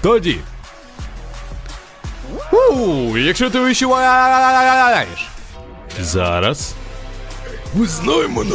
Тоді. 0.00 0.38
У, 2.72 3.18
якщо 3.18 3.50
ти 3.50 3.64
відчуваєш. 3.64 5.28
Зараз. 6.00 6.74
Визнай 7.74 8.28
мене. 8.28 8.54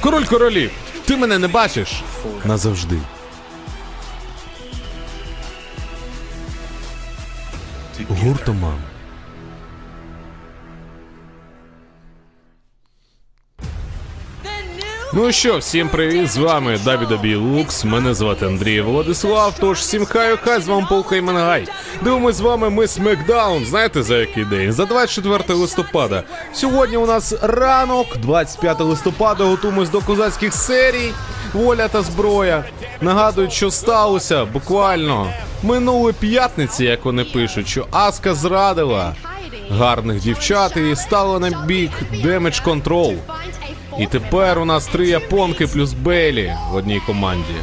Король 0.00 0.24
королів, 0.24 0.70
ти 1.04 1.16
мене 1.16 1.38
не 1.38 1.48
бачиш. 1.48 2.02
Назавжди. 2.44 2.98
Гуртоман. 8.08 8.78
Ну 15.14 15.32
що, 15.32 15.58
всім 15.58 15.88
привіт, 15.88 16.30
з 16.30 16.36
вами 16.36 16.76
WWE 16.76 17.38
Лукс, 17.38 17.84
мене 17.84 18.14
звати 18.14 18.46
Андрій 18.46 18.80
Владислав, 18.80 19.54
тож 19.60 19.78
всім 19.78 20.04
хай 20.04 20.36
хай 20.36 20.60
з 20.60 20.68
вами 20.68 20.86
Пол 20.88 21.04
Хейман 21.04 21.36
Гай. 21.36 21.68
Дивимось 22.02 22.36
з 22.36 22.40
вами 22.40 22.70
ми 22.70 22.86
Смекдаун, 22.86 23.64
знаєте 23.64 24.02
за 24.02 24.16
який 24.16 24.44
день? 24.44 24.72
За 24.72 24.86
24 24.86 25.54
листопада. 25.54 26.22
Сьогодні 26.52 26.96
у 26.96 27.06
нас 27.06 27.34
ранок, 27.42 28.16
25 28.16 28.80
листопада, 28.80 29.44
готуємось 29.44 29.90
до 29.90 30.00
козацьких 30.00 30.54
серій, 30.54 31.12
воля 31.52 31.88
та 31.88 32.02
зброя. 32.02 32.64
Нагадують, 33.00 33.52
що 33.52 33.70
сталося 33.70 34.44
буквально 34.44 35.32
минулої 35.62 36.14
п'ятниці, 36.20 36.84
як 36.84 37.04
вони 37.04 37.24
пишуть, 37.24 37.68
що 37.68 37.86
Аска 37.90 38.34
зрадила 38.34 39.14
гарних 39.70 40.20
дівчат 40.20 40.76
і 40.76 40.96
стала 40.96 41.38
на 41.38 41.64
бік 41.66 41.90
Damage 42.24 42.64
Control. 42.64 43.16
І 43.98 44.06
тепер 44.06 44.58
у 44.58 44.64
нас 44.64 44.86
три 44.86 45.08
японки 45.08 45.66
плюс 45.66 45.92
Бейлі 45.92 46.54
в 46.70 46.74
одній 46.74 47.00
команді. 47.06 47.54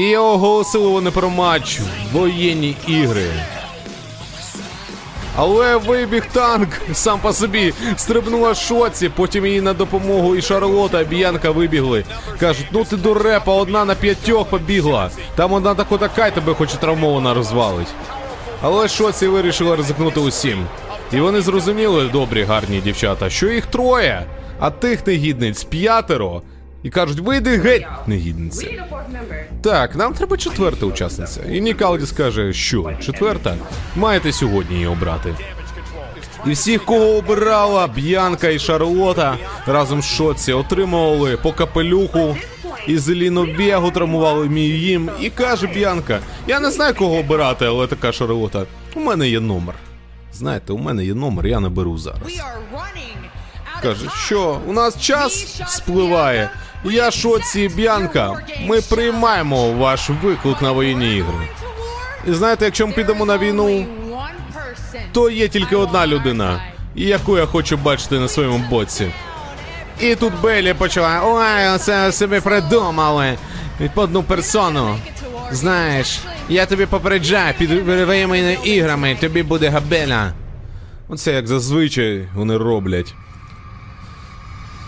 І 0.00 0.16
оголосили 0.16 0.88
вони 0.88 1.10
про 1.10 1.30
матч 1.30 1.80
воєнні 2.12 2.76
ігри. 2.86 3.26
Але 5.36 5.76
вибіг 5.76 6.26
танк 6.32 6.68
сам 6.92 7.20
по 7.20 7.32
собі 7.32 7.74
стрибнула 7.96 8.54
шоці, 8.54 9.08
потім 9.08 9.46
їй 9.46 9.60
на 9.60 9.72
допомогу 9.72 10.36
і 10.36 10.42
Шарлота, 10.42 11.00
і 11.00 11.04
Б'янка 11.04 11.50
вибігли. 11.50 12.04
Кажуть, 12.40 12.66
ну 12.72 12.84
ти 12.84 12.96
дурепа, 12.96 13.54
одна 13.54 13.84
на 13.84 13.94
п'ятьох 13.94 14.48
побігла. 14.48 15.10
Там 15.34 15.52
одна 15.52 15.74
тако 15.74 15.98
така 15.98 16.26
й 16.26 16.30
тебе 16.30 16.54
хоч 16.54 16.72
травмована 16.72 17.34
розвалить. 17.34 17.88
Але 18.62 18.88
Шоці 18.88 19.26
вирішила 19.26 19.76
ризикнути 19.76 20.20
усім. 20.20 20.66
І 21.12 21.20
вони 21.20 21.40
зрозуміли, 21.40 22.08
добрі, 22.08 22.44
гарні 22.44 22.80
дівчата, 22.80 23.30
що 23.30 23.48
їх 23.48 23.66
троє, 23.66 24.26
а 24.62 24.70
тих 24.70 25.06
негідниць 25.06 25.64
п'ятеро. 25.64 26.42
І 26.82 26.90
кажуть, 26.90 27.18
вийди 27.18 27.58
геть, 27.58 27.86
негідниця. 28.06 28.66
Так, 29.62 29.96
нам 29.96 30.14
треба 30.14 30.36
четверта 30.36 30.86
учасниця. 30.86 31.40
І 31.52 31.60
Нікалді 31.60 32.06
скаже, 32.06 32.52
що 32.52 32.92
четверта, 33.00 33.56
маєте 33.96 34.32
сьогодні 34.32 34.74
її 34.74 34.86
обрати. 34.86 35.34
І 36.46 36.50
всіх, 36.50 36.84
кого 36.84 37.04
обирала 37.04 37.86
Б'янка 37.86 38.48
і 38.48 38.58
Шарлота 38.58 39.36
разом 39.66 40.02
з 40.02 40.04
Шоці, 40.04 40.52
отримували 40.52 41.36
по 41.36 41.52
капелюху. 41.52 42.36
І 42.86 42.98
Зеліно 42.98 43.48
Вегу 43.58 43.90
травмували 43.90 44.48
мій 44.48 44.68
їм. 44.68 45.10
І 45.20 45.30
каже 45.30 45.66
Б'янка: 45.66 46.18
Я 46.46 46.60
не 46.60 46.70
знаю, 46.70 46.94
кого 46.94 47.16
обирати, 47.16 47.64
але 47.64 47.86
така 47.86 48.12
Шарлота. 48.12 48.64
У 48.94 49.00
мене 49.00 49.28
є 49.28 49.40
номер. 49.40 49.74
Знаєте, 50.32 50.72
у 50.72 50.78
мене 50.78 51.04
є 51.04 51.14
номер, 51.14 51.46
я 51.46 51.60
наберу 51.60 51.98
зараз. 51.98 52.40
Каже, 53.82 54.06
що 54.26 54.60
у 54.66 54.72
нас 54.72 55.00
час 55.00 55.60
спливає. 55.66 56.50
Я 56.84 57.10
Шоці 57.10 57.68
Б'янка. 57.68 58.46
Ми 58.66 58.80
приймаємо 58.80 59.72
ваш 59.72 60.10
виклик 60.22 60.62
на 60.62 60.72
воєнні 60.72 61.16
ігри. 61.16 61.48
І 62.28 62.32
знаєте, 62.32 62.64
якщо 62.64 62.86
ми 62.86 62.92
підемо 62.92 63.24
на 63.24 63.38
війну, 63.38 63.86
то 65.12 65.30
є 65.30 65.48
тільки 65.48 65.76
одна 65.76 66.06
людина, 66.06 66.60
яку 66.94 67.38
я 67.38 67.46
хочу 67.46 67.76
бачити 67.76 68.18
на 68.18 68.28
своєму 68.28 68.58
боці. 68.70 69.10
І 70.00 70.14
тут 70.14 70.32
Белі 70.42 70.74
почала. 70.74 71.20
Ой, 71.24 71.78
це 71.78 72.12
собі 72.12 72.40
придумали. 72.40 73.38
Одну 73.94 74.22
персону. 74.22 74.96
Знаєш, 75.50 76.20
я 76.48 76.66
тобі 76.66 76.86
попереджаю, 76.86 77.54
під 77.58 77.70
воєнними 77.88 78.56
іграми 78.64 79.16
тобі 79.20 79.42
буде 79.42 79.68
габеля. 79.68 80.32
Оце 81.08 81.32
як 81.32 81.46
зазвичай 81.46 82.28
вони 82.34 82.56
роблять. 82.56 83.14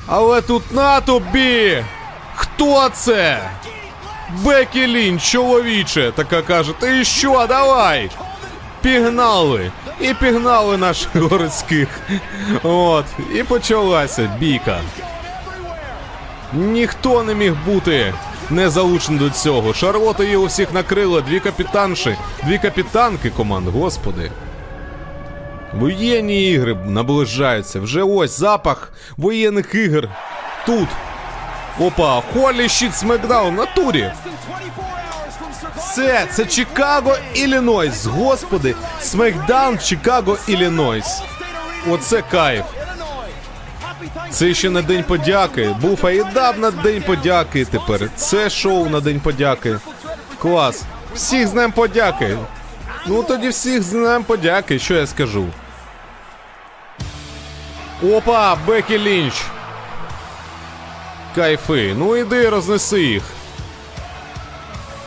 Але 0.07 0.41
тут 0.41 0.73
на 0.73 1.01
тобі! 1.01 1.85
Хто 2.35 2.89
це? 2.89 3.51
Бекі 4.31 4.87
Лінч, 4.87 5.23
чоловіче, 5.23 6.13
така 6.17 6.43
каже, 6.43 6.73
ти 6.79 7.05
що, 7.05 7.47
давай? 7.49 8.11
Пігнали! 8.83 9.71
І 10.01 10.15
пігнали 10.15 10.77
наших 10.77 11.17
городських. 11.17 11.89
От, 12.63 13.05
і 13.35 13.43
почалася 13.43 14.31
бійка. 14.39 14.81
Ніхто 16.53 17.23
не 17.23 17.35
міг 17.35 17.55
бути 17.67 18.15
не 18.51 18.71
залучений 18.71 19.21
до 19.21 19.31
цього. 19.31 19.75
Шарлота 19.75 20.25
її 20.25 20.37
усіх 20.37 20.73
накрила, 20.73 21.21
дві 21.21 21.41
капітанші, 21.41 22.17
дві 22.43 22.59
капітанки 22.59 23.31
команд, 23.31 23.69
господи. 23.69 24.31
Воєнні 25.79 26.51
ігри 26.51 26.77
наближаються. 26.87 27.81
Вже 27.81 28.03
ось 28.03 28.39
запах 28.39 28.93
воєнних 29.17 29.75
ігор. 29.75 30.09
Тут. 30.67 30.89
Опа, 31.81 32.21
Холі 32.21 32.69
щит 32.69 32.95
Смекдаун 32.95 33.55
на 33.55 33.67
турі. 33.67 34.11
Це, 35.95 36.27
це 36.33 36.45
Чикаго, 36.45 37.17
Іллінойс. 37.35 38.07
Господи, 38.07 38.75
Смекдаун, 39.01 39.79
Чикаго, 39.79 40.39
Іллінойс. 40.49 41.23
Оце 41.91 42.23
кайф. 42.31 42.65
Це 44.31 44.55
ще 44.55 44.71
на 44.71 44.83
День 44.83 45.05
подяки. 45.05 45.77
Був 45.81 46.07
Аїдаб 46.07 46.59
на 46.59 46.71
День 46.71 47.03
подяки 47.03 47.65
тепер. 47.65 48.11
Це 48.17 48.51
шоу 48.51 48.89
на 48.89 49.01
День 49.01 49.21
подяки. 49.21 49.77
Клас. 50.39 50.83
Всіх 51.15 51.47
з 51.49 51.53
Днем 51.53 51.73
подяки. 51.73 52.39
Ну 53.07 53.23
тоді 53.23 53.49
всіх 53.49 53.83
з 53.83 53.91
Днем 53.91 54.25
подяки, 54.25 54.79
що 54.79 54.95
я 54.95 55.07
скажу. 55.07 55.47
Опа, 58.03 58.57
Бекі 58.67 58.99
Лінч. 58.99 59.35
Кайфи. 61.35 61.95
Ну 61.99 62.17
іди 62.17 62.49
рознеси 62.49 63.03
їх. 63.03 63.23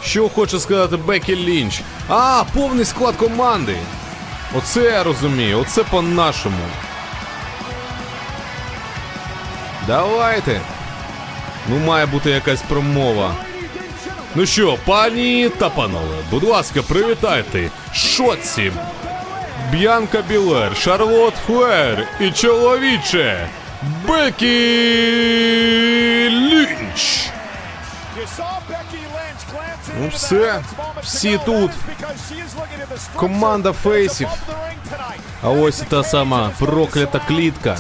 Що 0.04 0.30
хоче 0.30 0.60
сказати 0.60 0.98
Бекі 0.98 1.36
Лінч? 1.36 1.82
А, 2.10 2.44
повний 2.54 2.86
склад 2.86 3.16
команди. 3.16 3.78
Оце 4.58 4.82
я 4.82 5.04
розумію, 5.04 5.60
оце 5.60 5.84
по-нашому. 5.84 6.66
Давайте. 9.88 10.62
Ну, 11.70 11.78
має 11.78 12.06
бути 12.06 12.30
якась 12.30 12.62
промова. 12.62 13.36
Ну 14.36 14.46
що, 14.46 14.78
пані 14.86 15.50
та 15.50 15.70
панове, 15.70 16.16
будь 16.32 16.44
ласка, 16.44 16.82
привітайте. 16.82 17.72
Шоці. 17.94 18.72
Б'янка 19.72 20.22
Білер, 20.22 20.78
Шарлот 20.78 21.34
Флер 21.48 22.08
і 22.20 22.32
чоловіче 22.32 23.48
Бекі 24.08 24.48
Лінч. 26.30 27.30
Ну 30.00 30.08
все, 30.14 30.62
всі 31.04 31.40
тут. 31.46 31.72
Команда 33.16 33.74
фейсів. 33.74 34.28
А 35.44 35.50
ось 35.50 35.82
і 35.82 35.86
та 35.86 36.04
сама 36.04 36.52
проклята 36.60 37.20
клітка. 37.28 37.78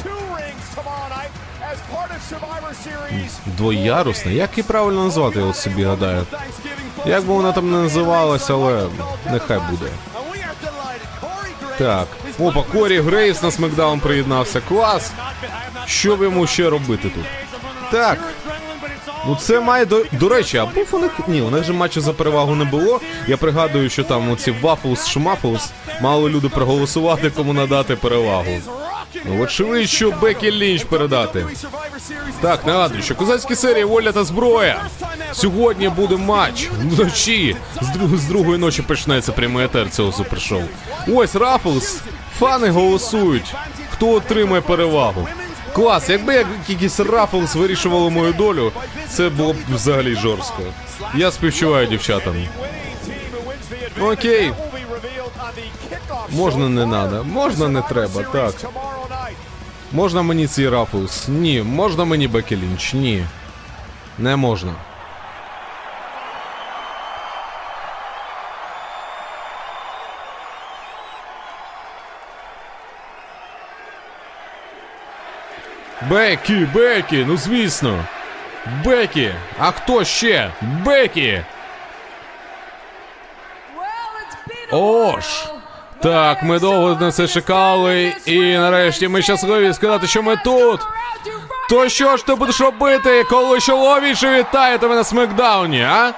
Двоярусна, 3.46 4.32
як 4.32 4.58
її 4.58 4.64
правильно 4.68 5.04
назвати, 5.04 5.40
я 5.40 5.54
собі 5.54 5.84
гадаю. 5.84 6.26
Як 7.06 7.24
би 7.24 7.34
вона 7.34 7.52
там 7.52 7.72
не 7.72 7.78
називалася, 7.78 8.54
але 8.54 8.88
нехай 9.32 9.60
буде. 9.70 9.92
Так. 11.78 12.08
Опа, 12.40 12.64
Корі 12.64 13.00
Грейс 13.00 13.44
на 13.44 13.52
Смакдаун 13.52 14.00
приєднався. 14.00 14.62
Клас! 14.70 15.12
Що 15.86 16.16
б 16.16 16.24
йому 16.24 16.48
ще 16.48 16.70
робити 16.70 17.10
тут? 17.10 17.26
Так. 17.92 18.20
Ну 19.28 19.36
це 19.42 19.60
має 19.60 19.86
до. 19.86 20.04
До 20.12 20.30
речі, 20.30 20.58
а 20.58 20.66
був 20.66 20.88
у 20.92 21.00
них. 21.00 21.12
Ні, 21.28 21.42
у 21.42 21.50
них 21.50 21.64
же 21.64 21.74
матчу 21.74 22.02
за 22.02 22.14
перевагу 22.14 22.56
не 22.56 22.66
було. 22.66 23.02
Я 23.28 23.38
пригадую, 23.38 23.90
що 23.90 24.04
там 24.04 24.32
оці 24.32 24.52
Вафлс 24.62 25.08
Шмафлс 25.08 25.72
мали 26.02 26.30
люди 26.30 26.50
проголосувати, 26.50 27.30
кому 27.30 27.54
надати 27.54 27.96
перевагу. 27.96 28.62
Ну, 29.26 29.40
очевидно, 29.42 29.90
що 29.90 30.12
Бекі 30.12 30.52
Лінч 30.52 30.84
передати. 30.84 31.46
Так, 32.42 32.68
нагадую, 32.68 33.04
що 33.04 33.16
козацькі 33.16 33.56
серії 33.56 33.84
воля 33.84 34.12
та 34.12 34.24
зброя. 34.24 34.82
Сьогодні 35.32 35.90
буде 35.90 36.16
матч 36.16 36.70
вночі. 36.82 37.56
З, 37.82 38.18
з 38.20 38.24
другої 38.24 38.58
ночі 38.58 38.82
почнеться 38.82 39.32
прямий 39.32 39.66
етер 39.66 39.90
цього 39.90 40.12
супершоу. 40.12 40.62
Ось 41.08 41.36
Ruffles. 41.36 42.02
Фани 42.40 42.70
голосують. 42.70 43.56
Хто 43.90 44.12
отримає 44.12 44.62
перевагу? 44.62 45.28
Клас, 45.74 46.10
якби 46.10 46.34
як 46.34 46.48
якийсь 46.68 47.00
Ruffles 47.00 47.56
вирішували 47.56 48.10
мою 48.10 48.34
долю, 48.34 48.72
це 49.10 49.30
було 49.30 49.54
б 49.54 49.58
взагалі 49.74 50.16
жорстко. 50.16 50.62
Я 51.16 51.32
співчуваю 51.32 51.88
дівчатам. 51.88 52.36
Окей. 54.02 54.52
Можна 56.30 56.70
не 56.70 56.86
надо, 56.86 57.24
можна 57.24 57.68
не 57.68 57.82
треба, 57.82 58.24
так. 58.24 58.54
Можна 59.92 60.22
мені 60.22 60.48
цей 60.48 60.70
Ruffles? 60.70 61.28
Ні. 61.28 61.64
Можна 61.64 62.06
мені 62.06 62.28
Бекі 62.28 62.56
Лінч? 62.56 62.94
Ні. 62.94 63.26
Не 64.18 64.36
можна. 64.36 64.74
Бекі, 76.10 76.68
Бекі, 76.74 77.26
ну 77.28 77.38
звісно. 77.38 78.04
Бекі. 78.86 79.34
А 79.60 79.72
хто 79.72 80.04
ще? 80.04 80.52
Бекі. 80.62 81.44
О 84.72 85.20
ж. 85.22 85.57
Так, 86.02 86.44
ми 86.44 86.60
довго 86.60 86.98
на 87.02 87.12
це 87.12 87.28
чекали, 87.28 88.14
і 88.26 88.40
нарешті 88.58 89.08
ми 89.08 89.22
щасливі 89.22 89.74
сказати, 89.74 90.08
що 90.08 90.24
ми 90.24 90.36
тут. 90.44 90.80
То 91.70 91.90
що 91.90 92.18
ж 92.18 92.26
ти 92.26 92.36
будеш 92.36 92.62
робити, 92.62 93.24
коли 93.24 93.60
чоловіче 93.60 94.40
вітає 94.40 94.78
тебе 94.78 94.96
на 94.96 95.04
смакдауні, 95.04 95.82
а? 95.84 96.14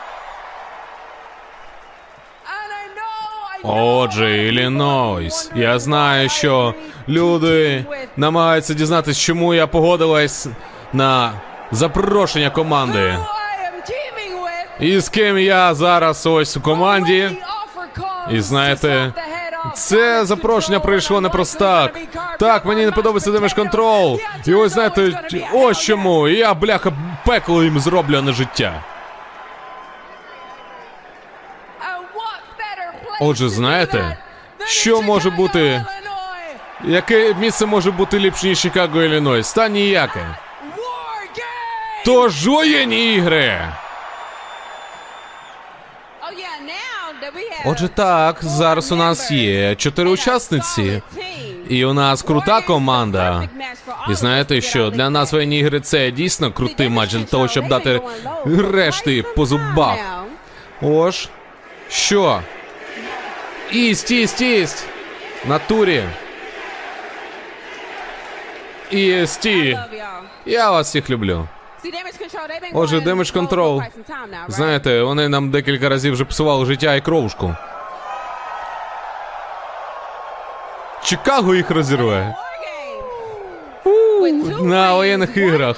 Отже, 3.64 4.48
Іллінойс, 4.48 5.52
я 5.56 5.80
знаю, 5.80 6.30
що 6.30 6.74
люди 7.10 7.86
намагаються 8.18 8.74
дізнатися, 8.74 9.22
чому 9.22 9.54
я 9.54 9.68
погодилась 9.68 10.48
на 10.94 11.32
запрошення 11.72 12.50
команди. 12.50 13.18
І 14.80 15.00
з 15.00 15.10
ким 15.10 15.38
я 15.38 15.74
зараз 15.74 16.26
ось 16.26 16.58
у 16.58 16.62
команді. 16.62 17.30
І 18.32 18.42
знаєте, 18.42 19.14
Це 19.74 20.26
запрошення 20.26 20.80
прийшло 20.80 21.22
не 21.22 21.30
просто 21.30 21.60
так. 21.60 21.98
Так, 22.40 22.66
мені 22.66 22.86
не 22.86 22.92
подобається 22.92 23.32
Damage 23.32 23.56
Control. 23.56 24.20
І 24.46 24.54
ось 24.54 24.72
знаєте, 24.72 25.24
ось 25.54 25.80
чому. 25.82 26.28
Я, 26.28 26.54
бляха, 26.54 26.92
пекло 27.26 27.64
їм 27.64 27.80
зроблю 27.80 28.18
а 28.18 28.22
не 28.22 28.32
життя. 28.34 28.84
Отже, 33.22 33.50
знаєте, 33.50 34.18
що 34.66 35.02
може 35.02 35.30
бути- 35.30 35.86
Яке 36.84 37.34
місце 37.34 37.66
може 37.66 37.92
бути 37.92 38.20
ліпше, 38.20 38.48
ніж 38.48 38.60
Чикаго, 38.62 39.04
Іллінойс? 39.04 39.54
Та 39.54 39.68
ніяке. 39.70 40.26
Тож 42.06 42.48
воєнні 42.48 43.14
ігри. 43.16 43.62
Отже, 47.66 47.88
так, 47.88 48.38
зараз 48.42 48.92
у 48.92 48.96
нас 48.96 49.32
є 49.32 49.76
чотири 49.76 50.10
учасниці. 50.10 51.02
І 51.70 51.86
у 51.86 51.94
нас 51.94 52.22
крута 52.22 52.62
команда. 52.62 53.50
І 54.10 54.14
знаєте 54.14 54.62
що, 54.62 54.90
для 54.90 55.10
нас 55.10 55.32
воєнні 55.34 55.60
ігри 55.60 55.80
це 55.80 56.12
дійсно 56.12 56.52
крутий 56.52 56.90
матч 56.90 57.14
для 57.14 57.24
того, 57.24 57.48
щоб 57.48 57.68
дати 57.68 58.02
решти 58.74 59.24
по 59.36 59.46
зубах. 59.46 59.98
Ож. 60.82 61.30
Що? 61.90 62.42
Ість, 63.72 64.12
ість, 64.12 64.42
ість. 64.42 64.86
Натурі. 65.46 66.04
Істі. 68.92 69.80
Я 70.46 70.72
вас 70.72 70.88
всіх 70.88 71.10
люблю. 71.10 71.48
Отже, 72.74 72.98
Damage 73.00 73.34
Control. 73.34 73.82
Знаєте, 74.48 75.02
вони 75.04 75.30
нам 75.30 75.52
декілька 75.52 75.90
разів 75.90 76.14
вже 76.14 76.26
псували 76.26 76.66
життя 76.66 76.96
і 76.96 77.02
кровушку. 77.02 77.56
Чикаго 81.04 81.56
їх 81.56 81.72
розірве. 81.72 82.36
На 84.62 84.96
воєнних 84.96 85.38
іграх. 85.38 85.76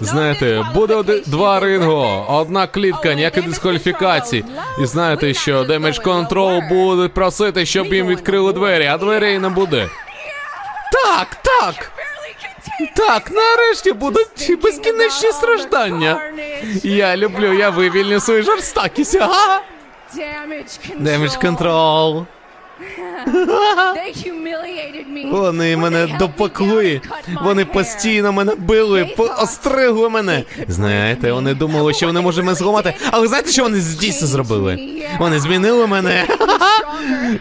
Знаєте, 0.00 0.64
буде 0.74 0.94
оди- 0.94 1.22
два 1.26 1.60
ринго, 1.60 2.26
одна 2.28 2.66
клітка, 2.66 3.14
ніяких 3.14 3.48
дискваліфікацій. 3.48 4.44
І 4.82 4.86
знаєте, 4.86 5.34
що 5.34 5.62
Damage 5.64 6.02
Control 6.04 6.68
буде 6.68 7.08
просити, 7.08 7.66
щоб 7.66 7.94
їм 7.94 8.06
відкрили 8.06 8.52
двері, 8.52 8.86
а 8.86 8.98
дверей 8.98 9.38
не 9.38 9.48
буде. 9.48 9.88
Так, 10.92 11.26
так! 11.42 11.92
Так, 12.96 13.30
нарешті 13.30 13.92
будуть 13.92 14.58
безкінечні 14.62 15.32
страждання. 15.32 16.32
Я 16.82 17.16
люблю, 17.16 17.52
я 17.52 17.70
вивільню 17.70 18.20
свою 18.20 18.42
жорстокість. 18.42 19.14
Ага! 19.20 19.62
Damage 21.00 21.44
Control. 21.44 22.24
Вони 25.32 25.76
мене 25.76 26.06
допекли. 26.18 27.00
Вони 27.44 27.64
постійно 27.64 28.32
мене 28.32 28.54
били, 28.54 29.14
остригли 29.42 30.08
мене. 30.08 30.42
Знаєте, 30.68 31.32
вони 31.32 31.54
думали, 31.54 31.94
що 31.94 32.06
вони 32.06 32.20
можуть 32.20 32.44
мене 32.44 32.54
зламати. 32.54 32.94
Але 33.10 33.28
знаєте, 33.28 33.50
що 33.52 33.62
вони 33.62 33.78
дійсно 34.00 34.26
зробили? 34.26 34.78
Вони 35.18 35.40
змінили 35.40 35.86
мене. 35.86 36.24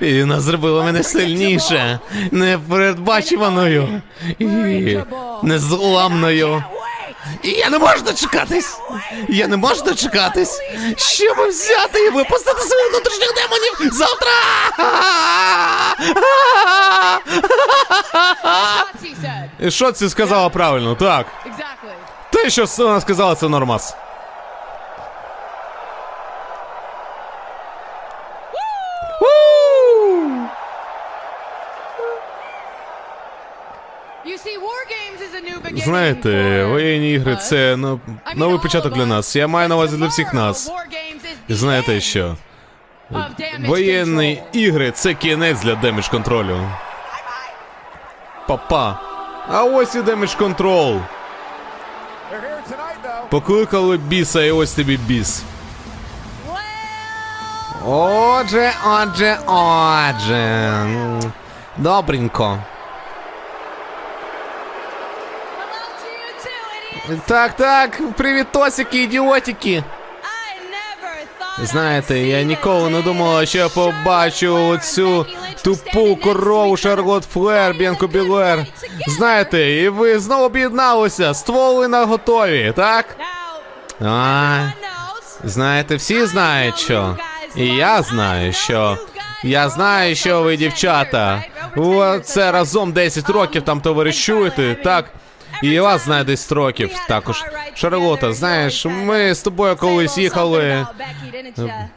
І 0.01 0.23
нас 0.23 0.43
зробили 0.43 0.83
мене 0.83 1.03
сильніше, 1.03 1.99
непередбачуваною 2.31 4.01
і 4.39 4.45
незламною. 5.43 6.63
І 7.43 7.49
я 7.49 7.69
не 7.69 7.79
можу 7.79 8.01
дочекатись. 8.01 8.77
Я 9.29 9.47
не 9.47 9.57
можу 9.57 9.81
дочекатись, 9.83 10.59
щоб 10.97 11.47
взяти 11.47 12.05
і 12.05 12.09
випустити 12.09 12.61
своїх 12.61 12.89
внутрішніх 12.91 13.33
демонів 13.35 13.93
завтра. 13.93 14.31
І 19.59 19.71
що 19.71 19.91
це 19.91 20.09
сказала 20.09 20.49
правильно? 20.49 20.95
Так. 20.95 21.25
Те, 22.29 22.49
що 22.49 22.65
вона 22.77 23.01
сказала, 23.01 23.35
це 23.35 23.49
нормас. 23.49 23.95
Знаєте, 35.83 36.63
воєнні 36.65 37.11
ігри 37.11 37.35
це 37.35 37.75
ну, 37.77 37.99
новий 38.35 38.59
початок 38.59 38.93
для 38.93 39.05
нас. 39.05 39.35
Я 39.35 39.47
маю 39.47 39.69
на 39.69 39.75
увазі 39.75 39.97
для 39.97 40.07
всіх 40.07 40.33
нас. 40.33 40.71
І 41.47 41.53
знаєте 41.53 42.01
що? 42.01 42.35
Воєнні 43.59 44.43
ігри 44.53 44.91
це 44.91 45.13
кінець 45.13 45.61
для 45.61 45.75
Damage 45.75 46.07
Control 46.07 46.44
ю. 46.44 46.59
Папа. 48.47 48.99
А 49.49 49.63
ось 49.63 49.95
і 49.95 50.01
Damage 50.01 50.35
Control. 50.35 50.99
Покликали 53.29 53.97
біса, 53.97 54.41
і 54.41 54.51
ось 54.51 54.73
тобі 54.73 54.97
біс. 54.97 55.43
Отже, 57.85 58.71
отже, 58.85 59.37
отже. 59.47 60.71
Добренько. 61.77 62.59
Так, 67.25 67.53
так, 67.55 68.01
привітосики, 68.17 69.03
ідіотики. 69.03 69.83
Знаєте, 71.63 72.19
я 72.19 72.43
ніколи 72.43 72.89
не 72.89 73.01
думала, 73.01 73.45
що 73.45 73.57
я 73.57 73.69
побачу 73.69 74.77
цю 74.77 75.25
тупу 75.63 76.15
корову 76.15 76.77
Шарлот 76.77 77.23
Флер, 77.23 77.73
Б'янко 77.73 78.07
Білер. 78.07 78.65
Знаєте, 79.07 79.71
і 79.71 79.89
ви 79.89 80.19
знову 80.19 80.45
об'єдналися, 80.45 81.33
стволи 81.33 81.87
на 81.87 82.05
готові, 82.05 82.73
так? 82.75 83.05
А, 84.05 84.59
знаєте, 85.43 85.95
всі 85.95 86.25
знають, 86.25 86.77
що. 86.77 87.17
І 87.55 87.65
я 87.67 88.01
знаю, 88.01 88.53
що. 88.53 88.97
Я 89.43 89.69
знаю, 89.69 90.15
що 90.15 90.41
ви, 90.41 90.57
дівчата. 90.57 91.43
Це 92.23 92.51
разом 92.51 92.91
10 92.91 93.29
років 93.29 93.61
там 93.61 93.81
товаришуєте, 93.81 94.75
так? 94.83 95.05
І 95.61 95.79
вас 95.79 96.05
знає 96.05 96.23
10 96.23 96.51
років 96.51 96.89
також. 97.07 97.43
Шарлота, 97.73 98.33
знаєш, 98.33 98.85
ми 98.85 99.33
з 99.35 99.41
тобою 99.41 99.75
колись 99.75 100.17
їхали 100.17 100.87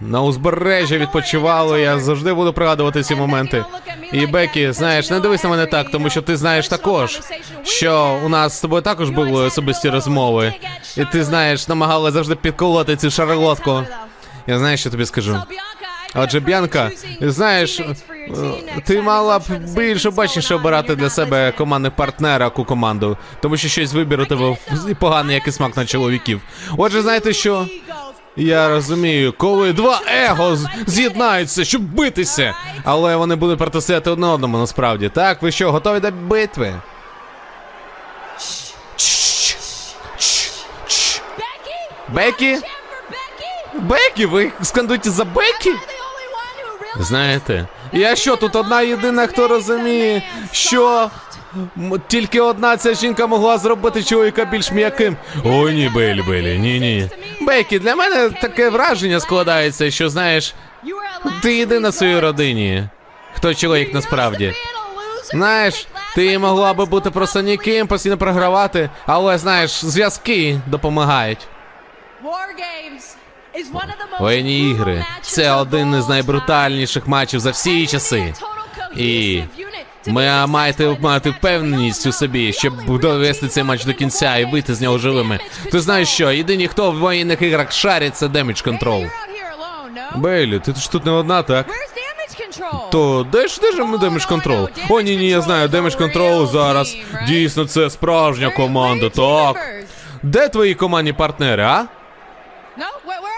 на 0.00 0.22
узбережжя, 0.22 0.98
відпочивали. 0.98 1.80
Я 1.80 1.98
завжди 1.98 2.32
буду 2.34 2.52
пригадувати 2.52 3.02
ці 3.02 3.14
моменти. 3.14 3.64
І 4.12 4.26
Бекі, 4.26 4.72
знаєш, 4.72 5.10
не 5.10 5.20
дивись 5.20 5.44
на 5.44 5.50
мене 5.50 5.66
так, 5.66 5.90
тому 5.90 6.10
що 6.10 6.22
ти 6.22 6.36
знаєш 6.36 6.68
також, 6.68 7.20
що 7.62 8.20
у 8.24 8.28
нас 8.28 8.58
з 8.58 8.60
тобою 8.60 8.82
також 8.82 9.10
були 9.10 9.44
особисті 9.44 9.90
розмови. 9.90 10.54
І 10.96 11.04
ти 11.04 11.24
знаєш, 11.24 11.68
намагала 11.68 12.10
завжди 12.10 12.34
підколоти 12.34 12.96
цю 12.96 13.10
шарлотку. 13.10 13.82
Я 14.46 14.58
знаю, 14.58 14.76
що 14.76 14.90
тобі 14.90 15.06
скажу. 15.06 15.42
Отже, 16.14 16.40
Б'янка, 16.40 16.90
знаєш, 17.20 17.80
е, 17.80 17.94
ти 18.84 19.02
мала 19.02 19.38
б 19.38 19.42
більш 19.76 20.06
обачніше 20.06 20.54
обирати 20.54 20.96
для 20.96 21.10
себе 21.10 21.52
командних 21.58 21.92
партнера 21.96 22.50
ку 22.50 22.64
команду, 22.64 23.16
тому 23.40 23.56
що 23.56 23.68
щось 23.68 23.92
вибір 23.92 24.20
у 24.20 24.26
тебе 24.26 24.56
поганий, 24.98 25.34
як 25.34 25.48
і 25.48 25.52
смак 25.52 25.76
на 25.76 25.86
чоловіків. 25.86 26.40
Отже, 26.76 27.02
знаєте 27.02 27.32
що? 27.32 27.66
Я 28.36 28.68
розумію, 28.68 29.34
коли 29.38 29.72
два 29.72 30.00
его 30.26 30.58
з'єднаються, 30.86 31.64
щоб 31.64 31.82
битися. 31.82 32.54
Але 32.84 33.16
вони 33.16 33.36
будуть 33.36 33.58
протистояти 33.58 34.10
одне 34.10 34.26
одному 34.26 34.58
насправді. 34.58 35.08
Так, 35.08 35.42
ви 35.42 35.50
що, 35.52 35.72
готові 35.72 36.00
до 36.00 36.10
битви? 36.10 36.74
Чш. 38.96 39.56
Бекі? 42.08 42.58
Бекі? 43.74 44.26
Ви 44.26 44.52
скандуєте 44.62 45.10
за 45.10 45.24
Бекі? 45.24 45.74
Знаєте, 47.00 47.66
я 47.92 48.16
що, 48.16 48.36
тут 48.36 48.56
одна 48.56 48.82
єдина, 48.82 49.26
хто 49.26 49.48
розуміє, 49.48 50.22
що 50.52 51.10
тільки 52.08 52.40
одна 52.40 52.76
ця 52.76 52.94
жінка 52.94 53.26
могла 53.26 53.58
зробити 53.58 54.02
чоловіка 54.02 54.44
більш 54.44 54.72
м'яким. 54.72 55.16
О, 55.44 55.70
ні, 55.70 55.90
Белі, 55.94 56.22
Белі, 56.22 56.58
ні, 56.58 56.80
ні. 56.80 57.08
Бекі, 57.40 57.78
для 57.78 57.94
мене 57.96 58.30
таке 58.30 58.70
враження 58.70 59.20
складається, 59.20 59.90
що 59.90 60.08
знаєш, 60.08 60.54
ти 61.42 61.56
єдина 61.56 61.88
в 61.88 61.94
своїй 61.94 62.20
родині. 62.20 62.88
Хто 63.36 63.54
чоловік 63.54 63.94
насправді? 63.94 64.52
Знаєш, 65.24 65.86
ти 66.14 66.38
могла 66.38 66.74
би 66.74 66.84
бути 66.84 67.10
просто 67.10 67.40
ніким, 67.40 67.86
постійно 67.86 68.18
програвати, 68.18 68.90
але 69.06 69.38
знаєш, 69.38 69.84
зв'язки 69.84 70.60
допомагають. 70.66 71.38
Воєнні 74.20 74.70
ігри 74.70 75.04
це 75.22 75.52
один 75.52 75.94
із 75.98 76.08
найбрутальніших 76.08 77.06
матчів 77.06 77.40
за 77.40 77.50
всі 77.50 77.86
часи. 77.86 78.34
І 78.96 79.42
Ми 80.06 80.46
маєте 80.46 80.96
мати 81.00 81.30
впевненість 81.30 82.06
у 82.06 82.12
собі, 82.12 82.52
щоб 82.52 83.00
довести 83.00 83.48
цей 83.48 83.64
матч 83.64 83.84
до 83.84 83.94
кінця 83.94 84.36
і 84.36 84.44
вийти 84.44 84.74
з 84.74 84.80
нього 84.80 84.98
живими. 84.98 85.38
Ти 85.72 85.80
знаєш 85.80 86.08
що? 86.08 86.30
Єдині, 86.32 86.68
хто 86.68 86.90
в 86.90 86.98
воєнних 86.98 87.42
іграх 87.42 87.72
шарить, 87.72 88.16
це 88.16 88.26
Damage 88.26 88.68
Control. 88.68 89.10
Бейлі, 90.14 90.58
ти 90.58 90.72
ж 90.74 90.90
тут 90.92 91.04
не 91.06 91.12
одна, 91.12 91.42
так? 91.42 91.66
То 92.92 93.26
де 93.32 93.48
ж 93.48 93.60
де 93.62 93.72
ж 93.72 93.84
ми 93.84 93.96
Damage 93.96 94.28
Control? 94.28 94.68
О, 94.88 95.00
ні, 95.00 95.16
ні, 95.16 95.28
я 95.28 95.40
знаю, 95.40 95.68
Damage 95.68 95.98
Control 95.98 96.46
зараз. 96.46 96.96
Дійсно, 97.28 97.64
це 97.64 97.90
справжня 97.90 98.50
команда, 98.50 99.08
так. 99.10 99.56
Де 100.22 100.48
твої 100.48 100.74
командні 100.74 101.12
партнери, 101.12 101.62
а? 101.62 101.84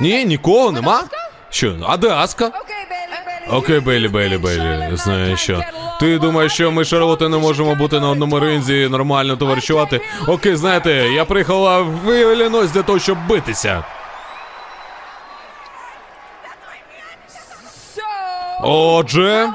Ні, 0.00 0.24
нікого 0.24 0.72
нема. 0.72 1.02
Що, 1.50 1.76
а 1.88 1.96
де 1.96 2.08
Окей, 3.50 3.80
Бейлі, 3.80 4.08
Бейлі, 4.08 4.38
Бейлі, 4.38 4.90
знаєш 4.92 5.40
що. 5.40 5.62
Ти 6.00 6.18
думаєш, 6.18 6.52
що 6.52 6.72
ми 6.72 6.84
Шарлоти 6.84 7.28
не 7.28 7.36
можемо 7.36 7.74
бути 7.74 8.00
на 8.00 8.10
одному 8.10 8.40
ринзі 8.40 8.82
і 8.82 8.88
нормально 8.88 9.36
товаришувати? 9.36 10.00
Окей, 10.26 10.56
знаєте, 10.56 10.92
я 10.92 11.24
приїхала 11.24 11.80
в 11.80 12.20
Іллінойс 12.20 12.70
для 12.70 12.82
того, 12.82 12.98
щоб 12.98 13.26
битися. 13.26 13.84
Отже, 18.62 19.48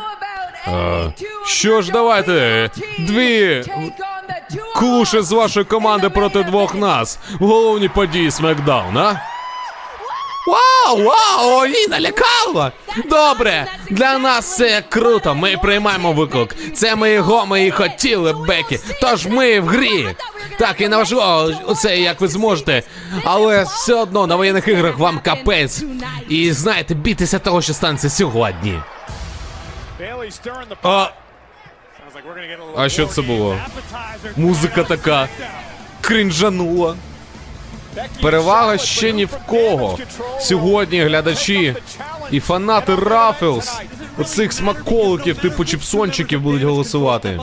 е, 0.68 1.14
що 1.46 1.82
ж, 1.82 1.92
давайте, 1.92 2.70
дві 3.00 3.64
клуші 4.76 5.22
з 5.22 5.32
вашої 5.32 5.66
команди 5.66 6.10
проти 6.10 6.44
двох 6.44 6.76
нас 6.76 7.20
в 7.40 7.46
головній 7.46 7.90
події 7.90 8.32
Смакдаун, 8.32 8.98
а? 8.98 9.31
Вау, 10.48 11.04
вау, 11.04 11.66
її 11.66 11.88
налякало! 11.88 12.72
Добре, 13.10 13.66
для 13.90 14.18
нас 14.18 14.56
це 14.56 14.84
круто. 14.90 15.36
Ми 15.36 15.58
приймаємо 15.58 16.14
виклик. 16.14 16.56
Це 16.76 16.96
ми 16.96 17.12
його, 17.12 17.46
ми 17.46 17.66
і 17.66 17.72
хотіли, 17.72 18.34
Бекі. 18.34 18.80
Тож 19.02 19.26
ми 19.28 19.60
в 19.60 19.66
грі. 19.68 20.16
Так, 20.60 20.82
і 20.82 20.88
не 20.88 20.98
важливо 20.98 21.52
це 21.76 21.98
як 22.00 22.22
ви 22.22 22.28
зможете. 22.28 22.84
Але 23.24 23.64
все 23.64 23.94
одно 23.94 24.28
на 24.28 24.36
воєнних 24.36 24.68
іграх 24.68 24.98
вам 24.98 25.20
капець. 25.20 25.84
І 26.30 26.52
знаєте, 26.52 26.94
бійтеся 26.94 27.40
того, 27.40 27.62
що 27.62 27.74
станеться 27.74 28.10
сьогодні. 28.10 28.80
А, 30.84 31.08
А 32.78 32.90
що 32.90 33.06
це 33.06 33.22
було? 33.22 33.58
музика 34.36 34.84
така 34.84 35.28
кринжанула. 36.02 36.96
Перевага 38.22 38.78
ще 38.78 39.12
ні 39.12 39.26
в 39.26 39.38
кого. 39.48 39.98
Сьогодні 40.40 41.02
глядачі 41.02 41.76
і 42.32 42.40
фанати 42.40 42.96
Ruffles, 42.96 43.82
оцих 44.18 44.54
смаколиків, 44.54 45.38
типу 45.38 45.66
чіпсончиків, 45.66 46.42
будуть 46.42 46.64
голосувати. 46.64 47.40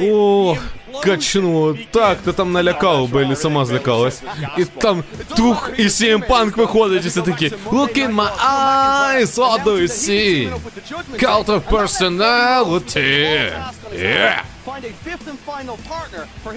О, 0.00 0.56
качнуло. 1.02 1.76
Так, 1.90 2.18
ти 2.18 2.32
там 2.32 2.52
налякав, 2.52 3.08
Бейлі 3.08 3.36
сама 3.36 3.64
злякалась. 3.64 4.22
І 4.58 4.64
там 4.64 5.04
тух, 5.36 5.70
і 5.76 5.82
CM 5.82 6.28
Punk 6.28 6.56
виходить, 6.56 7.04
і 7.04 7.08
все 7.08 7.22
такі 7.22 7.48
Look 7.48 7.98
in 7.98 8.14
my 8.14 8.30
eyes, 8.38 9.34
what 9.34 9.64
do 9.64 9.72
you 9.82 9.88
see? 9.88 10.52
Cult 11.22 11.46
of 11.46 11.60
personality. 11.70 13.50
Yeah. 13.94 14.42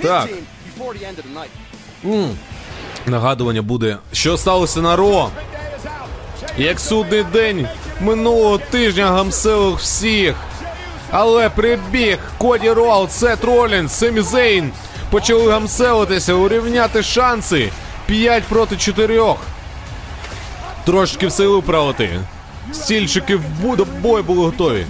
Так. 0.02 0.30
Нагадування 3.06 3.62
буде, 3.62 3.98
що 4.12 4.38
сталося 4.38 4.82
на 4.82 4.96
Raw. 4.96 5.30
Як 6.58 6.80
судний 6.80 7.24
день 7.24 7.68
минулого 8.02 8.58
тижня 8.58 9.12
гамселив 9.12 9.80
всіх. 9.80 10.36
Але 11.12 11.50
прибіг 11.50 12.18
Коді 12.38 12.70
Роудс, 12.72 13.12
Сет 13.12 13.44
Ролінс, 13.44 13.92
Семі 13.92 14.22
Зейн 14.22 14.72
почали 15.10 15.52
гамселитися, 15.52 16.34
урівняти 16.34 17.04
шанси 17.04 17.70
5 18.06 18.44
проти 18.44 18.78
4. 18.78 19.24
Трошки 20.86 21.28
все 21.28 21.48
виправити. 21.48 22.10
Стільчики 22.74 23.36
в 23.36 23.44
бою 24.02 24.24
були 24.24 24.44
готові. 24.44 24.86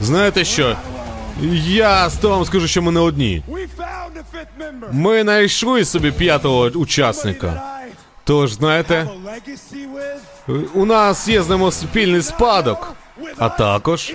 Знаєте 0.00 0.44
що? 0.44 0.76
Я 1.42 2.10
з 2.10 2.24
вам 2.24 2.44
скажу, 2.44 2.68
що 2.68 2.82
ми 2.82 2.92
не 2.92 3.00
одні. 3.00 3.42
Ми 4.92 5.22
знайшли 5.22 5.84
собі 5.84 6.10
п'ятого 6.10 6.64
учасника. 6.64 7.62
Тож, 8.24 8.52
знаєте, 8.52 9.08
у 10.74 10.84
нас 10.84 11.28
є 11.28 11.42
з 11.42 11.48
ним 11.48 11.70
спільний 11.70 12.22
спадок. 12.22 12.92
А 13.38 13.48
також 13.48 14.14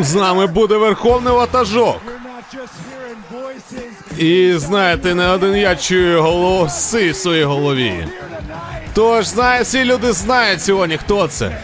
з 0.00 0.14
нами 0.14 0.46
буде 0.46 0.76
верховний 0.76 1.32
ватажок. 1.32 2.00
І 4.18 4.54
знаєте, 4.56 5.14
не 5.14 5.28
один 5.28 5.56
я 5.56 5.76
чую 5.76 6.22
голоси 6.22 7.10
в 7.10 7.16
своїй 7.16 7.44
голові. 7.44 8.08
Тож, 8.94 9.26
знає, 9.26 9.62
всі 9.62 9.84
люди 9.84 10.12
знають 10.12 10.62
сьогодні, 10.62 10.96
хто 10.96 11.28
це. 11.28 11.60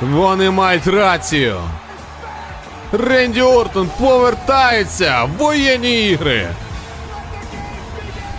Вони 0.00 0.50
мають 0.50 0.86
рацію. 0.86 1.60
Ренді 2.92 3.42
Ортон 3.42 3.90
повертається 4.00 5.24
в 5.24 5.30
воєнні 5.30 6.06
ігри. 6.08 6.48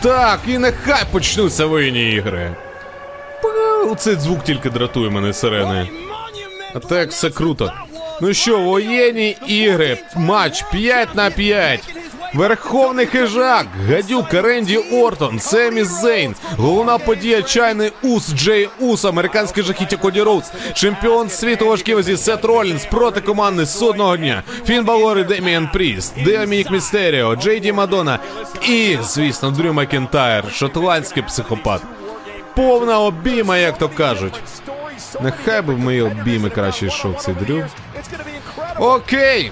Так, 0.01 0.39
і 0.47 0.57
нехай 0.57 1.03
почнуться 1.11 1.65
воєнні 1.65 2.11
ігри. 2.11 2.55
Цей 3.97 4.15
звук 4.15 4.43
тільки 4.43 4.69
дратує 4.69 5.09
мене 5.09 5.33
сирени. 5.33 5.89
А 6.75 6.79
так 6.79 7.09
все 7.09 7.29
круто. 7.29 7.73
Ну 8.21 8.33
що, 8.33 8.59
воєнні 8.59 9.37
ігри, 9.47 9.97
матч 10.15 10.63
5 10.71 11.15
на 11.15 11.31
5. 11.31 11.79
Верховний 12.33 13.05
хижак, 13.05 13.67
гадюк 13.89 14.33
Ренді 14.33 14.77
Ортон, 14.77 15.39
Семі 15.39 15.83
Зейн, 15.83 16.35
головна 16.57 16.97
подія 16.97 17.41
чайний 17.41 17.91
ус 18.01 18.33
Джей 18.33 18.69
Ус, 18.79 19.05
американський 19.05 19.63
жахіття 19.63 19.97
Коді 19.97 20.21
Роудс, 20.21 20.51
чемпіон 20.73 21.29
світу 21.29 21.67
важкій 21.67 22.17
Сет 22.17 22.45
Ролінс 22.45 22.85
проти 22.85 23.21
команди 23.21 23.65
судного 23.65 24.17
дня, 24.17 24.43
Фін 24.65 24.85
Балор 24.85 25.19
і 25.19 25.23
Деміан 25.23 25.69
Пріст, 25.73 26.13
Домінік 26.23 26.71
Містеріо, 26.71 27.35
Джей 27.35 27.59
Ді 27.59 27.71
Мадона 27.71 28.19
і, 28.67 28.97
звісно, 29.03 29.51
Дрю 29.51 29.73
Макентайр, 29.73 30.51
шотландський 30.51 31.23
психопат. 31.23 31.81
Повна 32.55 32.99
обійма, 32.99 33.57
як 33.57 33.77
то 33.77 33.89
кажуть. 33.89 34.41
Нехай 35.21 35.61
би 35.61 35.73
в 35.73 35.79
мої 35.79 36.01
обійми 36.01 36.49
краще 36.49 36.85
йшов 36.85 37.15
цей 37.15 37.33
дрю. 37.33 37.65
Окей. 38.79 39.51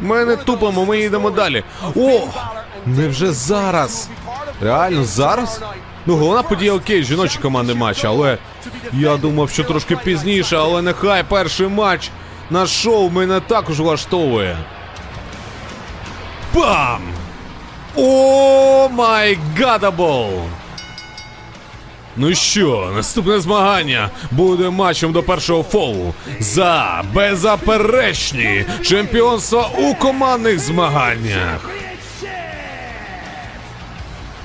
Ми 0.00 0.24
не 0.24 0.36
тупимо, 0.36 0.84
ми 0.84 0.98
йдемо 0.98 1.30
далі. 1.30 1.64
О! 1.96 2.20
Невже 2.86 3.32
зараз? 3.32 4.08
Реально 4.62 5.04
зараз? 5.04 5.60
Ну, 6.06 6.16
головна 6.16 6.42
подія 6.42 6.72
окей, 6.74 7.04
жіночі 7.04 7.38
команди 7.38 7.74
матча, 7.74 8.08
але 8.08 8.38
я 8.92 9.16
думав, 9.16 9.50
що 9.50 9.64
трошки 9.64 9.96
пізніше, 9.96 10.56
але 10.56 10.82
нехай 10.82 11.22
перший 11.22 11.68
матч 11.68 12.10
на 12.50 12.66
шоу 12.66 13.10
мене 13.10 13.40
також 13.40 13.80
влаштовує. 13.80 14.56
Бам! 16.54 17.00
Oh 17.96 18.88
my 18.88 19.38
God, 19.58 19.99
бл! 19.99 20.30
Ну 22.16 22.34
що, 22.34 22.92
наступне 22.94 23.40
змагання 23.40 24.10
буде 24.30 24.70
матчем 24.70 25.12
до 25.12 25.22
першого 25.22 25.62
фолу 25.62 26.14
за 26.40 27.02
беззаперечні 27.12 28.64
чемпіонства 28.82 29.70
у 29.78 29.94
командних 29.94 30.58
змаганнях. 30.58 31.70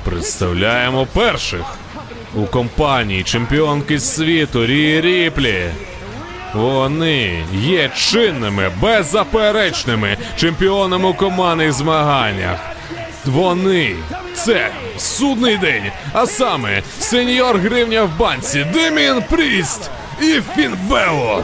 Представляємо 0.04 1.06
перших 1.06 1.62
у 2.36 2.46
компанії 2.46 3.24
чемпіонки 3.24 4.00
світу 4.00 4.66
Рі 4.66 5.02
Ріплі. 5.02 5.66
Вони 6.54 7.44
є 7.54 7.90
чинними, 7.96 8.72
беззаперечними 8.82 10.18
чемпіонами 10.36 11.10
у 11.10 11.14
командних 11.14 11.74
змаганнях. 11.74 12.60
Вони 13.26 13.96
це 14.34 14.72
судний 14.98 15.58
день, 15.58 15.84
а 16.14 16.26
саме 16.26 16.84
сеньор 17.00 17.58
гривня 17.58 18.04
в 18.04 18.18
банці, 18.20 18.66
Демін 18.74 19.24
Пріст 19.30 19.90
і 20.22 20.42
Фін 20.56 20.78
Белор. 20.90 21.44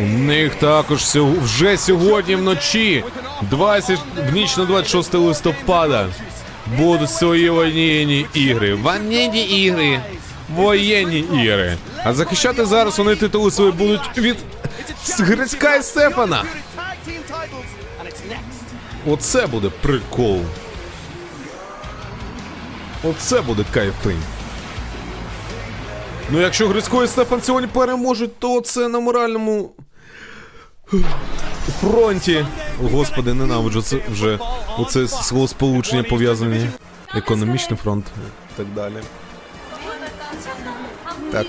У 0.00 0.02
них 0.02 0.54
також 0.54 1.02
вже 1.42 1.76
сьогодні 1.76 2.34
вночі, 2.34 3.04
20, 3.42 3.98
в 4.30 4.32
ніч 4.32 4.56
на 4.56 4.64
26 4.64 5.14
листопада, 5.14 6.06
будуть 6.78 7.10
свої 7.10 7.50
воєнні 7.50 8.26
ігри. 8.34 8.74
Воєнні 8.74 9.44
ігри. 9.44 10.00
Воєнні 10.54 11.18
ігри. 11.18 11.76
А 12.04 12.14
захищати 12.14 12.64
зараз 12.64 12.98
вони 12.98 13.16
титули 13.16 13.50
свої 13.50 13.72
будуть 13.72 14.18
від 14.18 14.36
Грицька 15.18 15.76
і 15.76 15.82
Стефана. 15.82 16.44
Оце 19.06 19.46
буде 19.46 19.70
прикол. 19.82 20.40
Оце 23.04 23.40
буде 23.40 23.64
кайфи. 23.74 24.16
Ну, 26.30 26.40
якщо 26.40 26.68
Грицько 26.68 27.04
і 27.04 27.08
Стефан 27.08 27.42
сьогодні 27.42 27.68
переможуть, 27.72 28.38
то 28.38 28.60
це 28.60 28.88
на 28.88 29.00
моральному 29.00 29.70
фронті. 31.80 32.46
Господи, 32.92 33.34
ненавиджу 33.34 33.82
це 33.82 33.96
вже 34.12 34.38
оце 34.78 35.08
словосполучення 35.08 36.02
пов'язані. 36.02 36.70
Економічний 37.14 37.78
фронт 37.82 38.06
і 38.54 38.56
так 38.56 38.66
далі. 38.74 38.94
Так. 41.32 41.46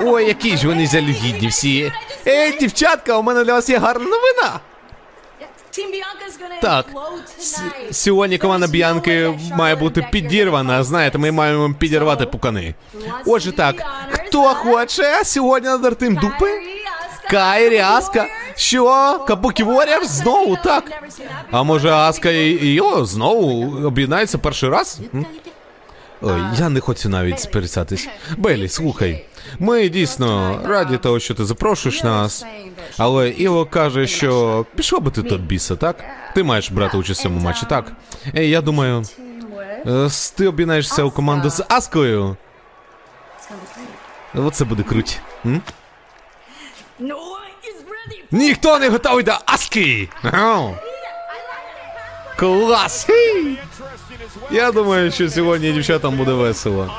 Ой, 0.00 0.26
які 0.26 0.56
ж 0.56 0.66
вони 0.66 0.86
жалюгідні 0.86 1.48
всі. 1.48 1.92
Ей, 2.26 2.58
дівчатка, 2.58 3.16
у 3.18 3.22
мене 3.22 3.44
для 3.44 3.52
вас 3.52 3.68
є 3.68 3.78
гарна 3.78 4.04
новина. 4.04 4.60
Так, 6.62 6.86
С- 7.38 7.62
Сьогодні 7.92 8.38
команда 8.38 8.66
Б'янки 8.66 9.38
має 9.56 9.74
бути 9.76 10.06
підірвана. 10.12 10.82
Знаєте, 10.84 11.18
ми 11.18 11.30
маємо 11.32 11.74
підірвати 11.78 12.26
пукани. 12.26 12.74
Отже, 13.26 13.52
так, 13.52 13.82
хто 14.10 14.42
хоче 14.42 15.24
сьогодні 15.24 15.68
надерти 15.68 16.08
дупи? 16.08 16.50
Кайрі, 17.30 17.78
Аска. 17.78 18.26
Що? 18.56 19.18
Кабукі 19.28 19.64
Warriors? 19.64 20.04
Знову 20.04 20.56
так. 20.64 20.84
А 21.50 21.62
може 21.62 21.90
Аска 21.90 22.30
і, 22.30 22.50
і 22.50 22.80
о, 22.80 23.04
знову 23.04 23.76
об'єднаються 23.86 24.38
перший 24.38 24.68
раз? 24.68 24.98
М? 25.14 25.26
Ой, 26.22 26.40
я 26.58 26.68
не 26.68 26.80
хочу 26.80 27.08
навіть 27.08 27.40
сперечатись. 27.40 28.08
Белі, 28.36 28.68
слухай, 28.68 29.24
ми 29.58 29.88
дійсно 29.88 30.60
раді 30.64 30.96
того, 30.96 31.20
що 31.20 31.34
ти 31.34 31.44
запрошуєш 31.44 32.02
нас. 32.02 32.44
Але 32.98 33.28
Іво 33.30 33.66
каже, 33.66 34.06
що 34.06 34.66
пішов 34.76 35.00
би 35.02 35.10
ти 35.10 35.22
до 35.22 35.38
біса, 35.38 35.76
так? 35.76 36.04
Ти 36.34 36.42
маєш 36.42 36.70
брати 36.70 36.96
участь 36.96 37.20
в 37.20 37.22
цьому 37.22 37.40
матчі, 37.40 37.66
так? 37.68 37.92
Ей, 38.36 38.50
я 38.50 38.60
думаю, 38.60 39.02
е, 39.86 40.08
ти 40.36 40.48
об'єднаєшся 40.48 41.02
у 41.02 41.10
команду 41.10 41.50
з 41.50 41.64
Аскою. 41.68 42.36
Оце 44.34 44.64
буде 44.64 44.82
круть. 44.82 45.20
Ніхто 48.30 48.78
не 48.78 48.88
готовий 48.88 49.24
до 49.24 49.32
Аски! 49.46 50.08
Клас! 52.36 53.06
Я 54.50 54.72
думаю, 54.72 55.12
що 55.12 55.30
сьогодні 55.30 55.72
дівчатам 55.72 56.16
буде 56.16 56.32
весело. 56.32 56.94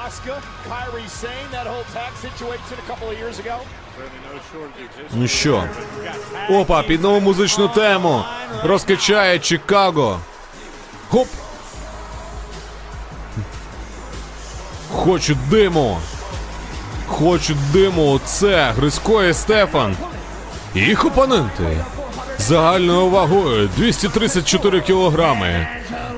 Ну 5.13 5.27
що? 5.27 5.63
Опа, 6.49 6.83
під 6.83 7.01
нову 7.01 7.19
музичну 7.19 7.67
тему. 7.67 8.23
Розкачає 8.63 9.39
Чикаго. 9.39 10.19
Хоп. 11.09 11.27
Хочу 14.91 15.37
диму. 15.49 15.99
Хочу 17.07 17.55
диму. 17.73 18.19
Це 18.25 18.71
Грицько 18.77 19.33
Стефан. 19.33 19.95
Їх 20.75 21.05
опоненти. 21.05 21.85
Загальною 22.37 23.09
вагою 23.09 23.69
234 23.77 24.81
кілограми. 24.81 25.67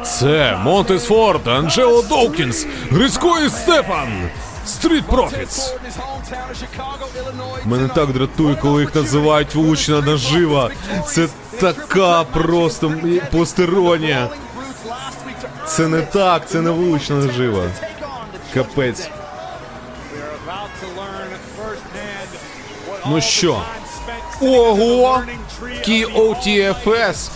Це 0.05 0.57
Монтес 0.63 1.05
Форд, 1.05 1.47
Анджело 1.47 2.01
Доукінс, 2.01 2.65
Грицько 2.91 3.39
і 3.45 3.49
Стефан. 3.49 4.29
Street 4.65 5.05
Profits. 5.05 5.73
Мене 7.65 7.87
так 7.87 8.13
дратує, 8.13 8.55
коли 8.55 8.81
їх 8.81 8.95
називають 8.95 9.55
влучна 9.55 10.01
нажива. 10.01 10.69
Це 11.07 11.27
така 11.59 12.23
просто 12.23 12.93
постіронія. 13.31 14.29
Це 15.67 15.87
не 15.87 16.01
так, 16.01 16.49
це 16.49 16.61
не 16.61 16.69
влучна 16.69 17.15
нажива. 17.15 17.63
Капець. 18.53 19.09
Ну 23.05 23.21
що? 23.21 23.61
Ого! 24.41 25.21
Кі 25.85 26.05
OTFS. 26.05 27.29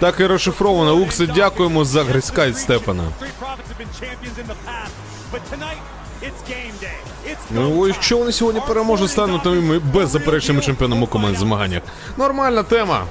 Так 0.00 0.20
і 0.20 0.26
розшифровано. 0.26 0.94
Уксе, 0.94 1.26
дякуємо 1.26 1.84
за 1.84 2.04
Грицька 2.04 2.44
і 2.44 2.52
Стефана. 2.54 3.02
Street 3.02 3.10
Profits 3.40 3.68
have 3.70 3.80
been 3.80 4.00
champions 4.00 4.38
in 4.38 4.46
the 4.46 4.58
past, 4.66 4.92
but 5.32 5.40
tonight 5.52 5.80
it's 6.22 6.50
game 6.50 6.72
day. 6.82 7.30
It's 7.30 7.36
Ну, 7.50 7.86
якщо 7.88 8.18
вони 8.18 8.32
сьогодні 8.32 8.60
переможуть, 8.68 9.10
стануть 9.10 9.44
новими 9.44 9.78
беззаперечними 9.78 10.60
чемпіонами 10.60 11.02
у 11.02 11.06
команд 11.06 11.36
змаганнях. 11.38 11.82
Нормальна 12.16 12.62
тема. 12.62 13.04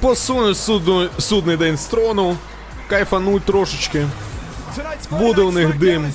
Посунуть 0.00 0.58
судну, 0.58 1.08
судний 1.18 1.56
день 1.56 1.76
з 1.76 1.84
трону, 1.84 2.36
кайфануть 2.88 3.42
трошечки. 3.42 4.06
Буде 5.10 5.42
у 5.42 5.52
них 5.52 5.78
дим. 5.78 6.12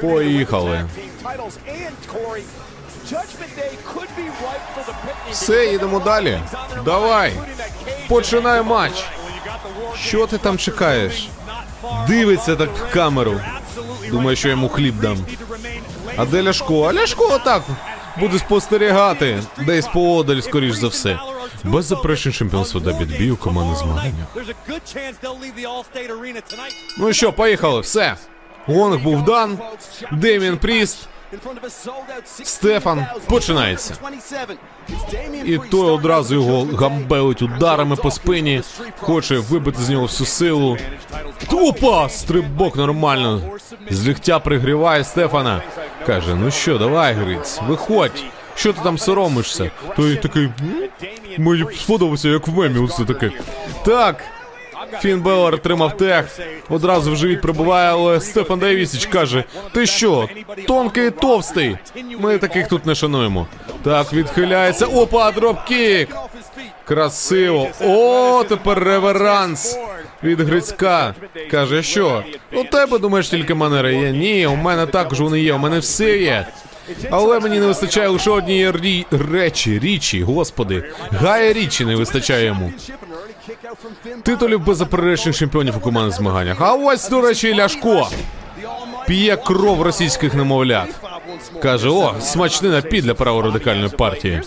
Поїхали. 0.00 0.84
Все, 5.30 5.66
їдемо 5.66 6.00
далі. 6.00 6.40
Давай. 6.84 7.32
Починай 8.08 8.62
матч. 8.62 9.04
Що 9.96 10.26
ти 10.26 10.38
там 10.38 10.58
чекаєш? 10.58 11.28
Дивиться 12.08 12.56
так 12.56 12.68
в 12.76 12.92
камеру. 12.94 13.40
Думаю, 14.10 14.36
що 14.36 14.48
я 14.48 14.52
йому 14.54 14.68
хліб 14.68 15.00
дам. 15.00 15.18
А 16.16 16.24
де 16.24 16.42
Ляшко? 16.42 16.82
А 16.82 16.92
Ляшко 16.92 17.28
отак 17.32 17.62
буде 18.16 18.38
спостерігати. 18.38 19.42
Десь 19.58 19.86
поодаль, 19.86 20.40
скоріш 20.40 20.74
за 20.74 20.88
все. 20.88 21.18
Беззаперечне 21.64 22.32
чемпіонство 22.32 22.80
WB 22.80 23.30
у 23.32 23.36
командних 23.36 23.78
змаганнях. 23.78 24.26
Ну 26.98 27.12
що, 27.12 27.32
поїхали, 27.32 27.80
все. 27.80 28.16
Гонг 28.66 28.98
був 29.02 29.24
дан. 29.24 29.58
Демін 30.12 30.56
Пріст. 30.56 31.08
Стефан 32.44 33.06
починається. 33.26 33.94
І 35.44 35.58
той 35.58 35.90
одразу 35.90 36.34
його 36.34 36.66
гамбелить 36.76 37.42
ударами 37.42 37.96
по 37.96 38.10
спині, 38.10 38.62
хоче 39.00 39.38
вибити 39.38 39.82
з 39.82 39.88
нього 39.88 40.06
всю 40.06 40.26
силу. 40.26 40.78
Тупо! 41.50 42.08
Стрибок 42.10 42.76
нормально. 42.76 43.40
З 43.90 44.08
ліктя 44.08 44.38
пригріває 44.38 45.04
Стефана. 45.04 45.62
Каже: 46.06 46.34
ну 46.34 46.50
що, 46.50 46.78
давай, 46.78 47.14
Гриць, 47.14 47.60
виходь. 47.68 48.24
Що 48.54 48.72
ти 48.72 48.80
там 48.82 48.98
соромишся? 48.98 49.70
Той 49.96 50.16
такий. 50.16 50.44
«М? 50.44 50.52
Мені 51.38 51.64
сподобався, 51.76 52.28
як 52.28 52.48
в 52.48 52.54
мемі 52.54 52.78
усе 52.78 53.04
таке. 53.04 53.30
Так. 53.84 54.24
Фін 55.00 55.20
Беллар 55.20 55.58
отримав 55.58 55.96
тег. 55.96 56.38
Одразу 56.68 57.12
в 57.12 57.16
живіт 57.16 57.40
прибуває, 57.40 57.90
але 57.90 58.20
Стефан 58.20 58.58
Дейвісіч 58.58 59.06
каже: 59.06 59.44
Ти 59.72 59.86
що? 59.86 60.28
Тонкий 60.66 61.10
товстий. 61.10 61.76
Ми 62.18 62.38
таких 62.38 62.68
тут 62.68 62.86
не 62.86 62.94
шануємо. 62.94 63.46
Так, 63.84 64.12
відхиляється. 64.12 64.86
Опа, 64.86 65.32
dropkick! 65.32 66.16
Красиво. 66.84 67.68
О, 67.84 68.44
тепер 68.48 68.84
реверанс 68.84 69.78
від 70.24 70.40
Грицька. 70.40 71.14
Каже, 71.50 71.82
що? 71.82 72.24
У 72.52 72.64
тебе 72.64 72.98
думаєш 72.98 73.28
тільки 73.28 73.54
манери 73.54 73.94
є? 73.94 74.10
Ні, 74.12 74.46
у 74.46 74.56
мене 74.56 74.86
також 74.86 75.20
вони 75.20 75.40
є, 75.40 75.54
у 75.54 75.58
мене 75.58 75.78
все 75.78 76.18
є. 76.18 76.46
Але 77.10 77.40
мені 77.40 77.60
не 77.60 77.66
вистачає 77.66 78.08
лише 78.08 78.30
однієї 78.30 78.72
рі... 78.72 79.06
речі, 79.10 79.78
річі, 79.78 80.22
господи. 80.22 80.84
Гая 81.10 81.52
річі 81.52 81.84
не 81.84 81.96
вистачає 81.96 82.46
йому. 82.46 82.72
Титулів 84.22 84.64
беззаперечних 84.64 85.36
чемпіонів 85.36 85.76
у 85.76 85.80
командних 85.80 86.16
змаганнях. 86.16 86.56
А 86.60 86.72
ось, 86.72 87.08
до 87.08 87.20
речі, 87.20 87.54
Ляшко. 87.54 88.08
П'є 89.06 89.36
кров 89.36 89.82
російських 89.82 90.34
немовлят. 90.34 90.88
Каже, 91.62 91.88
о, 91.88 92.14
смачний 92.20 92.70
напій 92.70 93.00
для 93.02 93.14
праворадикальної 93.14 93.88
партії. 93.88 94.40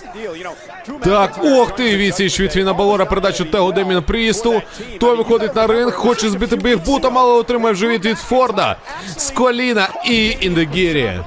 Так, 1.04 1.40
ох 1.44 1.76
ти, 1.76 1.98
відсіч 1.98 2.40
від 2.40 2.52
Фіна 2.52 2.74
Балора 2.74 3.06
передачу 3.06 3.46
тегу 3.46 3.72
Деміна 3.72 4.02
Прісту. 4.02 4.62
Той 5.00 5.18
виходить 5.18 5.56
на 5.56 5.68
ринг, 5.68 5.92
хоче 5.94 6.30
збити 6.30 6.56
big 6.56 6.80
boot 6.86 7.04
ом, 7.04 7.18
але 7.18 7.34
отримає 7.34 7.74
вже 7.74 7.88
від 7.88 8.06
від 8.06 8.18
Форда. 8.18 8.76
З 9.18 9.32
коліна 9.32 9.90
і 10.06 10.38
enzuigiri. 10.42 11.20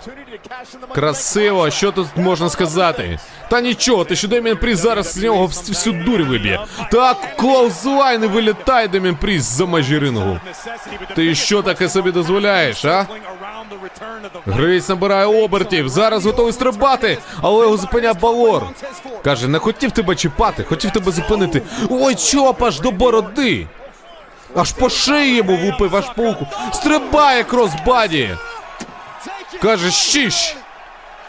Красиво, 0.94 1.70
що 1.70 1.92
тут 1.92 2.06
можна 2.16 2.50
сказати? 2.50 3.18
Та 3.50 3.60
нічого, 3.60 4.04
те, 4.04 4.16
що 4.16 4.28
Демін 4.28 4.56
Пріс 4.56 4.78
зараз 4.78 5.12
з 5.12 5.16
нього 5.16 5.46
всю 5.46 6.04
дурь 6.04 6.22
виб'є. 6.22 6.60
Так, 6.92 7.36
clothesline 7.36 8.24
і 8.24 8.26
вилітає 8.26 8.88
Демін 8.88 9.16
Пріс 9.16 9.42
за 9.42 9.66
межі 9.66 9.98
рингу. 9.98 10.40
Ти 11.14 11.34
що 11.34 11.62
таке 11.62 11.88
собі 11.88 12.12
дозволяєш, 12.12 12.84
а? 12.84 13.06
Грейс 14.46 14.88
набирає 14.88 15.26
обертів, 15.26 15.88
зараз 15.88 16.26
готовий 16.26 16.52
стрибати, 16.52 17.18
але 17.42 17.64
його 17.64 17.76
зупиняє 17.76 18.14
Балор. 18.14 18.62
Каже, 19.24 19.48
не 19.48 19.58
хотів 19.58 19.90
тебе 19.90 20.14
чіпати, 20.14 20.64
хотів 20.64 20.90
тебе 20.90 21.12
зупинити. 21.12 21.62
Ой, 21.90 22.14
чоп, 22.14 22.62
аж 22.62 22.80
до 22.80 22.90
бороди. 22.90 23.66
Аж 24.56 24.72
по 24.72 24.88
шиї 24.88 25.36
йому 25.36 25.56
влупив, 25.56 25.96
аж 25.96 26.04
по 26.16 26.22
уху. 26.22 26.46
Стрибає 26.72 27.44
кросбаді. 27.44 28.36
Каже, 29.62 29.90
щищ. 29.90 30.56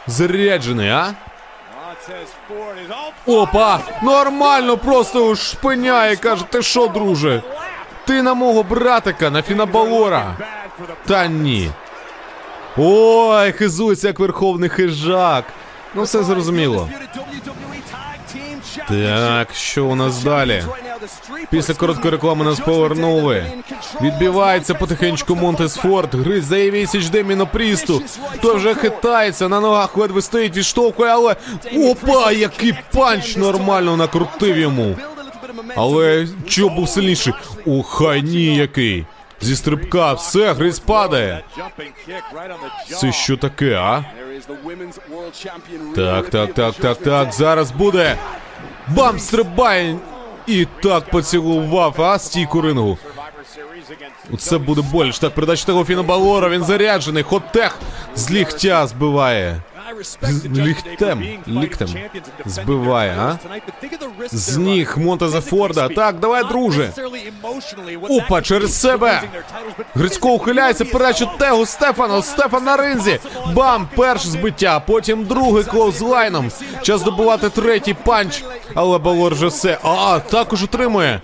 Заряджений, 0.07 0.89
а? 0.89 1.13
Опа! 3.25 3.79
Нормально 4.03 4.77
просто 4.77 5.35
шпиняє, 5.35 6.15
каже, 6.15 6.43
ти 6.49 6.61
що, 6.61 6.87
друже? 6.87 7.43
Ти 8.05 8.21
на 8.21 8.33
мого 8.33 8.63
братика, 8.63 9.29
на 9.29 9.41
Фінабалора. 9.41 10.35
Та 11.07 11.27
ні. 11.27 11.71
Ой, 12.77 13.51
хизується 13.51 14.07
як 14.07 14.19
верховний 14.19 14.69
хижак. 14.69 15.43
Ну, 15.95 16.03
все 16.03 16.23
зрозуміло. 16.23 16.89
Так, 18.87 19.47
що 19.53 19.85
у 19.85 19.95
нас 19.95 20.23
далі? 20.23 20.63
Після 21.49 21.73
короткої 21.73 22.11
реклами 22.11 22.45
нас 22.45 22.59
повернули. 22.59 23.45
Відбивається 24.01 24.73
потихеньку 24.73 25.35
Монтес 25.35 25.75
Форд. 25.75 26.15
Гриз 26.15 26.47
дає 26.47 26.71
вісіч 26.71 27.09
Деміно 27.09 27.47
Прісту. 27.47 28.01
Той 28.41 28.55
вже 28.55 28.75
хитається, 28.75 29.49
на 29.49 29.59
ногах 29.59 29.97
ледве 29.97 30.21
стоїть, 30.21 30.57
відштовхує, 30.57 31.11
але. 31.11 31.35
Опа, 31.75 32.31
який 32.31 32.73
панч 32.93 33.35
нормально 33.35 33.97
накрутив 33.97 34.57
йому. 34.57 34.95
Але 35.75 36.27
що 36.47 36.69
був 36.69 36.89
сильніший? 36.89 37.33
О, 37.67 37.83
хай 37.83 38.21
ні 38.21 38.55
який. 38.55 39.05
Зі 39.41 39.55
стрибка, 39.55 40.13
все, 40.13 40.53
Гриз 40.53 40.79
падає. 40.79 41.43
Це 42.99 43.11
що 43.11 43.37
таке, 43.37 43.75
а? 43.75 44.03
Так, 45.95 46.29
так, 46.29 46.53
так, 46.53 46.75
так, 46.75 46.97
так. 46.97 47.33
Зараз 47.33 47.71
буде. 47.71 48.17
Бам! 48.95 49.19
Стрибає! 49.19 49.97
І 50.47 50.67
так 50.83 51.09
поцілував, 51.09 52.01
а 52.01 52.19
стійку 52.19 52.61
рингу. 52.61 52.97
Це 54.37 54.57
буде 54.57 54.81
боліш. 54.81 55.19
Так, 55.19 55.33
передача 55.35 55.65
того 55.65 55.85
Фіна 55.85 56.03
Балора, 56.03 56.49
він 56.49 56.63
заряджений. 56.63 57.23
Хотех 57.23 57.77
з 58.15 58.31
ліхтя 58.31 58.87
збиває. 58.87 59.61
Ліктем, 60.55 61.23
ліктем 61.47 61.89
збиває, 62.45 63.17
а? 63.19 63.37
З 64.31 64.57
ніг 64.57 64.93
Монтеза 64.97 65.41
Форда. 65.41 65.89
Так, 65.89 66.19
давай, 66.19 66.43
друже. 66.43 66.91
Опа, 68.09 68.41
через 68.41 68.79
себе. 68.81 69.21
Грицько 69.95 70.29
ухиляється, 70.33 70.85
передача 70.85 71.25
Тегу 71.25 71.65
Стефану. 71.65 72.21
Стефан 72.21 72.63
на 72.63 72.77
ринзі. 72.77 73.19
Бам! 73.53 73.87
Перше 73.95 74.27
збиття, 74.27 74.79
потім 74.79 75.25
другий 75.25 75.63
клоузлайном. 75.63 76.51
Час 76.81 77.01
добувати 77.01 77.49
третій 77.49 77.93
панч. 77.93 78.43
Але 78.75 78.97
Балор 78.97 79.33
вже 79.33 79.47
все. 79.47 79.77
А, 79.83 80.19
також 80.19 80.63
отримує. 80.63 81.21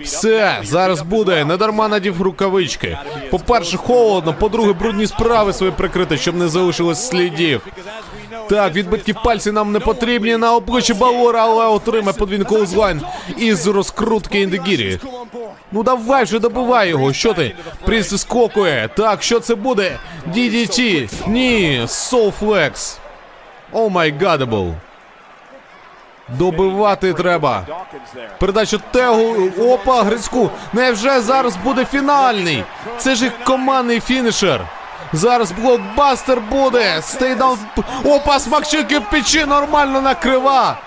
Все, 0.00 0.58
зараз 0.62 1.02
буде. 1.02 1.44
Недарма 1.44 1.88
надів 1.88 2.22
рукавички. 2.22 2.98
По-перше, 3.30 3.76
холодно, 3.76 4.34
по-друге, 4.34 4.72
брудні 4.72 5.06
справи 5.06 5.52
свої 5.52 5.72
прикрити, 5.72 6.16
щоб 6.16 6.36
не 6.36 6.48
залишилось 6.48 7.08
слідів. 7.08 7.66
Так, 8.48 8.74
відбитки 8.74 9.14
пальців 9.14 9.52
нам 9.52 9.72
не 9.72 9.80
потрібні 9.80 10.36
на 10.36 10.54
обличчі 10.54 10.94
Балора, 10.94 11.42
але 11.42 11.66
отримає 11.66 12.12
подвійний 12.12 12.46
колзлайн 12.46 13.02
із 13.36 13.66
розкрутки 13.66 14.40
enzuigiri. 14.40 14.98
Ну 15.72 15.82
давай 15.82 16.24
вже 16.24 16.38
добивай 16.38 16.88
його. 16.88 17.12
Що 17.12 17.34
ти? 17.34 17.54
Пріс 17.84 18.20
скокує. 18.20 18.88
Так, 18.96 19.22
що 19.22 19.40
це 19.40 19.54
буде? 19.54 19.98
DDT. 20.34 21.10
Ні, 21.26 21.82
suplex. 21.86 22.96
Oh 23.72 23.88
my 23.88 24.14
God, 24.20 24.49
бл. 24.49 24.70
Добивати 26.28 27.12
треба. 27.12 27.66
Передача 28.38 28.78
Тегу. 28.78 29.50
Опа, 29.58 30.02
Грицьку. 30.02 30.50
Невже 30.72 31.20
зараз 31.20 31.56
буде 31.64 31.84
фінальний? 31.84 32.64
Це 32.98 33.14
ж 33.14 33.24
їх 33.24 33.32
командний 33.44 34.00
фінішер. 34.00 34.60
Зараз 35.12 35.52
блокбастер 35.52 36.40
буде. 36.40 37.02
Stay 37.02 37.27
down. 37.27 37.58
Опа, 38.04 38.38
смакчики 38.38 39.00
печі 39.00 39.44
нормально 39.44 40.00
накрива. 40.00 40.78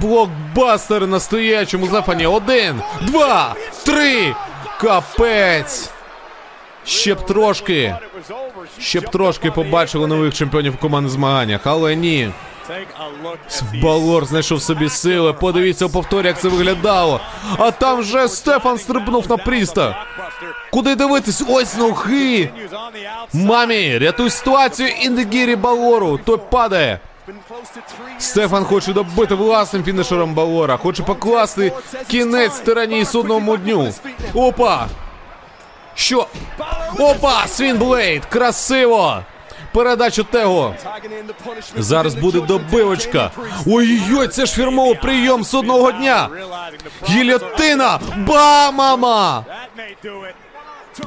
Блокбастер 0.00 1.06
на 1.06 1.20
стоячому 1.20 1.86
зафані. 1.86 2.26
Один, 2.26 2.82
два, 3.00 3.54
три. 3.84 4.34
Капець. 4.80 5.90
Ще 6.84 7.14
б 7.14 7.26
трошки. 7.26 7.96
Ще 8.78 9.00
б 9.00 9.10
трошки 9.10 9.50
побачили 9.50 10.06
нових 10.06 10.34
чемпіонів 10.34 10.76
команди 10.76 11.10
змаганнях, 11.10 11.60
але 11.64 11.96
ні. 11.96 12.30
Балор 13.82 14.24
знайшов 14.24 14.62
собі 14.62 14.88
сили. 14.88 15.32
Подивіться 15.32 15.86
у 15.86 15.90
повторі, 15.90 16.26
як 16.26 16.40
це 16.40 16.48
виглядало. 16.48 17.20
А 17.58 17.70
там 17.70 18.00
вже 18.00 18.28
Стефан 18.28 18.78
стрибнув 18.78 19.30
на 19.30 19.36
Пріста. 19.36 20.04
Куди 20.70 20.94
дивитись? 20.94 21.42
Ось 21.48 21.76
ноги. 21.76 22.50
Мамі, 23.32 23.98
рятуй 23.98 24.30
ситуацію 24.30 24.88
Індегірі 24.88 25.56
Балору. 25.56 26.18
Той 26.24 26.38
падає. 26.50 27.00
Стефан 28.18 28.64
хоче 28.64 28.92
добити 28.92 29.34
власним 29.34 29.84
фінішером 29.84 30.34
Балора. 30.34 30.76
Хоче 30.76 31.02
покласти 31.02 31.72
кінець 32.08 32.58
тиранії 32.58 33.04
судному 33.04 33.56
дню. 33.56 33.94
Опа! 34.34 34.86
Що? 35.94 36.26
Опа! 36.98 37.46
Sling 37.46 37.82
Blade! 37.82 38.24
Красиво! 38.24 39.22
Передачу 39.72 40.24
тегу. 40.32 40.74
Зараз 41.76 42.14
буде 42.14 42.40
добивочка. 42.40 43.30
Ой-ой, 43.66 44.28
це 44.28 44.46
ж 44.46 44.52
фірмовий 44.52 44.94
прийом 44.94 45.44
судного 45.44 45.92
дня. 45.92 46.28
Гільотина! 47.08 48.00
Ба-мама! 48.16 49.44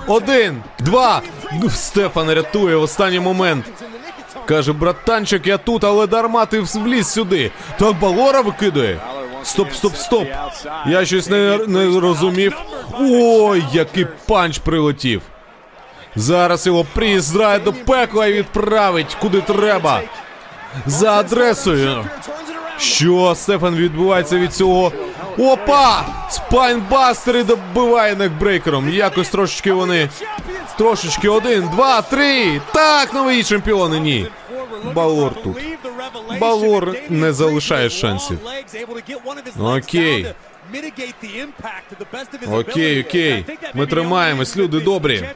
Один, 0.08 0.64
два. 0.80 1.22
Стефан 1.70 2.32
рятує 2.32 2.76
в 2.76 2.82
останній 2.82 3.20
момент. 3.20 3.66
Каже, 4.46 4.74
братанчик, 4.74 5.48
я 5.48 5.58
тут, 5.58 5.84
але 5.84 6.08
дарма 6.08 6.46
ти 6.46 6.60
вліз 6.60 7.08
сюди. 7.08 7.52
Так 7.80 8.00
Балора 8.00 8.42
викидає. 8.42 9.00
Стоп, 9.44 9.74
стоп, 9.74 9.96
стоп. 9.96 10.28
Я 10.88 11.06
щось 11.06 11.30
не, 11.30 11.58
не 11.68 12.00
розумів. 12.00 12.58
Ой, 13.00 13.64
який 13.74 14.08
панч 14.28 14.58
прилетів. 14.58 15.22
Зараз 16.16 16.68
його 16.68 16.84
приїздрає 16.84 17.60
до 17.60 17.74
пекла 17.74 18.28
і 18.28 18.34
відправить 18.34 19.18
куди 19.22 19.42
треба. 19.42 20.02
За 20.86 21.12
адресою. 21.12 22.06
Що, 22.78 23.34
Стефан, 23.36 23.76
відбувається 23.76 24.38
від 24.38 24.54
цього? 24.54 24.92
Опа! 25.38 26.06
Спайнбастери 26.30 27.44
добиває 27.44 28.16
некбрейкером. 28.16 28.90
Якось 28.90 29.30
трошечки 29.30 29.72
вони. 29.72 30.10
Трошечки 30.78 31.30
один, 31.30 31.68
два, 31.68 32.02
три. 32.02 32.62
Так, 32.74 33.14
нові 33.14 33.44
чемпіони, 33.44 34.00
ні. 34.00 34.28
Балор 34.94 35.34
тут. 35.44 35.58
Балор 36.40 36.96
не 37.10 37.34
залишає 37.34 37.90
шансів. 37.90 38.40
Окей. 39.60 40.28
Окей, 42.60 43.02
окей. 43.02 43.46
Ми 43.74 43.88
тримаємось, 43.88 44.58
люди 44.58 44.80
добрі. 44.80 45.30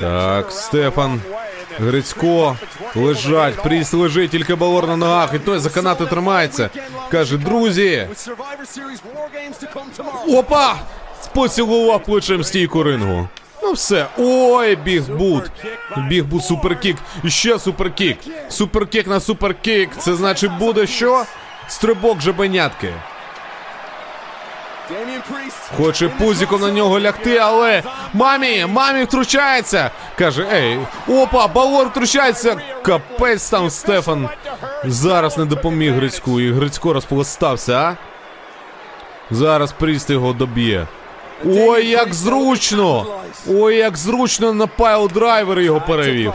Так, 0.00 0.52
Стефан, 0.52 1.20
Грицько 1.78 2.56
лежать, 2.94 3.62
Пріс 3.62 3.92
лежить, 3.92 4.30
тільки 4.30 4.54
Балор 4.54 4.86
на 4.86 4.96
ногах, 4.96 5.34
і 5.34 5.38
той 5.38 5.58
за 5.58 5.70
канати 5.70 6.06
тримається. 6.06 6.70
Каже, 7.10 7.36
друзі. 7.36 8.08
Опа! 10.28 10.76
Поцілував 11.34 12.02
плечем 12.04 12.44
стійку 12.44 12.82
рингу. 12.82 13.28
Ну 13.62 13.72
все. 13.72 14.06
Ой, 14.18 14.76
big 14.76 15.04
boot. 15.04 15.50
Big 16.08 16.23
boot 16.23 16.44
superkick. 16.44 16.96
І 17.24 17.30
ще 17.30 17.58
superkick. 17.58 18.18
Superkick 18.48 19.06
на 19.06 19.20
superkick. 19.20 19.90
Це 19.98 20.14
значить 20.14 20.52
буде 20.58 20.86
що? 20.86 21.24
Стрибок 21.68 22.20
жабенятки. 22.20 22.92
Хоче 25.76 26.08
пузіком 26.08 26.60
на 26.60 26.70
нього 26.70 27.00
лягти, 27.00 27.38
але 27.38 27.82
мамі, 28.14 28.66
мамі 28.68 29.04
втручається. 29.04 29.90
Каже, 30.18 30.46
ей, 30.52 30.78
опа, 31.08 31.46
Балор 31.48 31.88
втручається. 31.88 32.56
Капець 32.82 33.50
там 33.50 33.70
Стефан. 33.70 34.28
Зараз 34.84 35.38
не 35.38 35.44
допоміг 35.44 35.94
Грицьку, 35.94 36.40
і 36.40 36.52
Грицько 36.52 36.92
розпластався, 36.92 37.72
а? 37.78 37.96
Зараз 39.30 39.72
Пріст 39.72 40.10
його 40.10 40.32
доб'є. 40.32 40.86
Ой, 41.46 41.86
як 41.86 42.14
зручно! 42.14 43.06
Ой, 43.48 43.76
як 43.76 43.96
зручно 43.96 44.52
на 44.52 44.66
piledriver 44.66 45.60
його 45.60 45.80
перевів. 45.80 46.32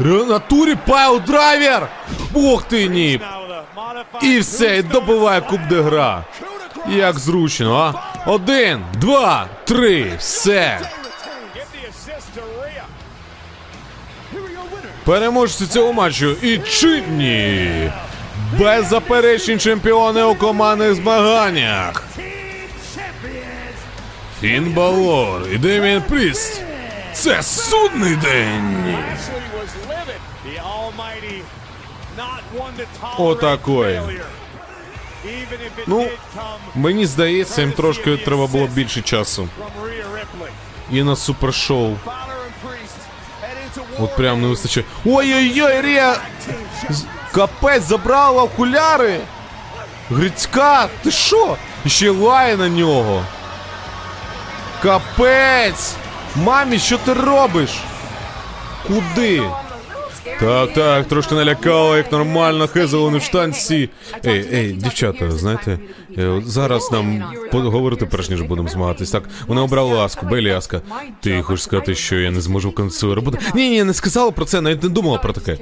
Ре- 0.00 0.26
Натурі 0.26 0.74
piledriver! 0.86 1.88
Ох 2.34 2.62
ти 2.62 2.88
ні! 2.88 3.20
І 4.22 4.38
все, 4.38 4.82
добиває 4.82 5.40
coup 5.40 5.60
de 5.68 5.80
grâce. 5.80 6.24
Як 6.88 7.18
зручно, 7.18 7.76
а? 7.76 8.30
Один, 8.30 8.84
два, 8.94 9.46
три, 9.64 10.12
все. 10.18 10.80
Переможці 15.04 15.66
цього 15.66 15.92
матчу 15.92 16.30
і 16.42 16.58
чинні. 16.58 17.90
Беззаперечні 18.58 19.58
чемпіони 19.58 20.22
у 20.22 20.34
командних 20.34 20.94
змаганнях. 20.94 22.04
Фін 24.40 24.72
Балор 24.72 25.42
і 25.52 25.58
Деміан 25.58 26.02
Пріст. 26.02 26.62
Це 27.12 27.42
судний 27.42 28.16
день. 28.16 28.96
Отакої. 33.18 34.00
Ну, 35.86 36.06
Мені 36.74 37.06
здається, 37.06 37.60
їм 37.60 37.72
трошки 37.72 38.16
треба 38.16 38.46
було 38.46 38.66
більше 38.66 39.02
часу. 39.02 39.48
І 40.90 41.02
на 41.02 41.16
супершоу. 41.16 41.96
От 43.98 44.16
прям 44.16 44.42
не 44.42 44.48
вистачає. 44.48 44.86
Ой-ой-ой, 45.04 45.82
Рія! 45.82 46.16
Капець 47.32 47.82
забрала 47.82 48.42
окуляри! 48.42 49.20
Грицька, 50.10 50.88
ти 51.02 51.10
що? 51.10 51.56
Ще 51.86 52.10
лає 52.10 52.56
на 52.56 52.68
нього. 52.68 53.24
Капець! 54.82 55.94
Мамі, 56.36 56.78
що 56.78 56.98
ти 56.98 57.12
робиш? 57.12 57.70
Куди? 58.86 59.42
Так, 60.40 60.72
так, 60.72 61.06
трошки 61.08 61.34
налякала, 61.34 61.96
як 61.96 62.12
нормально, 62.12 62.66
хезали 62.66 63.18
в 63.18 63.22
штанці. 63.22 63.88
Ей, 64.26 64.48
ей, 64.52 64.72
дівчата, 64.72 65.30
знаєте, 65.30 65.78
зараз 66.44 66.92
нам 66.92 67.24
поговорити 67.52 68.06
перш 68.06 68.30
ніж 68.30 68.42
будемо 68.42 68.68
змагатись. 68.68 69.10
Так, 69.10 69.22
вона 69.46 69.62
обрала 69.62 69.94
ласку, 69.94 70.26
Белі 70.26 70.52
ласка. 70.52 70.80
Ти 71.20 71.42
хочеш 71.42 71.64
сказати, 71.64 71.94
що 71.94 72.18
я 72.18 72.30
не 72.30 72.40
зможу 72.40 72.90
свою 72.90 73.14
роботу? 73.14 73.38
Ні, 73.54 73.70
ні, 73.70 73.84
не 73.84 73.94
сказала 73.94 74.30
про 74.30 74.44
це, 74.44 74.60
навіть 74.60 74.82
не 74.82 74.88
думала 74.88 75.18
про 75.18 75.32
таке. 75.32 75.58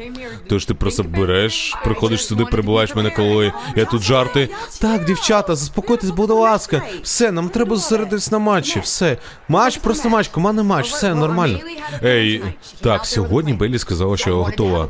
Тож 0.49 0.65
ти 0.65 0.75
просто 0.75 1.03
береш, 1.03 1.75
приходиш 1.85 2.27
сюди, 2.27 2.45
перебуваєш 2.45 2.95
мене, 2.95 3.11
коли 3.11 3.53
я 3.77 3.85
тут 3.85 4.03
жарти. 4.03 4.49
Так, 4.81 5.05
дівчата, 5.05 5.55
заспокойтесь, 5.55 6.11
будь 6.11 6.31
ласка. 6.31 6.83
Все, 7.03 7.33
нам 7.33 7.49
треба 7.49 7.77
зосередитись 7.77 8.31
на 8.31 8.39
матчі. 8.39 8.81
Все. 8.81 9.17
Матч, 9.49 9.77
просто 9.77 10.09
матч, 10.09 10.29
командний 10.29 10.65
матч, 10.65 10.91
все 10.93 11.15
нормально. 11.15 11.59
Ей, 12.05 12.43
так, 12.81 13.07
сьогодні 13.07 13.53
Беллі 13.53 13.79
сказала, 13.79 14.17
що 14.17 14.45
готова. 14.45 14.89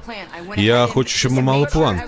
Я 0.57 0.87
хочу, 0.87 1.17
щоб 1.19 1.33
ми 1.33 1.43
мали 1.43 1.67
план. 1.73 2.01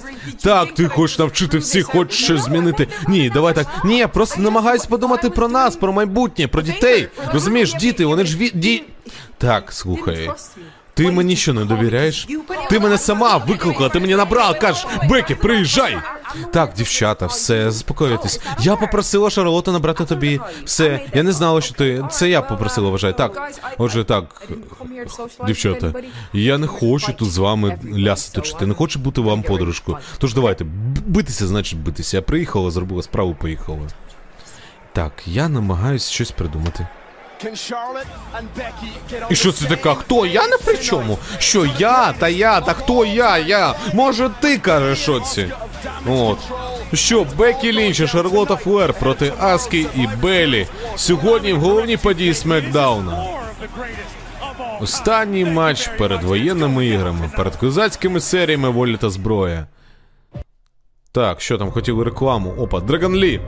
Так, 0.43 0.75
ти 0.75 0.89
хочеш 0.89 1.19
навчити 1.19 1.59
всіх, 1.59 1.87
хочеш 1.87 2.25
щось 2.25 2.41
змінити. 2.45 2.89
Ні, 3.09 3.31
давай 3.31 3.55
так. 3.55 3.67
Ні, 3.85 3.99
я 3.99 4.09
просто 4.09 4.41
намагаюсь 4.41 4.87
подумати 4.87 5.31
про 5.31 5.49
нас, 5.49 5.77
про 5.77 5.93
майбутнє, 5.93 6.49
про 6.49 6.63
дітей. 6.63 7.09
Розумієш, 7.33 7.75
діти, 7.75 8.05
вони 8.05 8.25
ж 8.25 8.37
ві... 8.37 8.51
ді... 8.55 8.85
Так, 9.39 9.73
слухай. 9.73 10.31
Ти 10.95 11.11
мені 11.11 11.37
що 11.37 11.55
не 11.55 11.65
довіряєш? 11.65 12.29
Ти 12.71 12.81
мене 12.81 12.99
сама 12.99 13.37
викликала, 13.37 13.89
ти 13.89 14.01
мені 14.01 14.17
набрала, 14.17 14.55
кажеш, 14.55 14.87
Бекі, 15.09 15.35
приїжджай! 15.35 15.99
Так, 16.53 16.73
дівчата, 16.77 17.27
все, 17.27 17.71
заспокойтесь. 17.71 18.40
Я 18.61 18.77
попросила 18.77 19.31
Шарлота 19.31 19.73
набрати 19.73 20.05
тобі. 20.05 20.40
Все, 20.64 21.01
я 21.14 21.23
не 21.23 21.33
знала, 21.33 21.61
що 21.61 21.75
ти. 21.75 22.05
Це 22.11 22.31
я 22.31 22.42
попросила, 22.42 22.90
вважай. 22.90 23.16
Так. 23.16 23.53
Отже, 23.79 24.05
так, 24.05 24.49
дівчата, 25.47 25.92
я 26.33 26.59
не 26.59 26.66
хочу 26.66 27.12
тут 27.12 27.31
з 27.31 27.38
вами 27.38 27.79
лясити 27.99 28.40
точити, 28.40 28.66
не 28.66 28.75
хочу 28.75 28.99
бути 28.99 29.21
вам 29.21 29.42
подружкою. 29.42 29.99
Тож 30.18 30.35
давайте, 30.35 30.64
битися, 31.07 31.47
значить 31.47 31.79
битися. 31.79 32.16
Я 32.16 32.23
приїхала, 32.23 32.71
зробила 32.71 33.03
справу, 33.03 33.37
поїхала. 33.40 33.79
Так, 34.92 35.12
я 35.27 35.49
намагаюсь 35.49 36.11
щось 36.11 36.31
придумати. 36.31 36.87
І 39.31 39.35
що 39.35 39.52
це 39.52 39.66
така? 39.66 39.94
Хто? 39.94 40.26
Я 40.26 40.46
не 40.48 40.57
при 40.57 40.76
чому? 40.76 41.18
Що 41.38 41.66
я? 41.78 42.12
Та 42.12 42.28
я, 42.28 42.61
та 42.61 42.72
хто 42.72 43.05
я? 43.05 43.38
Я? 43.38 43.74
Може 43.94 44.31
ти 44.40 44.59
кажеш, 44.59 44.98
що 44.98 45.20
це? 45.20 45.48
От. 46.07 46.38
Що, 46.94 47.26
Бекі 47.37 47.72
Лінч 47.72 48.00
і 48.00 48.07
Шарлота 48.07 48.57
Флер 48.57 48.92
проти 48.92 49.33
Аскі 49.40 49.87
і 49.96 50.09
Белі. 50.22 50.66
Сьогодні 50.96 51.52
в 51.52 51.61
головній 51.61 51.96
події 51.96 52.35
Смекдауна. 52.35 53.24
Останній 54.81 55.44
матч 55.44 55.88
перед 55.98 56.22
воєнними 56.22 56.87
іграми, 56.87 57.31
перед 57.37 57.57
козацькими 57.57 58.20
серіями 58.20 58.70
волі 58.70 58.96
та 58.96 59.11
зброя. 59.11 59.66
Так, 61.12 61.40
що 61.40 61.59
там 61.59 61.70
хотіли 61.70 62.05
рекламу? 62.05 62.55
Опа, 62.59 62.81
Драгон 62.81 63.16
Лі. 63.16 63.40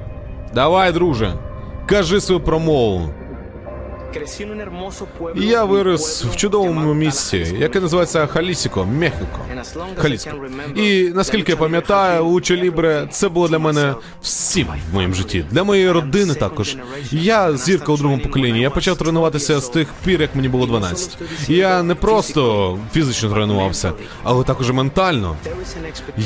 Давай, 0.54 0.92
друже. 0.92 1.34
Кажи 1.86 2.20
свою 2.20 2.40
промову. 2.40 3.14
Я 5.36 5.64
вирос 5.64 6.24
в 6.24 6.36
чудовому 6.36 6.94
місці, 6.94 7.56
яке 7.58 7.80
називається 7.80 8.26
Халісіко, 8.26 8.84
Мехіко. 8.84 9.40
Халіско. 9.96 10.30
І 10.76 11.12
наскільки 11.14 11.52
я 11.52 11.56
пам'ятаю, 11.56 12.24
Луча 12.24 12.54
Лібре 12.56 13.08
це 13.10 13.28
було 13.28 13.48
для 13.48 13.58
мене 13.58 13.94
всім 14.22 14.66
в 14.90 14.94
моєму 14.94 15.14
житті. 15.14 15.44
Для 15.50 15.64
моєї 15.64 15.90
родини 15.90 16.34
також. 16.34 16.76
Я 17.10 17.56
зірка 17.56 17.92
у 17.92 17.96
другому 17.96 18.22
поколінні. 18.22 18.60
Я 18.60 18.70
почав 18.70 18.96
тренуватися 18.96 19.60
з 19.60 19.68
тих 19.68 19.88
пір, 20.04 20.20
як 20.20 20.34
мені 20.34 20.48
було 20.48 20.66
12. 20.66 21.18
Я 21.48 21.82
не 21.82 21.94
просто 21.94 22.78
фізично 22.92 23.30
тренувався, 23.30 23.92
але 24.22 24.44
також 24.44 24.68
і 24.68 24.72
ментально. 24.72 25.36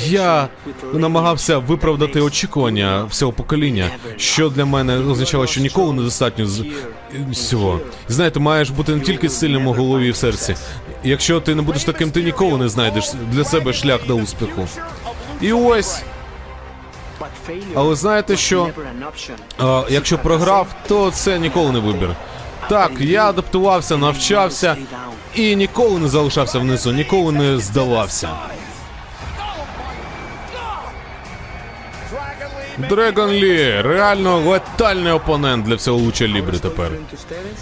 Я 0.07 0.49
намагався 0.93 1.59
виправдати 1.59 2.21
очікування 2.21 3.05
всього 3.05 3.33
покоління, 3.33 3.91
що 4.17 4.49
для 4.49 4.65
мене 4.65 4.99
означало, 4.99 5.47
що 5.47 5.61
ніколи 5.61 5.93
недостатньо 5.93 6.47
з 6.47 6.65
Знаєте, 8.09 8.41
маєш 8.41 8.71
бути 8.71 8.95
не 8.95 9.01
тільки 9.01 9.29
сильним 9.29 9.67
у 9.67 9.73
голові 9.73 10.09
і 10.09 10.11
в 10.11 10.17
серці. 10.17 10.55
Якщо 11.05 11.41
ти 11.41 11.55
не 11.55 11.63
будеш 11.63 11.85
таким, 11.85 12.11
ти 12.11 12.23
ніколи 12.23 12.59
не 12.59 12.69
знайдеш 12.69 13.13
для 13.33 13.45
себе 13.45 13.73
шлях 13.73 14.07
до 14.07 14.15
успіху. 14.15 14.69
І 15.41 15.53
ось, 15.53 16.03
але 17.75 17.95
знаєте 17.95 18.37
що? 18.37 18.69
А, 19.59 19.83
якщо 19.91 20.19
програв, 20.19 20.67
то 20.89 21.11
це 21.11 21.39
ніколи 21.39 21.73
не 21.73 21.79
вибір. 21.79 22.11
Так, 22.69 22.91
я 23.01 23.29
адаптувався, 23.29 23.97
навчався 23.97 24.77
і 25.35 25.57
ніколи 25.57 25.99
не 25.99 26.09
залишався 26.09 26.59
внизу, 26.59 26.93
ніколи 26.93 27.33
не 27.33 27.59
здавався. 27.59 28.29
Дрегон 32.79 33.31
Лі, 33.31 33.81
реально 33.83 34.39
летальний 34.39 35.13
опонент 35.13 35.67
для 35.67 35.75
всього 35.75 35.99
луча 35.99 36.27
Лібри 36.27 36.59
тепер. 36.59 36.91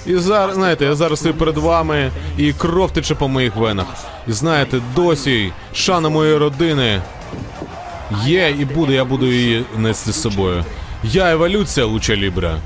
І 0.07 0.17
зараз, 0.17 0.55
знаєте, 0.55 0.85
я 0.85 0.95
зараз 0.95 1.19
стою 1.19 1.35
перед 1.35 1.57
вами, 1.57 2.11
і 2.39 2.53
кров 2.53 2.91
тече 2.91 3.15
по 3.15 3.29
моїх 3.29 3.57
венах. 3.57 3.87
І 4.29 4.33
знаєте, 4.33 4.81
досі 4.97 5.53
шана 5.73 6.09
моєї 6.09 6.37
родини 6.37 7.03
є 8.25 8.51
і 8.51 8.65
буде, 8.65 8.93
я 8.93 9.05
буду 9.05 9.27
її 9.27 9.65
нести 9.77 10.13
з 10.13 10.23
собою. 10.23 10.65
Я 11.03 11.33
еволюція 11.33 11.87
луча 11.87 12.17
Лібра. 12.17 12.59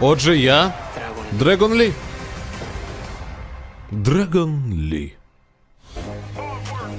Отже, 0.00 0.36
я 0.36 0.72
Дрегон 1.32 1.74
Лі. 1.74 1.92
Дрегон 3.90 4.72
Лі. 4.72 5.12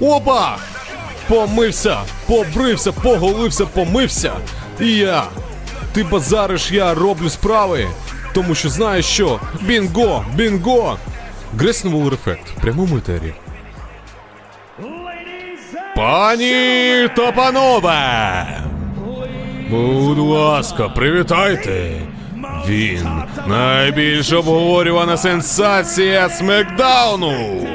Опа! 0.00 0.58
Помився, 1.30 1.98
побрився, 2.26 2.92
поголився, 2.92 3.66
помився. 3.66 4.32
І 4.80 4.86
я. 4.96 5.24
Ти 5.92 6.04
базариш, 6.04 6.72
я 6.72 6.94
роблю 6.94 7.30
справи. 7.30 7.86
Тому 8.34 8.54
що 8.54 8.68
знаєш 8.68 9.06
що? 9.06 9.40
Бінго! 9.60 10.24
Бінго! 10.34 10.98
Гресновул 11.58 12.08
ефект 12.14 12.48
в 12.50 12.60
прямому 12.60 12.96
етері. 12.96 13.34
Пані 15.96 17.08
та 17.16 17.32
панове! 17.32 18.46
Будь 19.70 20.18
ласка, 20.18 20.88
привітайте! 20.88 22.00
Він 22.68 23.08
найбільш 23.46 24.32
обговорювана 24.32 25.16
сенсація 25.16 26.28
Смекдауну! 26.28 27.66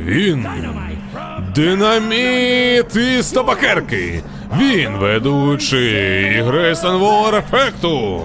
Він 0.00 0.46
Динаміт 1.56 2.96
із 2.96 3.32
табакерки. 3.32 4.22
Він 4.58 4.96
ведучий 4.96 6.42
Грейсон 6.42 6.96
Волер 6.96 7.34
ефекту. 7.34 8.22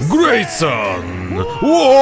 Грейсон 0.00 1.44
Волер. 1.62 2.00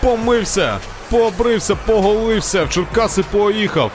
Помився, 0.00 0.78
побрився, 1.10 1.74
поголився, 1.74 2.64
в 2.64 2.70
Черкаси 2.70 3.22
поїхав. 3.22 3.90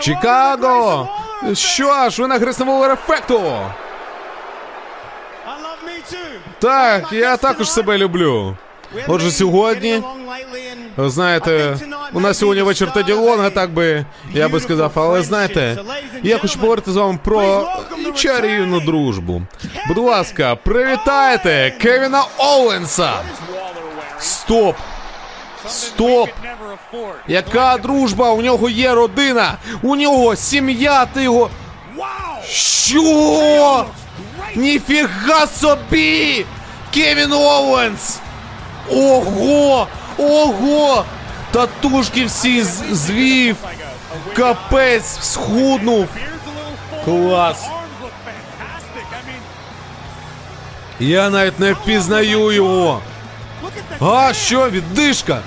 Чикаго! 0.00 1.08
Що 1.54 2.10
ж, 2.10 2.22
ви 2.22 2.28
на 2.28 2.38
Грейсон 2.38 2.66
Волер 2.66 2.90
ефекту? 2.90 3.42
Так, 6.58 7.12
я 7.12 7.36
також 7.36 7.70
себе 7.70 7.98
люблю. 7.98 8.56
Отже, 9.08 9.30
сьогодні, 9.30 10.02
знаєте, 10.98 11.76
у 12.12 12.20
нас 12.20 12.38
сьогодні 12.38 12.62
вечір 12.62 12.92
Теді 12.92 13.12
Лонга, 13.12 13.50
так 13.50 13.70
би 13.70 14.04
я 14.32 14.48
би 14.48 14.60
сказав, 14.60 14.92
але 14.94 15.22
знаєте, 15.22 15.78
я 16.22 16.38
хочу 16.38 16.54
поговорити 16.58 16.90
з 16.92 16.96
вами 16.96 17.18
про 17.24 17.68
чарівну 18.14 18.80
дружбу. 18.80 19.42
Будь 19.88 19.98
ласка, 19.98 20.56
привітайте 20.56 21.74
Кевіна 21.80 22.24
Оуенса! 22.38 23.12
Стоп! 24.18 24.76
Стоп! 25.68 26.28
Яка 27.28 27.76
дружба? 27.78 28.30
У 28.30 28.42
нього 28.42 28.68
є 28.68 28.94
родина! 28.94 29.54
У 29.82 29.96
нього 29.96 30.36
сім'я, 30.36 31.06
ти 31.06 31.22
його. 31.22 31.50
Що? 32.48 33.86
Ніфіга 34.54 35.46
собі! 35.46 36.46
Кевін 36.94 37.32
Оуенс! 37.32 38.18
Ого! 38.90 39.86
Ого! 40.18 41.04
Татушки 41.50 42.24
всі 42.24 42.62
звів! 42.92 43.56
Капець 44.36 45.18
схуднув! 45.20 46.08
Клас! 47.04 47.66
Я 51.00 51.30
навіть 51.30 51.60
не 51.60 51.72
впізнаю 51.72 52.52
його! 52.52 53.00
А, 54.00 54.32
що, 54.32 54.70
віддишка? 54.70 55.40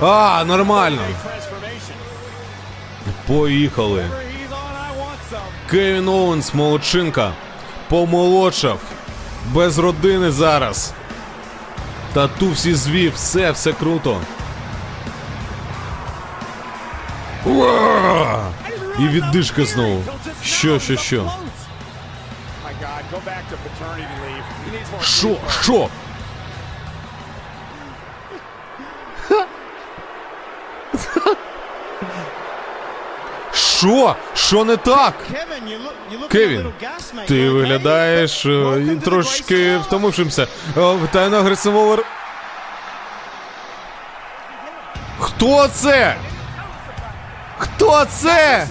А, 0.00 0.44
нормально. 0.46 1.02
Поїхали. 3.26 4.04
Кевін 5.70 6.08
Оуенс, 6.08 6.54
молодчинка. 6.54 7.32
Помолодшав. 7.92 8.78
Без 9.52 9.78
родини 9.78 10.30
зараз. 10.30 10.92
Тату 12.12 12.50
всі 12.50 12.74
звів, 12.74 13.12
все, 13.14 13.50
все 13.50 13.72
круто. 13.72 14.20
Уа! 17.46 18.44
І 18.98 19.08
віддишка 19.08 19.64
знову. 19.64 20.02
Що, 20.42 20.78
що, 20.78 20.96
що? 20.96 21.32
Що? 25.00 25.28
God, 25.28 25.88
Що? 33.82 34.16
Що 34.34 34.64
не 34.64 34.76
так? 34.76 35.14
Кевін, 36.30 36.72
ти 37.28 37.50
виглядаєш 37.50 38.46
е, 38.46 38.96
трошки 39.04 39.76
втомившимся. 39.76 40.46
Е, 40.76 40.98
Тайна 41.12 41.38
агресивовер. 41.38 42.04
Хто 45.18 45.68
це? 45.68 46.16
Хто 47.58 48.04
це? 48.04 48.66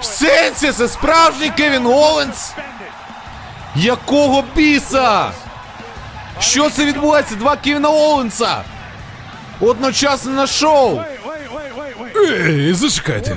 В 0.00 0.04
сенсі 0.04 0.72
це 0.72 0.88
справжній 0.88 1.50
Кевін 1.50 1.86
Оуенс? 1.86 2.52
Якого 3.76 4.44
біса? 4.56 5.30
Що 6.40 6.70
це 6.70 6.84
відбувається? 6.84 7.34
Два 7.34 7.56
Кевіна 7.56 7.88
Оуенса! 7.88 8.62
Одночасно 9.60 10.32
на 10.32 10.46
шоу! 10.46 11.00
Ей, 12.16 12.74
зачекайте. 12.74 13.36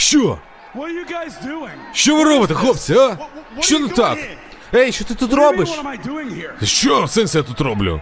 Що? 0.00 0.38
Що 1.92 2.16
ви 2.16 2.24
робите, 2.24 2.54
хлопці, 2.54 2.94
а? 2.94 3.16
Що 3.60 3.78
не 3.78 3.88
так? 3.88 4.18
Ей, 4.74 4.92
що 4.92 5.04
ти 5.04 5.14
тут 5.14 5.32
робиш? 5.32 5.68
Що 6.62 7.04
в 7.04 7.10
сенсі 7.10 7.38
я 7.38 7.42
тут 7.44 7.60
роблю? 7.60 8.00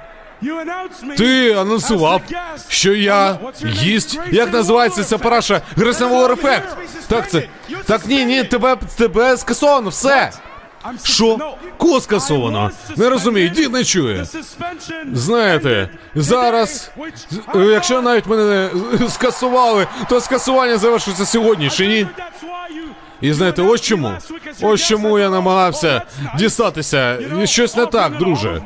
Ти 1.16 1.52
анонсував, 1.52 2.22
що 2.68 2.94
я. 2.94 3.32
Grayson 3.62 4.34
Як 4.34 4.52
називається 4.52 5.04
ця 5.04 5.18
параша? 5.18 5.60
Гресноволер 5.76 6.32
ефект. 6.32 6.76
Так 7.08 7.30
це. 7.30 7.48
Так 7.86 8.06
ні, 8.06 8.24
ні, 8.24 8.44
тебе 8.44 8.76
тебе 8.96 9.36
скасовано, 9.36 9.88
все. 9.90 10.32
Що? 11.02 11.56
Кого 11.76 12.00
скасовано? 12.00 12.70
Не 12.96 13.08
розумію, 13.08 13.48
дід 13.48 13.72
не 13.72 13.84
чує. 13.84 14.26
Знаєте, 15.12 15.88
зараз, 16.14 16.90
I 17.54 17.70
якщо 17.70 18.02
навіть 18.02 18.26
мене 18.26 18.70
е, 19.00 19.08
скасували, 19.08 19.86
то 20.08 20.20
скасування 20.20 20.78
завершиться 20.78 21.26
сьогодні, 21.26 21.70
чи 21.70 21.86
ні? 21.86 22.06
І 23.20 23.32
знаєте, 23.32 23.62
ось 23.62 23.80
чому. 23.80 24.12
Ось 24.62 24.86
чому 24.86 25.18
я 25.18 25.30
намагався 25.30 26.02
дістатися. 26.38 27.18
Щось 27.44 27.76
не 27.76 27.86
так, 27.86 28.18
друже. 28.18 28.62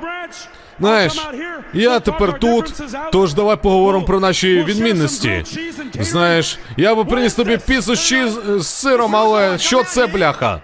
Знаєш, 0.83 1.29
я 1.75 2.01
тепер 2.01 2.39
тут, 2.39 2.75
тож 3.13 3.35
давай 3.35 3.57
поговоримо 3.57 4.05
про 4.05 4.21
наші 4.21 4.65
відмінності. 4.65 5.45
Знаєш, 6.01 6.59
я 6.77 6.95
би 6.95 7.05
приніс 7.05 7.35
тобі 7.35 7.59
піцу 7.67 7.97
з 7.97 8.67
сиром, 8.67 9.17
але 9.17 9.59
що 9.59 9.85
це, 9.85 10.07
бляха? 10.07 10.61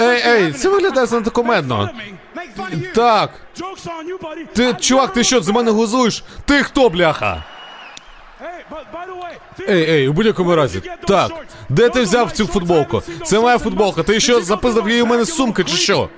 Ей, 0.00 0.22
ей, 0.26 0.52
це 0.52 0.68
виглядає 0.68 1.06
занадто 1.06 1.30
комедно. 1.30 1.90
Так, 2.94 3.30
ти, 4.52 4.74
чувак, 4.80 5.12
ти 5.12 5.24
що, 5.24 5.40
з 5.40 5.48
мене 5.48 5.70
глузуєш? 5.70 6.24
Ти 6.44 6.62
хто, 6.62 6.88
бляха? 6.88 7.44
Ей, 9.68 9.90
ей, 9.90 10.08
у 10.08 10.12
будь-якому 10.12 10.54
разі. 10.54 10.82
Так, 11.08 11.30
де 11.68 11.88
ти 11.88 12.02
взяв 12.02 12.32
цю 12.32 12.46
футболку? 12.46 13.02
Це 13.24 13.40
моя 13.40 13.58
футболка. 13.58 14.02
Ти 14.02 14.20
що, 14.20 14.40
запиздав 14.40 14.88
її 14.88 15.02
у 15.02 15.06
мене 15.06 15.24
з 15.24 15.34
сумки, 15.34 15.64
чи 15.64 15.76
що? 15.76 16.08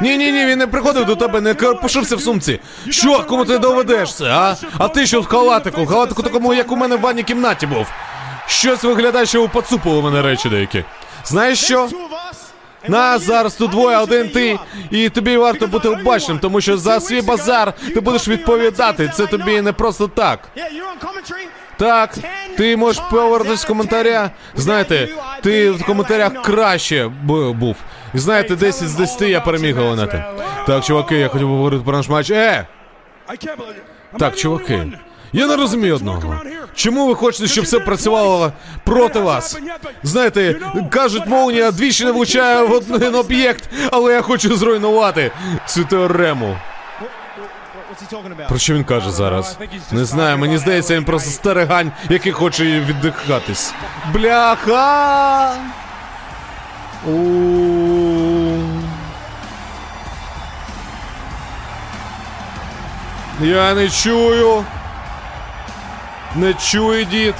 Ні, 0.00 0.16
ні, 0.16 0.32
ні, 0.32 0.46
він 0.46 0.58
не 0.58 0.66
приходив 0.66 1.04
до 1.04 1.16
тебе, 1.16 1.40
не 1.40 1.54
пошився 1.54 2.16
в 2.16 2.20
сумці. 2.20 2.60
Що, 2.90 3.24
кому 3.28 3.44
ти 3.44 3.58
доведеш 3.58 4.14
це, 4.14 4.24
а? 4.24 4.56
А 4.78 4.88
ти 4.88 5.06
що 5.06 5.20
в 5.20 5.26
халатику? 5.26 5.84
В 5.84 5.88
халатику 5.88 6.22
такому, 6.22 6.54
як 6.54 6.72
у 6.72 6.76
мене 6.76 6.96
в 6.96 7.00
ванній 7.00 7.22
кімнаті 7.22 7.66
був. 7.66 7.86
Щось 8.46 8.82
виглядає, 8.84 9.26
що 9.26 9.48
поцупили 9.48 10.02
мене 10.02 10.22
речі 10.22 10.48
деякі. 10.48 10.84
Знаєш 11.24 11.64
що? 11.64 11.88
Нас 12.88 13.22
зараз 13.22 13.54
тут 13.54 13.70
двоє, 13.70 13.96
один 13.96 14.28
ти, 14.30 14.58
і 14.90 15.08
тобі 15.08 15.36
варто 15.36 15.66
бути 15.66 15.88
обачним, 15.88 16.38
тому 16.38 16.60
що 16.60 16.76
за 16.76 17.00
свій 17.00 17.22
базар 17.22 17.72
ти 17.94 18.00
будеш 18.00 18.28
відповідати. 18.28 19.10
Це 19.14 19.26
тобі 19.26 19.60
не 19.60 19.72
просто 19.72 20.08
так. 20.08 20.38
Так, 21.78 22.14
ти 22.56 22.76
можеш 22.76 23.02
повернутися 23.10 23.62
з 23.62 23.64
коментаря. 23.64 24.30
Знаєте, 24.54 25.08
ти 25.42 25.70
в 25.70 25.86
коментарях 25.86 26.42
краще 26.42 27.10
був. 27.24 27.76
І 28.16 28.18
знаєте, 28.18 28.56
10 28.56 28.88
з 28.88 28.94
10 28.94 29.22
я 29.22 29.40
переміг 29.40 29.76
говорити. 29.76 30.24
Так, 30.66 30.84
чуваки, 30.84 31.16
я 31.16 31.28
хотів 31.28 31.48
поговорити 31.48 31.84
про 31.84 31.96
наш 31.96 32.08
матч. 32.08 32.30
Е! 32.30 32.66
Так, 34.18 34.36
чуваки, 34.36 34.92
я 35.32 35.46
не 35.46 35.56
розумію 35.56 35.96
одного. 35.96 36.40
Чому 36.74 37.06
ви 37.06 37.14
хочете, 37.14 37.46
щоб 37.46 37.64
все 37.64 37.80
працювало 37.80 38.52
проти 38.84 39.20
вас? 39.20 39.58
Знаєте, 40.02 40.60
кажуть, 40.90 41.26
молнія 41.26 41.70
двічі 41.70 42.04
не 42.04 42.12
влучає 42.12 42.62
в 42.64 42.72
один 42.72 43.14
об'єкт, 43.14 43.70
але 43.92 44.12
я 44.12 44.22
хочу 44.22 44.56
зруйнувати 44.56 45.30
цю 45.66 45.84
теорему. 45.84 46.56
Про 48.48 48.58
що 48.58 48.74
він 48.74 48.84
каже 48.84 49.10
зараз? 49.10 49.58
Не 49.92 50.04
знаю, 50.04 50.38
мені 50.38 50.58
здається, 50.58 50.96
він 50.96 51.04
просто 51.04 51.30
старигань, 51.30 51.92
який 52.10 52.32
хоче 52.32 52.64
віддихатись. 52.64 53.74
Бляха! 54.12 55.54
У. 57.06 57.75
Я 63.40 63.74
не 63.74 63.90
чую. 63.90 64.64
Не 66.34 66.54
чую, 66.54 67.04
дід. 67.04 67.34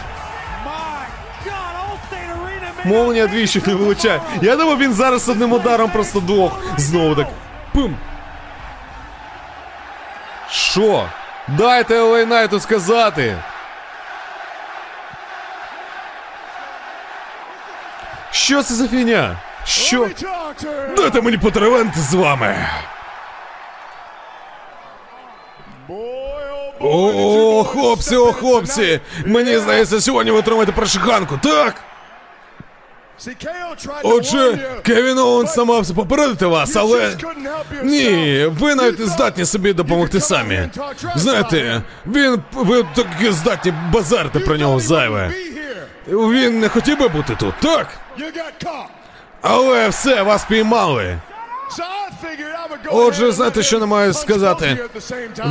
Молнія 2.85 3.27
двічі 3.27 3.63
не 3.67 3.75
влучає. 3.75 4.21
Я 4.43 4.57
думав, 4.57 4.79
він 4.79 4.93
зараз 4.93 5.29
одним 5.29 5.53
ударом 5.53 5.91
просто 5.91 6.21
двох. 6.21 6.59
Знову 6.77 7.15
так. 7.15 7.27
Пим. 7.75 7.97
Що? 10.51 11.09
Дайте 11.49 11.97
Елейнайту 11.97 12.61
сказати. 12.61 13.37
Що 18.31 18.63
це 18.63 18.75
за 18.75 18.89
фігня? 18.89 19.37
Що? 19.65 20.09
Дайте 20.97 21.21
мені 21.21 21.37
потеревенти 21.39 22.01
з 22.01 22.15
вами. 22.15 22.69
О, 26.91 27.65
хлопці, 27.65 28.17
о, 28.17 28.33
хлопці! 28.33 29.01
Мені 29.25 29.59
здається, 29.59 30.01
сьогодні 30.01 30.33
ви 30.33 30.39
отримаєте 30.39 30.73
прошиханку, 30.73 31.39
так? 31.43 31.75
Отже, 34.03 34.59
Кевін 34.83 35.19
Оуенс 35.19 35.57
намагався 35.57 35.95
попередити 35.95 36.47
вас, 36.47 36.77
але. 36.77 37.17
Ні, 37.85 38.45
ви 38.61 38.75
навіть 38.75 38.99
не 38.99 39.07
здатні 39.07 39.45
собі 39.45 39.73
допомогти 39.73 40.21
самі. 40.21 40.69
Знаєте, 41.17 41.83
він. 42.07 42.43
ви 42.53 42.87
таки 42.95 43.33
здатні 43.33 43.73
базарити 43.93 44.39
про 44.41 44.57
нього 44.57 44.81
зайве. 44.81 45.31
Він 46.09 46.61
не 46.61 46.69
хотів 46.69 46.99
би 46.99 47.09
бути 47.09 47.37
тут, 47.41 47.55
так? 47.63 47.89
Але 49.43 49.89
все, 49.89 50.23
вас 50.23 50.45
піймали. 50.45 51.19
Отже, 52.91 53.33
знаєте, 53.33 53.63
що 53.63 53.79
не 53.81 53.87
маю 53.87 54.13
сказати? 54.15 54.79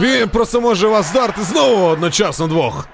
Він 0.02 0.30
просто 0.30 0.62
може 0.62 0.88
вас 0.88 1.12
вдарити 1.12 1.42
знову 1.44 1.86
одночасно 1.86 2.48
двох. 2.48 2.88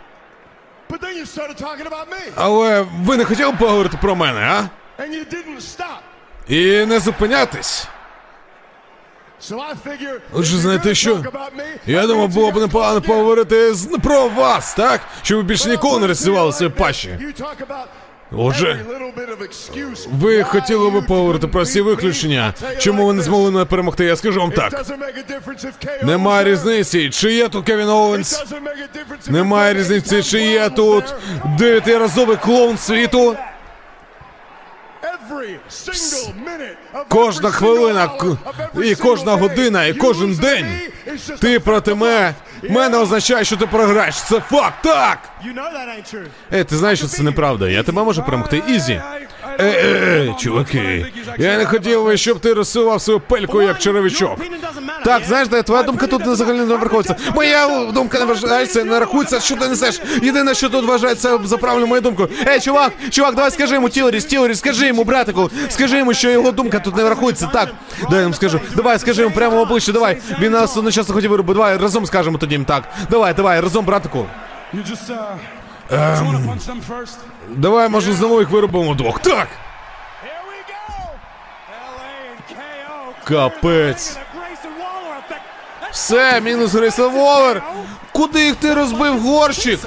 Але 2.36 2.86
ви 3.03 3.17
не 3.17 3.25
хотіли 3.25 3.51
б 3.51 3.57
поговорити 3.57 3.97
про 4.01 4.15
мене, 4.15 4.39
а? 4.39 4.63
І 6.47 6.86
не 6.86 6.99
зупинятись. 6.99 7.88
Отже, 10.34 10.57
знаєте 10.57 10.95
що? 10.95 11.15
Я 11.86 12.07
думав, 12.07 12.27
було 12.29 12.51
б 12.51 12.55
непогано 12.55 13.01
поговорити 13.01 13.73
з... 13.73 13.86
про 14.03 14.29
вас, 14.29 14.73
так? 14.73 15.01
Щоб 15.21 15.38
ви 15.38 15.43
більше 15.43 15.69
ніколи 15.69 15.99
не 15.99 16.07
розсівали 16.07 16.53
свої 16.53 16.71
пащі. 16.71 17.17
Отже, 18.38 18.86
ви 20.19 20.43
хотіли 20.43 20.89
би 20.89 21.01
поговорити 21.01 21.47
про 21.47 21.63
всі 21.63 21.82
виключення. 21.82 22.53
Чому 22.79 23.05
ви 23.05 23.13
не 23.13 23.21
змогли 23.21 23.51
мене 23.51 23.65
перемогти? 23.65 24.05
Я 24.05 24.15
скажу 24.15 24.39
вам 24.39 24.51
так. 24.51 24.86
Немає 26.03 26.45
різниці, 26.45 27.09
чи 27.09 27.34
є 27.34 27.47
тут 27.49 27.65
Кевін 27.65 27.89
Оуенс. 27.89 28.43
Немає 29.29 29.73
різниці, 29.73 30.23
чи 30.23 30.41
є 30.41 30.69
тут 30.69 31.15
дев'ятиразовий 31.57 32.38
клоун 32.38 32.77
світу. 32.77 33.36
Кожна 37.07 37.51
хвилина 37.51 38.09
і 38.84 38.95
кожна 38.95 39.36
година, 39.36 39.86
і 39.86 39.93
кожен 39.93 40.36
день. 40.36 40.65
Ти 41.39 41.59
проти 41.59 41.93
мене. 41.95 42.34
Мене 42.69 42.97
означає, 42.97 43.43
що 43.43 43.57
ти 43.57 43.67
програєш. 43.67 44.21
Це 44.23 44.39
факт, 44.39 44.75
так! 44.84 45.19
Ей, 46.53 46.63
ти 46.63 46.77
знаєш, 46.77 46.99
що 46.99 47.07
це 47.07 47.23
неправда. 47.23 47.69
Я 47.69 47.84
тебе 47.84 48.03
можу 48.03 48.23
перемогти. 48.23 48.63
Easy. 48.67 49.01
Е, 49.59 49.65
е, 49.65 50.35
чуваки. 50.39 51.05
Я 51.37 51.57
не 51.57 51.65
хотів 51.65 52.05
би, 52.05 52.17
щоб 52.17 52.39
ти 52.39 52.53
розсував 52.53 53.01
свою 53.01 53.19
пельку 53.19 53.61
як 53.61 53.79
черевичок. 53.79 54.39
Так, 55.05 55.23
знаєш, 55.27 55.47
де 55.47 55.63
твоя 55.63 55.83
думка 55.83 56.07
тут 56.07 56.21
взагалі 56.27 56.57
не 56.57 56.75
враховується. 56.75 57.15
Моя 57.35 57.91
думка 57.91 58.19
не 58.19 58.25
вважається, 58.25 58.83
не 58.83 58.99
рахується, 58.99 59.39
що 59.39 59.55
ти 59.55 59.67
несеш. 59.67 60.01
Єдине, 60.21 60.53
що 60.53 60.69
тут 60.69 60.85
вважається 60.85 61.39
за 61.43 61.57
правильну 61.57 61.87
мою 61.87 62.01
думку. 62.01 62.27
Ей, 62.47 62.59
чувак, 62.59 62.91
чувак, 63.09 63.35
давай 63.35 63.51
скажи 63.51 63.75
йому 63.75 63.89
Тілоріс, 63.89 64.25
Тілоріс, 64.25 64.59
скажи 64.59 64.87
йому, 64.87 65.03
братику, 65.03 65.49
скажи 65.69 65.97
йому, 65.97 66.13
що 66.13 66.29
його 66.29 66.51
думка 66.51 66.79
тут 66.79 66.95
не 66.95 67.03
врахується. 67.03 67.47
Так, 67.47 67.69
дай 68.09 68.15
я 68.15 68.21
йому 68.21 68.33
скажу. 68.33 68.59
Давай, 68.75 68.99
скажи 68.99 69.21
йому 69.21 69.35
прямо 69.35 69.61
обличчя, 69.61 69.91
давай. 69.91 70.17
Він 70.39 70.51
нас 70.51 70.77
одночасно 70.77 71.15
хотів 71.15 71.31
виробити. 71.31 71.53
Давай, 71.57 71.77
разом 71.77 72.05
скажемо 72.05 72.37
тоді 72.37 72.53
їм 72.55 72.65
так. 72.65 72.83
Давай, 73.09 73.33
давай, 73.33 73.59
разом, 73.61 73.85
братику. 73.85 74.25
Давай, 77.49 77.89
може, 77.89 78.13
знову 78.13 78.39
їх 78.39 78.49
виробимо 78.49 78.93
двох. 78.95 79.19
Так! 79.19 79.47
Капець. 83.23 84.17
Все, 85.91 86.41
мінус 86.41 86.73
Грейсон 86.73 87.13
Волер. 87.13 87.63
Куди 88.11 88.45
їх 88.45 88.55
ти 88.55 88.73
розбив 88.73 89.19
горщик? 89.19 89.79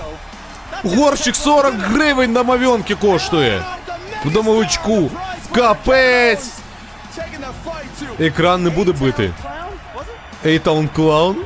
Горщик 0.85 1.37
40 1.37 1.75
гривень 1.75 2.33
на 2.33 2.43
мавьонки 2.43 2.95
коштує. 2.95 3.63
В 4.25 4.31
домовичку. 4.33 5.11
Капець. 5.55 6.51
Екран 8.21 8.63
не 8.63 8.71
буде 8.71 8.93
бити. 8.93 9.31
Ейтаун 10.47 10.89
клаун? 10.89 11.37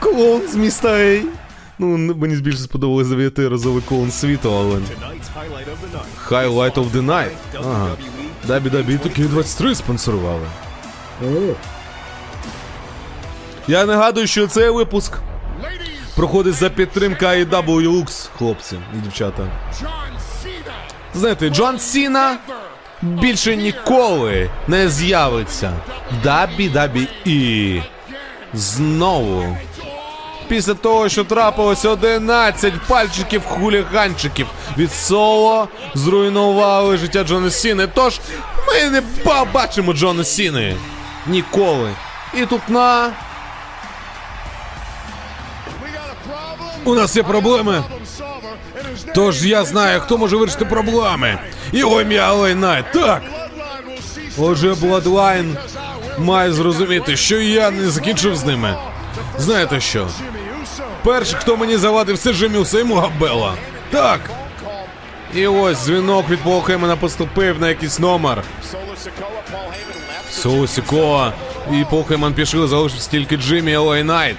Клоун 0.00 0.42
з 0.48 0.54
міста 0.54 0.88
Ей. 0.98 1.26
Ну, 1.78 1.86
мені 2.16 2.36
більше 2.36 2.58
сподобалось 2.58 3.08
дев'ятиразовий 3.08 3.82
клоун 3.88 4.10
світу, 4.10 4.52
але. 4.54 4.80
Highlight 6.30 6.74
of 6.74 6.90
the 6.90 7.04
Night. 7.06 7.30
Ага. 7.60 7.88
Дабі 8.46 8.70
Дабі 8.70 8.98
такі 8.98 9.22
23 9.22 9.74
спонсорували. 9.74 10.46
Я 13.68 13.86
нагадую, 13.86 14.26
що 14.26 14.46
цей 14.46 14.70
випуск 14.70 15.12
проходить 16.16 16.54
за 16.54 16.70
підтримки 16.70 17.26
AEW 17.26 17.66
Lux, 17.66 18.28
хлопці 18.38 18.76
і 18.94 18.98
дівчата. 18.98 19.46
Знаєте, 21.14 21.50
Джон 21.50 21.78
Сіна 21.78 22.38
більше 23.02 23.56
ніколи 23.56 24.50
не 24.68 24.88
з'явиться 24.88 25.72
в 26.12 26.24
Дабі 26.24 26.68
Дабі 26.68 27.08
І. 27.24 27.80
Знову. 28.54 29.56
Після 30.48 30.74
того, 30.74 31.08
що 31.08 31.24
трапилось 31.24 31.84
11 31.84 32.72
пальчиків 32.88 33.42
хуліганчиків 33.44 34.46
він, 34.78 34.92
Соло 34.92 35.68
зруйнували 35.94 36.96
життя 36.96 37.24
Джона 37.24 37.50
Сіни. 37.50 37.88
Тож 37.94 38.20
ми 38.68 38.90
не 38.90 39.02
побачимо 39.02 39.92
Джона 39.92 40.24
Сіни 40.24 40.76
ніколи. 41.26 41.90
І 42.34 42.46
тут 42.46 42.68
на. 42.68 43.10
У 46.84 46.94
нас 46.94 47.16
є 47.16 47.22
проблеми. 47.22 47.84
Тож 49.14 49.46
я 49.46 49.64
знаю, 49.64 50.00
хто 50.00 50.18
може 50.18 50.36
вирішити 50.36 50.64
проблеми. 50.64 51.38
Його 51.72 52.00
ім'я 52.00 52.28
Елей 52.28 52.54
Найт. 52.54 52.92
Так. 52.92 53.22
Отже, 54.38 54.72
Bloodline 54.72 55.56
має 56.18 56.52
зрозуміти, 56.52 57.16
що 57.16 57.40
я 57.40 57.70
не 57.70 57.90
закінчив 57.90 58.36
з 58.36 58.44
ними. 58.44 58.76
Знаєте 59.38 59.80
що? 59.80 60.08
Перший, 61.04 61.38
хто 61.38 61.56
мені 61.56 61.76
завадив, 61.76 62.18
це 62.18 62.32
Джиммі 62.32 62.58
Усо 62.58 62.80
і 62.80 62.84
Мугабела. 62.84 63.54
Так. 63.90 64.20
І 65.34 65.46
ось 65.46 65.84
дзвінок 65.84 66.28
від 66.30 66.40
Пола 66.40 66.62
Хеймана 66.62 66.96
поступив 66.96 67.60
на 67.60 67.68
якийсь 67.68 67.98
номер. 67.98 68.42
Соло 70.30 70.66
Сікоа 70.66 71.32
і 71.72 71.84
Пол 71.90 72.06
Хейман 72.06 72.34
пішли, 72.34 72.66
залишився 72.68 73.10
тільки 73.10 73.36
Джиммі 73.36 73.70
і 73.70 73.74
Елей 73.74 74.02
Найт. 74.02 74.36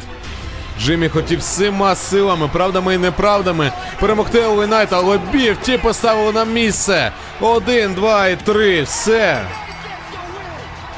Джиммі 0.82 1.10
хотів 1.10 1.39
всіма 1.39 1.95
силами, 1.95 2.50
правдами 2.54 2.95
і 2.95 2.98
неправдами 2.98 3.72
перемогти 4.00 4.39
Елей 4.39 4.68
Найт, 4.68 4.93
але 4.93 5.18
бів 5.18 5.58
ті 5.58 5.78
поставили 5.78 6.32
на 6.32 6.45
місце. 6.45 7.12
Один, 7.41 7.93
два 7.93 8.28
і 8.28 8.36
три. 8.36 8.84
Все. 8.84 9.41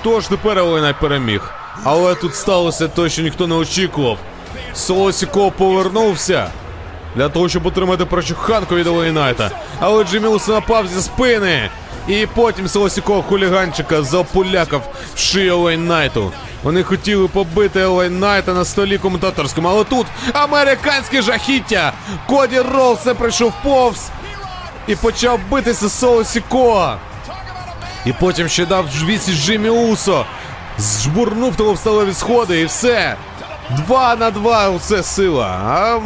Тож 0.03 0.27
тепер 0.27 0.57
Елей 0.57 0.81
Найт 0.81 0.99
переміг. 0.99 1.58
Але 1.83 2.15
тут 2.15 2.35
сталося 2.35 2.87
те, 2.87 3.09
що 3.09 3.21
ніхто 3.21 3.47
не 3.47 3.55
очікував. 3.55 4.17
Соло 4.73 5.08
Сікоа 5.08 5.51
повернувся 5.51 6.49
для 7.15 7.29
того, 7.29 7.49
щоб 7.49 7.65
отримати 7.65 8.05
прочуханку 8.05 8.75
від 8.75 8.87
Елей 8.87 9.11
Найта. 9.11 9.51
Але 9.79 10.03
Джиммі 10.03 10.27
Усо 10.27 10.51
напав 10.51 10.87
зі 10.87 11.01
спини. 11.01 11.69
І 12.07 12.27
потім 12.35 12.67
Соло 12.67 12.91
Сікоа 12.91 13.21
хуліганчика 13.21 14.03
запулякав 14.03 14.81
в 15.15 15.19
шию 15.19 15.53
Елей 15.53 15.77
Найту. 15.77 16.31
Вони 16.63 16.83
хотіли 16.83 17.27
побити 17.27 17.79
Елей 17.79 18.09
Найта 18.09 18.53
на 18.53 18.65
столі 18.65 18.97
коментаторському, 18.97 19.67
але 19.67 19.83
тут 19.83 20.07
американське 20.33 21.21
жахіття. 21.21 21.93
Коді 22.27 22.59
Роудс 22.59 23.05
не 23.05 23.13
пройшов 23.13 23.53
повз 23.63 24.09
і 24.87 24.95
почав 24.95 25.39
битися 25.49 25.87
з 25.87 25.99
Соло 25.99 26.38
Сікоа. 26.38 26.95
І 28.05 28.13
потім 28.13 28.47
ще 28.47 28.65
дав 28.65 28.85
відсіч 29.05 29.35
Джиммі 29.35 29.69
Усо. 29.69 30.25
Жбурнув 30.79 31.55
того 31.55 31.73
в 31.73 31.77
сталеві 31.77 32.13
сходи 32.13 32.61
і 32.61 32.65
все. 32.65 33.15
Два 33.77 34.15
на 34.15 34.31
два 34.31 34.69
усе 34.69 35.03
сила. 35.03 35.47
А 35.47 35.99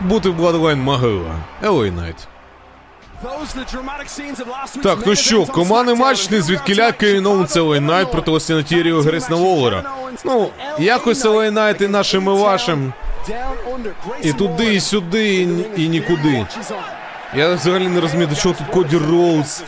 бути 0.00 0.28
в 0.28 0.40
Bloodline 0.40 0.76
могила. 0.76 1.34
Елей 1.62 1.90
Найт. 1.90 2.28
Так, 4.82 4.98
ну 5.06 5.14
що, 5.14 5.46
командний 5.46 5.96
матч 5.96 6.30
не 6.30 6.42
звідкиля 6.42 6.92
Кейн 6.92 7.26
Оуенс 7.26 7.56
Елей 7.56 7.80
Найт 7.80 8.12
проти 8.12 8.30
Остіна 8.30 8.62
Тіріо 8.62 9.00
Грейсна 9.00 9.36
Воллера. 9.36 9.82
Ну, 10.24 10.50
якось 10.78 11.24
Елей 11.24 11.50
Найт 11.50 11.80
і 11.80 11.88
нашим 11.88 12.24
і 12.24 12.28
вашим. 12.28 12.92
І 14.22 14.32
туди, 14.32 14.74
і 14.74 14.80
сюди, 14.80 15.34
і, 15.34 15.82
і 15.82 15.88
нікуди. 15.88 16.46
Я 17.34 17.54
взагалі 17.54 17.88
не 17.88 18.00
розумію, 18.00 18.26
до 18.28 18.34
чого 18.36 18.54
тут 18.54 18.66
Коді 18.66 18.96
Роуз. 18.96 19.62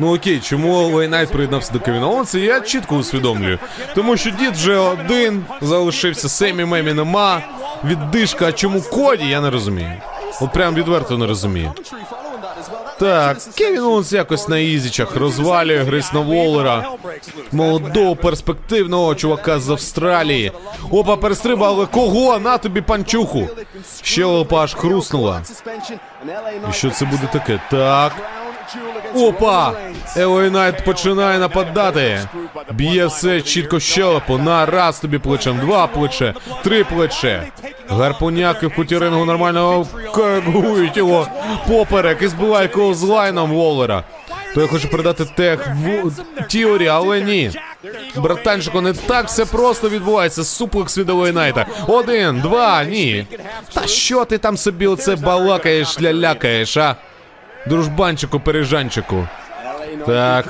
Ну 0.00 0.14
окей, 0.14 0.40
чому 0.40 1.00
Елей 1.00 1.26
приєднався 1.26 1.72
до 1.72 1.80
Кевіна 1.80 2.08
Оуенса, 2.08 2.38
я 2.38 2.60
чітко 2.60 2.96
усвідомлюю. 2.96 3.58
Тому 3.94 4.16
що 4.16 4.30
дід 4.30 4.52
вже 4.52 4.76
один, 4.76 5.44
залишився 5.60 6.28
Семі 6.28 6.64
Мемі 6.64 6.92
нема, 6.92 7.42
віддишка, 7.84 8.46
а 8.46 8.52
чому 8.52 8.82
Коді, 8.82 9.24
я 9.28 9.40
не 9.40 9.50
розумію. 9.50 9.92
От 10.40 10.52
прям 10.52 10.74
відверто 10.74 11.18
не 11.18 11.26
розумію. 11.26 11.72
Так, 13.00 13.38
Кевін 13.54 13.82
Оуенс 13.82 14.12
якось 14.12 14.48
на 14.48 14.58
ізічах 14.58 15.16
розвалює 15.16 15.78
Грейсона 15.78 16.20
Воллера. 16.20 16.84
Молодого 17.52 18.16
перспективного 18.16 19.14
чувака 19.14 19.60
з 19.60 19.70
Австралії. 19.70 20.52
Опа, 20.90 21.16
перестрибав, 21.16 21.76
але 21.76 21.86
кого? 21.86 22.38
На 22.38 22.58
тобі 22.58 22.80
панчуху. 22.80 23.48
Щелепа 24.02 24.62
аж 24.62 24.74
хруснула. 24.74 25.42
І 26.70 26.72
що 26.72 26.90
це 26.90 27.04
буде 27.04 27.28
таке? 27.32 27.60
Так. 27.70 28.12
Опа! 29.14 29.72
Елой 30.16 30.50
Найт 30.50 30.84
починає 30.84 31.38
нападати. 31.38 32.20
Б'є 32.70 33.06
все 33.06 33.40
чітко 33.40 33.80
щелепу. 33.80 34.38
На 34.38 34.66
раз 34.66 35.00
тобі 35.00 35.18
плечем, 35.18 35.58
два 35.58 35.86
плече, 35.86 36.34
три 36.62 36.84
плече. 36.84 37.42
Гарпуняки 37.88 38.66
в 38.66 38.74
куті 38.74 38.98
рингу 38.98 39.24
нормально 39.24 39.86
кагують 40.14 40.96
його 40.96 41.26
поперек 41.68 42.22
і 42.22 42.28
збиває 42.28 42.70
лайном 43.02 43.50
Воллера. 43.50 44.04
Я 44.56 44.66
хочу 44.66 44.88
передати 44.88 45.24
тех 45.24 45.68
в 45.68 46.10
Тіорі, 46.48 46.88
але 46.88 47.20
ні. 47.20 47.50
Братанчику, 48.16 48.80
не 48.80 48.92
так 48.92 49.26
все 49.26 49.44
просто 49.44 49.88
відбувається. 49.88 50.44
Суплекс 50.44 50.98
від 50.98 51.10
Елой 51.10 51.32
Найта. 51.32 51.66
Один, 51.86 52.40
два, 52.40 52.84
ні. 52.84 53.26
Та 53.74 53.86
що 53.86 54.24
ти 54.24 54.38
там 54.38 54.56
собі 54.56 54.86
оце 54.86 55.16
балакаєш, 55.16 56.00
лялякаєш, 56.00 56.76
а? 56.76 56.96
Дружбанчику, 57.66 58.40
пережанчику. 58.40 59.28
Так, 60.06 60.46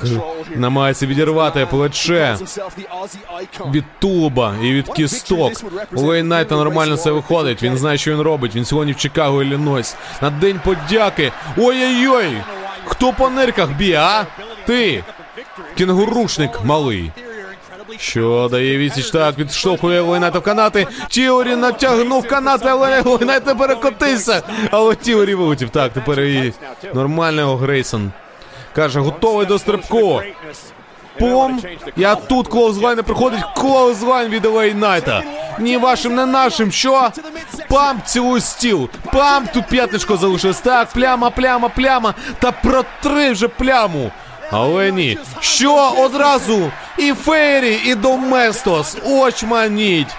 намагається 0.55 1.05
відірвати 1.05 1.65
плече 1.65 2.37
від 3.71 3.83
тулуба 3.99 4.55
і 4.63 4.73
від 4.73 4.89
кісток. 4.89 5.51
У 5.93 6.01
Лейн 6.01 6.27
Найта 6.27 6.55
нормально 6.55 6.97
це 6.97 7.11
виходить. 7.11 7.63
Він 7.63 7.77
знає, 7.77 7.97
що 7.97 8.11
він 8.11 8.21
робить. 8.21 8.55
Він 8.55 8.65
сьогодні 8.65 8.91
в 8.93 8.97
Чикаго, 8.97 9.43
Іллінойс. 9.43 9.95
На 10.21 10.29
день 10.29 10.59
подяки. 10.63 11.31
Ой-ой-ой! 11.57 12.37
Хто 12.85 13.13
по 13.13 13.29
нирках 13.29 13.71
б'є, 13.71 13.97
а? 13.99 14.25
Ти! 14.65 15.03
Кінгурушник 15.77 16.65
малий. 16.65 17.11
Що 18.01 18.47
дає 18.51 18.77
відсіч 18.77 19.09
так, 19.11 19.37
відштовхує 19.37 20.01
Лойната 20.01 20.39
в 20.39 20.43
канати. 20.43 20.87
Тіорі 21.09 21.55
натягнув 21.55 22.27
канати, 22.27 22.67
але 22.69 23.01
Лойнайт 23.01 23.45
не 23.45 23.55
перекотився. 23.55 24.41
Але 24.71 24.95
Тіорі 24.95 25.35
вилетів. 25.35 25.69
Так, 25.69 25.93
тепер 25.93 26.19
і 26.21 26.53
нормального 26.93 27.55
Грейсон. 27.57 28.11
Каже, 28.75 28.99
готовий 28.99 29.45
до 29.45 29.59
стрибку. 29.59 30.21
Пом. 31.19 31.61
Я 31.95 32.15
тут 32.15 32.47
клоузлайн 32.47 33.03
приходить. 33.03 33.39
Клоузлайн 33.55 34.29
від 34.29 34.45
Лейнайта. 34.45 35.23
Ні 35.59 35.77
вашим, 35.77 36.15
не 36.15 36.25
нашим. 36.25 36.71
Що? 36.71 37.09
Пам, 37.69 38.01
цілуй 38.05 38.41
стіл. 38.41 38.89
Пам, 39.13 39.47
тут 39.53 39.67
п'ятничко 39.67 40.17
залишилось. 40.17 40.59
Так, 40.59 40.87
пляма, 40.93 41.29
пляма, 41.29 41.69
пляма. 41.69 42.13
Та 42.39 42.51
протри 42.51 43.31
вже 43.31 43.47
пляму. 43.47 44.11
Але 44.51 44.91
ні. 44.91 45.17
Що 45.39 45.93
одразу? 45.97 46.71
І 46.97 47.13
Фейрі, 47.13 47.79
і 47.85 47.95
Доместос. 47.95 48.97
Очманіть. 49.05 50.15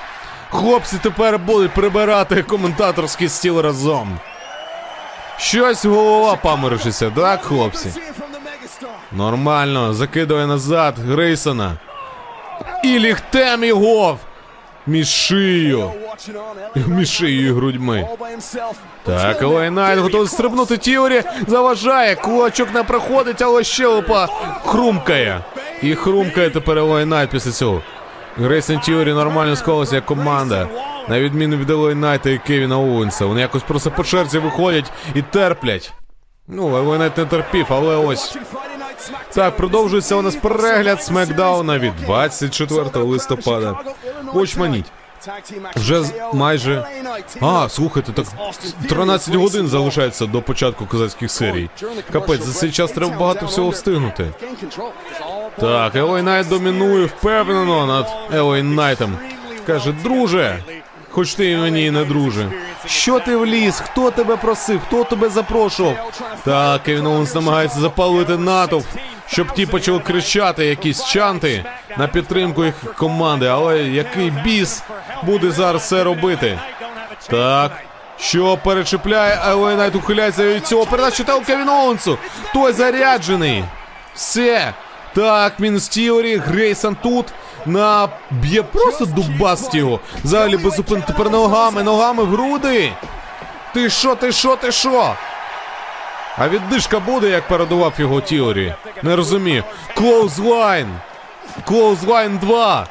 Хлопці 0.51 0.97
тепер 1.03 1.39
будуть 1.39 1.75
прибирати 1.75 2.43
коментаторський 2.43 3.29
стіл 3.29 3.61
разом. 3.61 4.19
Щось 5.39 5.85
голова 5.85 6.37
паморочиться, 6.37 7.11
так, 7.11 7.43
хлопці? 7.43 7.93
Нормально, 9.13 9.95
закидує 9.95 10.47
назад 10.47 10.95
Грейсона. 10.99 11.77
І 12.85 12.99
ліктем 12.99 13.65
його 13.65 14.19
між 14.87 15.09
шию. 15.09 15.91
Між 16.75 17.11
шиєю 17.11 17.49
і 17.49 17.53
грудьми. 17.53 18.09
Так, 19.05 19.43
але 19.43 19.71
Найт 19.71 19.99
готовий 19.99 20.29
стрибнути 20.29 20.77
Тіорі. 20.77 21.23
Заважає. 21.47 22.15
Кулачок 22.15 22.75
не 22.75 22.83
проходить, 22.83 23.43
але 23.43 23.65
щелепа 23.65 24.27
хрумкає. 24.65 25.41
І 25.83 25.95
хрумкає 25.95 26.51
тепер 26.51 26.79
Елей 26.79 27.05
Найт 27.05 27.31
після 27.31 27.51
цього. 27.51 27.83
Грейсон 28.37 28.81
Тіорі 28.81 29.13
нормально 29.13 29.57
склалася 29.57 29.95
як 29.95 30.07
команда. 30.07 30.69
На 31.09 31.21
відміну 31.21 31.57
від 31.57 31.71
Елей 31.71 31.97
і 32.25 32.41
Кевіна 32.47 32.79
Оуенса. 32.79 33.27
Вони 33.27 33.41
якось 33.41 33.63
просто 33.63 33.91
по 33.91 34.05
черзі 34.05 34.39
виходять 34.39 34.93
і 35.15 35.23
терплять. 35.23 35.93
Ну, 36.49 36.77
Елей 36.77 36.99
не 36.99 37.11
терпів, 37.11 37.67
але 37.69 37.97
ось. 37.97 38.37
Так, 39.35 39.57
продовжується 39.57 40.15
у 40.15 40.23
нас 40.23 40.37
перегляд 40.37 41.03
Смекдауна 41.03 41.79
від 41.79 41.97
24 41.97 43.05
листопада. 43.05 43.77
Очманіть. 44.35 44.87
Вже 45.77 46.03
майже. 46.33 46.87
А, 47.41 47.69
слухайте, 47.69 48.13
так 48.13 48.27
13 48.89 49.35
годин 49.35 49.69
залишається 49.69 50.27
до 50.27 50.43
початку 50.43 50.87
козацьких 50.87 51.31
серій. 51.31 51.71
Капець, 52.13 52.43
за 52.43 52.53
цей 52.53 52.71
час 52.71 52.93
треба 52.93 53.17
багато 53.19 53.47
всього 53.47 53.71
встигнути. 53.71 54.27
Так, 55.61 55.97
Елей 55.97 56.23
Найт 56.23 56.49
домінує 56.49 57.07
впевнено 57.07 57.87
над 57.87 58.07
Елей 58.35 58.63
Найтом. 58.63 59.19
Каже, 59.67 59.93
друже, 59.93 60.65
хоч 61.13 61.35
ти 61.35 61.57
мені 61.57 61.91
не 61.91 62.05
друже. 62.05 62.51
Що 62.87 63.21
ти 63.21 63.37
вліз? 63.37 63.81
Хто 63.85 64.11
тебе 64.11 64.37
просив? 64.37 64.81
Хто 64.87 65.05
тебе 65.05 65.29
запрошував? 65.29 66.13
Так, 66.45 66.83
Кевін 66.83 67.07
Оуенс 67.07 67.35
намагається 67.35 67.81
запалити 67.81 68.37
натовп, 68.37 68.87
щоб 69.27 69.53
ті 69.53 69.67
почали 69.67 69.99
кричати 69.99 70.67
якісь 70.67 71.05
чанти 71.05 71.65
на 71.99 72.09
підтримку 72.09 72.65
їх 72.65 72.75
команди. 72.97 73.47
Але 73.47 73.79
який 73.79 74.31
біс 74.31 74.83
буде 75.23 75.51
зараз 75.51 75.89
це 75.89 76.05
робити? 76.05 76.59
Так. 77.31 77.73
Що 78.19 78.57
перечіпляє, 78.57 79.39
але 79.43 79.77
Найт 79.77 79.95
ухиляється 79.95 80.45
від 80.45 80.67
цього. 80.67 80.87
Передача 80.87 81.25
та 81.25 81.35
у 81.35 81.41
Кевін 81.41 81.69
Оуенсу. 81.69 82.19
Той 82.55 82.73
заряджений. 82.73 83.65
Все. 84.15 84.73
Так, 85.15 85.61
мінус 85.61 85.89
Тіорі, 85.89 86.37
Грейсон 86.37 86.97
тут. 87.03 87.27
На 87.67 88.09
б'є 88.31 88.63
просто 88.63 89.05
дубаст 89.05 89.75
його. 89.75 90.01
Взагалі 90.25 90.57
без 90.57 90.75
зупин. 90.75 91.03
Тепер 91.07 91.31
ногами, 91.31 91.83
ногами 91.83 92.23
в 92.25 92.29
груди. 92.29 92.93
Ти 93.75 93.91
що, 93.91 94.15
ти 94.15 94.33
що, 94.33 94.57
ти 94.57 94.73
що? 94.73 95.15
А 96.39 96.49
віддишка 96.49 97.01
буде, 97.01 97.29
як 97.29 97.49
передував 97.49 97.93
його 97.99 98.21
Тіорі. 98.21 98.75
Не 99.03 99.17
розумію. 99.17 99.65
Клоузлайн. 99.95 100.89
Клоузлайн 101.65 102.39
2. 102.39 102.87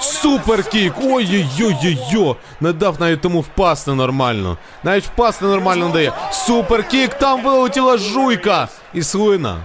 Superkick! 0.00 0.92
Ой-ой-ой-ой-ой! 1.02 2.36
Не 2.60 2.72
дав 2.72 3.00
навіть 3.00 3.20
тому 3.20 3.40
впасти 3.40 3.90
нормально. 3.90 4.56
Навіть 4.82 5.04
впасти 5.04 5.44
нормально 5.44 5.86
не 5.86 5.92
дає. 5.92 6.12
Superkick! 6.32 7.14
Там 7.14 7.42
вилетіла 7.42 7.98
жуйка! 7.98 8.68
І 8.94 9.02
слина. 9.02 9.56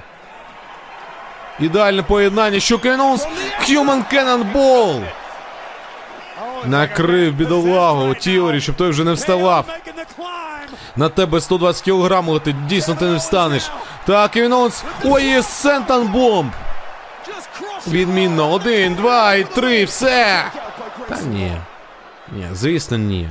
Ідеальне 1.60 2.03
поєднання. 2.03 2.60
Що 2.60 2.80
Кенонс? 2.80 3.28
Human 3.62 4.14
Cannonball! 4.14 5.01
Накрив 6.66 7.34
бідолагу 7.34 8.16
Тіорі, 8.16 8.62
щоб 8.62 8.76
той 8.76 8.89
вже 8.89 9.03
не 9.03 9.14
вставав. 9.14 9.66
На 10.95 11.10
тебе 11.10 11.41
120 11.41 11.84
кілограм 11.84 12.30
летить, 12.30 12.66
дійсно 12.68 12.95
ти 12.95 13.06
не 13.06 13.16
встанеш. 13.16 13.70
Так, 14.06 14.32
Кевін 14.32 14.53
Оуенс. 14.53 14.84
Ой, 15.03 15.24
є 15.26 15.43
Senton 15.43 16.07
Bomb! 16.07 16.51
Відмінно. 17.88 18.51
Один, 18.51 18.95
два 18.95 19.34
і 19.36 19.43
три, 19.43 19.86
все. 19.86 20.43
Та 21.10 21.18
ні. 21.22 21.51
Ні, 22.32 22.47
звісно, 22.53 22.97
ні. 22.97 23.30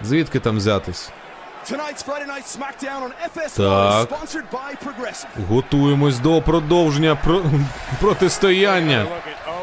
Звідки 0.00 0.40
там 0.40 0.56
взятись? 0.56 1.10
Так. 3.56 4.08
Готуємось 5.48 6.18
до 6.18 6.42
продовження 6.42 7.14
про... 7.24 7.42
протистояння. 8.00 9.06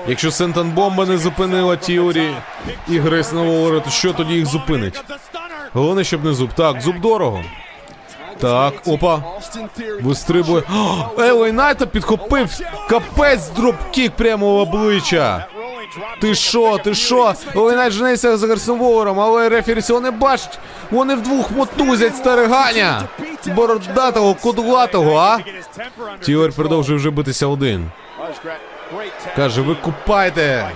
Якщо 0.08 0.32
Сентан 0.32 0.72
Бомба 0.72 1.06
не 1.06 1.18
зупинила 1.18 1.76
Тіорі 1.76 2.30
і 2.88 3.00
Грейс 3.00 3.32
Новолора, 3.32 3.80
то 3.80 3.90
що 3.90 4.14
тоді 4.14 4.34
їх 4.34 4.46
зупинить? 4.46 5.04
Головне, 5.74 6.04
щоб 6.04 6.26
не 6.26 6.34
зуб. 6.34 6.50
Так, 6.54 6.82
зуб 6.82 7.00
дорого. 7.02 7.44
Так, 8.40 8.74
опа. 8.88 9.24
Вистрибує. 10.02 10.64
Ел 11.20 11.36
Ей 11.36 11.52
Найта 11.52 11.86
підхопив. 11.86 12.50
Капець 12.90 13.50
dropkick 13.50 14.12
прямо 14.16 14.54
в 14.54 14.58
обличчя. 14.58 15.48
Ти 16.22 16.36
що, 16.36 16.78
ти 16.84 16.94
що? 16.94 17.34
Ел 17.56 17.66
Ей 17.66 17.76
Найт 17.76 17.94
женеться 17.94 18.38
за 18.38 18.48
Грейсоном 18.48 18.84
Воллером, 18.84 19.20
але 19.20 19.50
рефері 19.50 19.82
не 20.02 20.12
бачить. 20.12 20.60
Вони 20.92 21.16
вдвох 21.16 21.52
мотузять 21.52 22.16
стариганя. 22.16 23.04
Бородатого, 23.46 24.34
кудлатого, 24.34 25.18
а? 25.18 25.40
Теорі 26.22 26.52
продовжує 26.52 26.98
вже 26.98 27.10
битися 27.10 27.48
один. 27.48 27.92
Каже, 29.36 29.62
ви 29.62 29.76
купайте. 29.76 30.70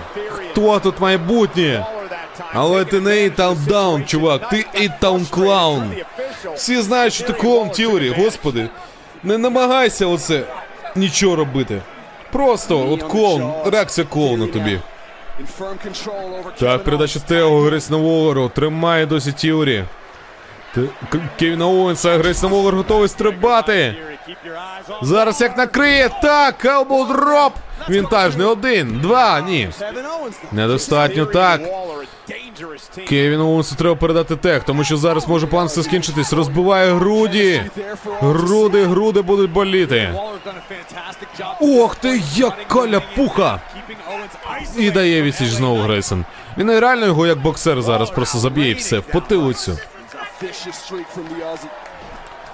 Хто 0.50 0.80
тут 0.80 1.00
майбутнє? 1.00 1.86
Але 2.52 2.84
ти 2.84 3.00
не 3.00 3.24
A-Town 3.24 3.58
Down, 3.68 4.04
чувак, 4.04 4.48
ти 4.48 4.66
A-Town 4.74 5.26
Clown. 5.26 5.92
Всі 6.54 6.80
знають, 6.82 7.14
що 7.14 7.24
ти 7.24 7.32
клоун 7.32 7.70
Теорі, 7.70 8.10
господи. 8.10 8.68
Не 9.22 9.38
намагайся 9.38 10.06
оце 10.06 10.42
нічого 10.96 11.36
робити. 11.36 11.82
Просто 12.32 12.90
от 12.92 13.02
клоун, 13.02 13.52
реакція 13.66 14.06
клоуна 14.10 14.46
тобі. 14.46 14.80
Так, 16.58 16.84
передача 16.84 17.20
tag 17.20 17.60
у 17.60 17.90
Грейсона. 17.90 18.48
Тримає 18.48 19.06
досі 19.06 19.32
Теорі. 19.32 19.84
Кевіна 21.38 21.66
Оуенса, 21.66 22.18
Грейсон 22.18 22.50
Воллер 22.50 22.74
готовий 22.74 23.08
стрибати. 23.08 23.94
Зараз 25.02 25.40
як 25.40 25.56
накриє, 25.56 26.10
так, 26.22 26.64
elbow 26.64 27.06
drop. 27.06 27.52
Вінтажний 27.90 28.46
один, 28.46 29.00
два, 29.00 29.40
ні. 29.40 29.68
Недостатньо 30.52 31.26
так. 31.26 31.60
Кевіну 33.08 33.48
Оуенсу 33.48 33.74
треба 33.74 33.94
передати 33.96 34.36
тех, 34.36 34.62
тому 34.64 34.84
що 34.84 34.96
зараз 34.96 35.28
може 35.28 35.46
план 35.46 35.66
все 35.66 35.82
скінчитись. 35.82 36.32
Розбиває 36.32 36.92
груді. 36.92 37.62
Груди, 38.20 38.84
груди 38.84 39.22
будуть 39.22 39.50
боліти. 39.50 40.14
Ох 41.60 41.96
ти, 41.96 42.22
яка 42.34 42.86
ляпуха! 42.88 43.60
І 44.76 44.90
дає 44.90 45.22
відсіч 45.22 45.48
знову 45.48 45.82
Грейсон. 45.82 46.24
Він 46.58 46.78
реально 46.80 47.06
його 47.06 47.26
як 47.26 47.38
боксер 47.38 47.82
зараз 47.82 48.10
просто 48.10 48.38
заб'є 48.38 48.70
і 48.70 48.74
все 48.74 48.98
в 48.98 49.02
потилицю. 49.02 49.78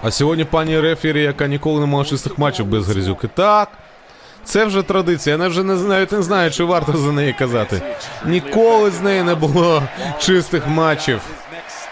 А 0.02 0.10
сьогодні 0.10 0.44
пані 0.44 0.80
Рефірі, 0.80 1.22
яка 1.22 1.46
ніколи 1.46 1.80
не 1.80 1.86
мала 1.86 2.04
чистих 2.04 2.38
матчів 2.38 2.66
без 2.66 2.88
грязюки. 2.88 3.28
Так. 3.34 3.68
Це 4.44 4.64
вже 4.64 4.82
традиція. 4.82 5.36
Я 5.36 5.48
вже 5.48 5.62
не 5.62 5.74
навіть 5.74 6.12
не 6.12 6.22
знаю, 6.22 6.50
чи 6.50 6.64
варто 6.64 6.96
за 6.96 7.12
неї 7.12 7.32
казати. 7.32 7.82
Ніколи 8.24 8.90
з 8.90 9.00
неї 9.00 9.22
не 9.22 9.34
було 9.34 9.82
чистих 10.18 10.66
матчів 10.66 11.20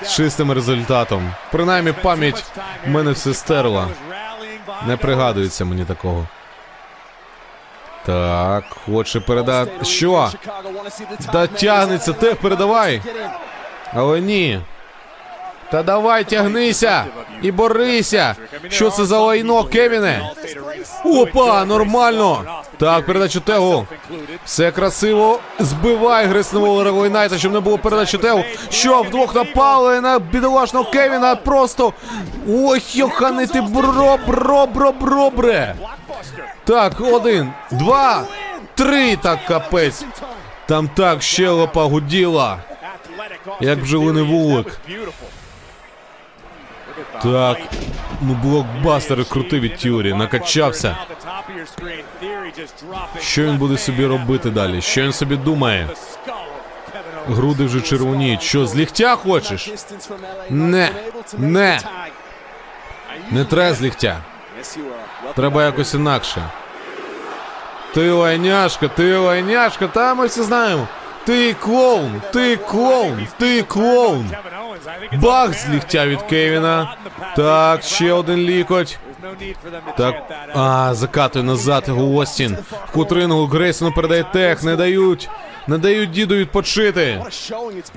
з 0.03 0.15
чистим 0.15 0.53
результатом. 0.53 1.31
Принаймні, 1.53 1.93
пам'ять 2.03 2.45
в 2.87 2.91
мене 2.91 3.11
все 3.11 3.35
стерла. 3.35 3.89
Не 4.87 4.97
пригадується 4.97 5.65
мені 5.65 5.85
такого. 5.85 6.27
Так, 8.07 8.65
хоче 8.87 9.21
передати. 9.21 9.85
Що? 9.85 10.31
Та 11.33 11.47
тягнеться, 11.47 12.13
тех 12.13 12.37
передавай. 12.37 13.03
Але 13.95 14.21
ні. 14.21 14.61
Та 15.71 15.83
давай 15.83 16.25
тягнися 16.25 17.05
і 17.43 17.53
борися. 17.53 18.35
Що 18.69 18.91
це 18.91 19.05
за 19.05 19.19
лайно, 19.19 19.65
Кевіне? 19.65 20.31
Опа, 21.05 21.65
нормально. 21.65 22.45
Так, 22.79 23.07
передачу 23.07 23.41
tag 23.41 23.68
у. 23.68 23.87
Все 24.45 24.71
красиво. 24.71 25.41
Збивай 25.59 26.27
Грейсон 26.27 26.85
Ел 26.85 26.96
Ей 26.96 27.07
Найта, 27.07 27.39
щоб 27.39 27.53
не 27.53 27.61
було 27.61 27.79
передачі 27.79 28.19
tag 28.19 28.35
у. 28.35 28.45
Що, 28.71 29.03
вдвох 29.03 29.35
напали 29.35 30.01
на 30.01 30.19
бідолашного 30.19 30.91
Кевіна 30.91 31.37
просто. 31.37 31.93
Ой, 32.49 32.83
йоханий 32.93 33.47
ти 33.47 33.61
бро, 33.61 34.19
бро, 34.27 34.67
бро, 34.67 34.93
бро, 34.93 35.31
бре. 35.31 35.75
Так, 36.65 37.01
один, 37.01 37.53
два, 37.71 38.25
три, 38.75 39.17
так 39.17 39.45
капець. 39.47 40.05
Там 40.67 40.89
так 40.89 41.23
щелепа 41.23 41.85
гуділа. 41.85 42.59
Як 43.61 43.81
бджолиний 43.83 44.23
вулик. 44.25 44.81
Так, 47.23 47.59
ну 48.21 48.35
блокбастер 48.35 49.25
крутий 49.25 49.61
від 49.61 49.77
Теорі, 49.77 50.15
накачався. 50.15 50.97
Що 53.21 53.43
він 53.43 53.57
буде 53.57 53.79
собі 53.79 54.07
робити 54.07 54.51
далі? 54.51 54.83
Що 54.83 55.03
він 55.03 55.13
собі 55.13 55.37
думає? 55.37 55.89
Груди 57.29 57.65
вже 57.65 57.81
червоніють. 57.81 58.43
Що, 58.43 58.67
з 58.67 58.77
ліхтя 58.77 59.17
хочеш? 59.17 59.71
Не, 60.51 60.91
не. 61.39 61.81
Не 63.31 63.45
треба 63.45 63.75
з 63.75 63.83
ліхтя. 63.83 64.23
Треба 65.37 65.65
якось 65.65 65.95
інакше. 65.95 66.43
Ти 67.95 68.11
лайняшка, 68.11 68.89
ти 68.89 69.17
лайняшка, 69.17 69.87
та 69.87 70.15
ми 70.15 70.27
всі 70.27 70.43
знаємо. 70.43 70.89
Ти 71.25 71.55
клоун, 71.55 72.23
ти 72.33 72.57
клоун, 72.57 73.27
ти 73.39 73.63
клоун. 73.63 74.31
Бах 75.13 75.55
з 75.55 75.69
ліктя 75.69 76.07
від 76.07 76.23
Кевіна. 76.23 76.97
Так, 77.37 77.83
ще 77.83 78.13
один 78.13 78.37
лікоть. 78.37 78.99
Так, 79.97 80.15
а, 80.55 80.95
закатує 80.95 81.45
назад 81.45 81.85
Остін. 81.99 82.57
В 82.89 82.93
кутрингу 82.93 83.47
Грейсону 83.47 83.93
передає 83.93 84.25
тех, 84.33 84.63
не 84.63 84.77
дають. 84.77 85.29
Не 85.67 85.79
дають 85.79 86.11
діду 86.11 86.35
відпочити. 86.35 87.25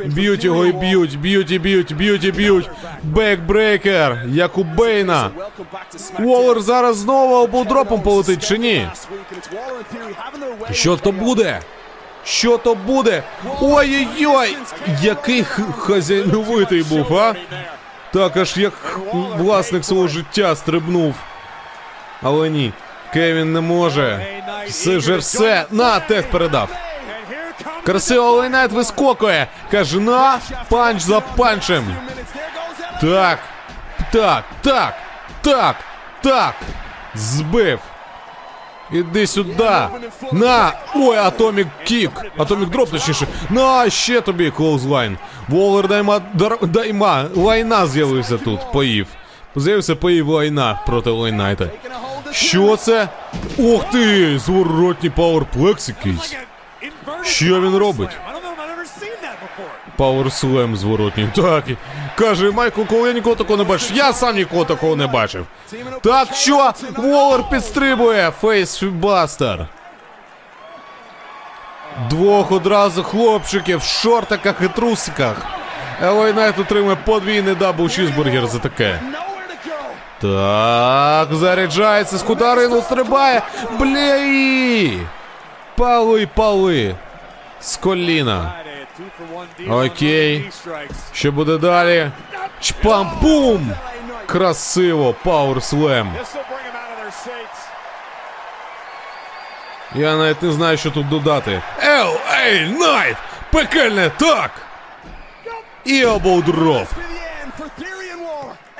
Б'ють 0.05 0.43
його 0.43 0.65
і 0.65 0.71
б'ють, 0.71 1.19
б'ють 1.19 1.51
і 1.51 1.59
б'ють, 1.59 1.95
б'ють 1.95 2.23
і 2.23 2.32
б'ють. 2.32 2.69
Бекбрейкер, 3.03 4.23
як 4.28 4.57
у 4.57 4.63
Бейна. 4.63 5.30
Уоллер 6.19 6.61
зараз 6.61 6.97
знову 6.97 7.36
обудропом 7.36 8.01
полетить 8.01 8.47
чи 8.47 8.57
ні? 8.57 8.88
Що 10.71 10.97
то 10.97 11.11
буде? 11.11 11.59
Що 12.23 12.57
то 12.57 12.76
буде? 12.76 13.23
Ой-ой-ой! 13.61 14.57
Який 15.01 15.43
хазяйновитий 15.78 16.84
був, 16.84 17.17
а? 17.17 17.34
Так 18.16 18.38
аж 18.38 18.57
як 18.57 18.99
власник 19.13 19.86
свого 19.86 20.07
життя 20.07 20.55
стрибнув. 20.55 21.16
Але 22.24 22.49
ні, 22.49 22.74
Кевін 23.13 23.53
не 23.53 23.61
може. 23.61 24.28
Все 24.68 24.97
вже 24.97 25.18
все. 25.18 25.66
На, 25.72 25.99
тех 25.99 26.30
передав. 26.32 26.70
Красиво 27.84 28.32
Ел 28.32 28.41
Ей 28.41 28.51
Найт 28.51 28.71
вискокує. 28.72 29.47
Каже, 29.72 29.99
на, 29.99 30.39
punch 30.69 31.01
за 31.01 31.20
punch 31.19 31.67
ем. 31.67 31.95
Так, 33.01 33.39
так, 34.11 34.43
так, 34.61 34.93
так, 35.41 35.76
так. 36.22 36.55
Збив. 37.16 37.80
Іди 38.91 39.27
сюди. 39.27 39.69
На! 40.31 40.71
Ой, 40.95 41.17
Атомік 41.17 41.67
Кік. 41.83 42.11
Атомік 42.38 42.69
дроп, 42.69 42.89
точніше. 42.89 43.27
На, 43.49 43.89
ще 43.89 44.21
тобі 44.21 44.51
клоузлайн. 44.51 45.17
Волер 45.47 45.88
дайма, 45.88 46.21
дар, 46.33 46.57
дайма. 46.61 47.25
Лайна 47.36 47.88
з'явився 47.88 48.38
тут. 48.38 48.71
Поїв. 48.71 49.07
З'явився 49.55 49.95
поїв 49.95 50.29
лайна 50.29 50.79
проти 50.88 51.09
Лайнайта. 51.09 51.65
Що 52.31 52.77
це? 52.77 53.09
Ух 53.57 53.83
ти! 53.91 54.39
Зворотні 54.39 55.09
пауерплекс 55.09 55.89
якийсь. 55.89 56.36
Що 57.23 57.61
він 57.61 57.75
робить? 57.77 58.09
Пауерслем 59.97 60.75
зворотній. 60.75 61.29
Так. 61.35 61.63
Каже, 62.15 62.51
Майкл, 62.51 62.81
коли 62.81 63.07
я 63.07 63.13
нікого 63.13 63.35
такого 63.35 63.57
не 63.57 63.63
бачив. 63.63 63.91
Я 63.93 64.13
сам 64.13 64.35
нікого 64.35 64.65
такого 64.65 64.95
не 64.95 65.07
бачив. 65.07 65.45
Так 66.03 66.27
що? 66.33 66.71
Воллер 66.97 67.43
підстрибує. 67.49 68.31
Facebuster. 68.41 69.67
Двох 72.09 72.51
одразу 72.51 73.03
хлопчиків 73.03 73.79
в 73.79 73.83
шортиках 73.83 74.55
і 74.61 74.67
трусиках. 74.67 75.35
Ел 76.03 76.18
Ей 76.18 76.34
Найт 76.33 76.59
отримує 76.59 76.95
подвійний 76.95 77.55
double 77.55 77.89
чізбургер 77.89 78.47
за 78.47 78.59
таке. 78.59 78.99
Так, 80.21 81.33
заряджається, 81.35 82.17
зістрибує. 82.17 83.41
Блей! 83.79 84.99
Пали, 85.75 86.27
пали. 86.35 86.95
З 87.61 87.77
коліна. 87.77 88.53
Окей. 89.69 90.51
Що 91.13 91.31
буде 91.31 91.57
далі? 91.57 92.11
Чпам-бум! 92.61 93.71
Красиво, 94.25 95.15
powerslam. 95.23 96.13
Я 99.95 100.15
навіть 100.15 100.41
не 100.41 100.51
знаю, 100.51 100.77
що 100.77 100.91
тут 100.91 101.09
додати. 101.09 101.61
Ей, 102.45 102.67
Найт! 102.69 103.17
Пекельне, 103.51 104.11
так! 104.19 104.51
І 105.86 106.05
elbow 106.05 106.46
drop. 106.46 106.88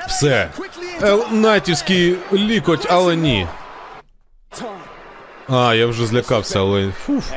Все. 0.08 0.50
Найтівський 1.32 2.18
лікоть, 2.34 2.88
але 2.90 3.16
ні. 3.16 3.48
А, 5.50 5.74
я 5.74 5.88
вже 5.88 6.06
злякався, 6.06 6.60
але. 6.60 6.92
Фуф. 7.06 7.32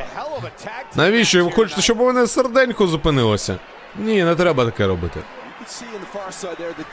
Навіщо? 0.95 1.45
Ви 1.45 1.51
хочете, 1.51 1.81
щоб 1.81 1.99
у 2.01 2.05
мене 2.05 2.27
серденько 2.27 2.87
зупинилося? 2.87 3.55
Ні, 3.95 4.23
не 4.23 4.35
треба 4.35 4.65
таке 4.65 4.87
робити. 4.87 5.19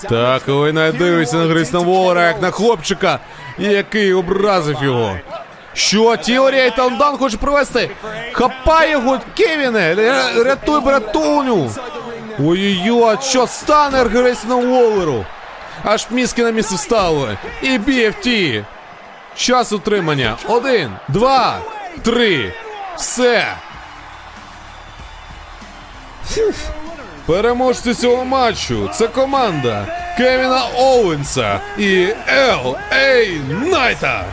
Так, 0.09 0.49
Лейна 0.49 0.93
дивиться 0.93 1.37
на 1.37 1.47
Грейсна 1.47 1.79
Волера, 1.79 2.27
як 2.27 2.43
на 2.43 2.51
хлопчика, 2.51 3.19
який 3.59 4.13
образив 4.13 4.77
його. 4.83 5.17
Що, 5.75 6.17
Теорія 6.17 6.65
і 6.67 6.77
Таундан 6.77 7.17
хоче 7.17 7.37
провести? 7.37 7.91
Хапай 8.33 8.91
його, 8.91 9.19
Кевіне! 9.37 9.95
Рятуй 10.45 10.81
братуню! 10.81 11.71
Ой-ой-ой, 12.39 13.17
що 13.23 13.47
стане 13.47 13.99
Грейсна 13.99 14.55
Волеру? 14.55 15.25
Аж 15.85 16.07
мізки 16.11 16.43
на 16.43 16.51
місце 16.51 16.75
встали. 16.75 17.39
І 17.63 17.69
BFT. 17.79 18.65
Час 19.37 19.73
утримання. 19.73 20.37
Один, 20.49 20.93
два, 21.09 21.59
три. 22.03 22.53
Все. 22.97 23.57
Переможці 27.27 27.95
цього 27.95 28.25
матчу 28.25 28.91
це 28.95 29.09
команда 29.09 29.87
Кевіна 30.17 30.63
Оуенса 30.77 31.61
і 31.79 32.09
Ел 32.29 32.77
Ей 32.93 33.41
Найта. 33.49 34.25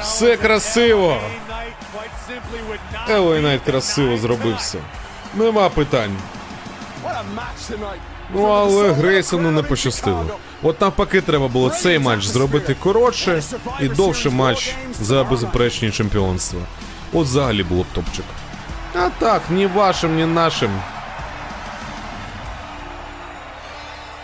Все 0.00 0.36
красиво. 0.36 1.20
Ел 3.08 3.25
Ей 3.25 3.42
Найт 3.42 3.62
красиво 3.62 4.16
зробив 4.16 4.56
все. 4.56 4.78
Нема 5.34 5.68
питань. 5.68 6.16
Ну, 8.34 8.44
але 8.46 8.92
Грейсону 8.92 9.50
не 9.50 9.62
пощастило. 9.62 10.24
От 10.62 10.80
навпаки, 10.80 11.20
треба 11.20 11.48
було 11.48 11.70
цей 11.70 11.98
матч 11.98 12.24
зробити 12.24 12.76
коротше 12.82 13.42
і 13.80 13.88
довше 13.88 14.30
матч 14.30 14.74
за 15.00 15.24
беззаперечні 15.24 15.90
чемпіонства. 15.90 16.60
От 17.12 17.26
взагалі 17.26 17.62
було 17.62 17.82
б 17.82 17.86
топчик. 17.94 18.24
А 18.94 19.08
так, 19.18 19.42
ні 19.50 19.66
вашим, 19.66 20.16
ні 20.16 20.26
нашим. 20.26 20.70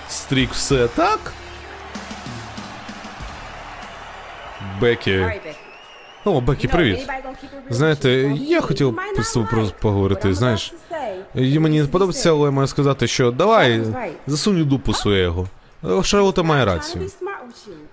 Стрік 0.08 0.52
все 0.52 0.88
так. 0.88 1.32
Бекі. 4.80 5.26
О, 6.24 6.40
Бекі, 6.40 6.68
привіт. 6.68 7.08
Знаєте, 7.70 8.10
я 8.40 8.60
хотів 8.60 8.98
з 9.18 9.32
тобою 9.32 9.70
поговорити, 9.80 10.34
знаєш. 10.34 10.72
І 11.34 11.58
мені 11.58 11.80
не 11.80 11.86
подобається, 11.86 12.30
але 12.30 12.44
я 12.44 12.50
маю 12.50 12.66
сказати, 12.68 13.06
що 13.06 13.30
давай, 13.30 13.82
засунь 14.26 14.64
дупу 14.64 14.94
свого. 14.94 15.48
Е, 15.84 16.02
Шарлота 16.02 16.42
має 16.42 16.64
рацію. 16.64 17.10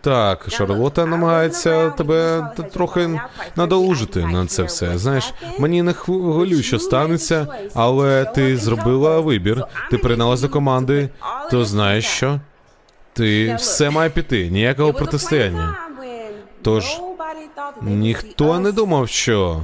Так, 0.01 0.45
Шарлота 0.49 1.05
намагається 1.05 1.89
тебе 1.89 2.51
трохи 2.73 3.19
надолужити 3.55 4.25
на 4.25 4.45
це 4.45 4.63
все. 4.63 4.97
Знаєш, 4.97 5.33
мені 5.59 5.81
не 5.81 5.93
хвилює, 5.93 6.63
що 6.63 6.79
станеться, 6.79 7.47
але 7.73 8.25
ти 8.25 8.57
зробила 8.57 9.19
вибір, 9.19 9.63
ти 9.91 9.97
приєдналась 9.97 10.41
до 10.41 10.49
команди, 10.49 11.09
то 11.51 11.65
знаєш 11.65 12.05
що? 12.05 12.39
Ти 13.13 13.55
все 13.55 13.89
має 13.89 14.09
піти, 14.09 14.49
ніякого 14.49 14.93
протистояння. 14.93 15.77
Тож, 16.61 16.99
Ніхто 17.81 18.59
не 18.59 18.71
думав, 18.71 19.09
що 19.09 19.61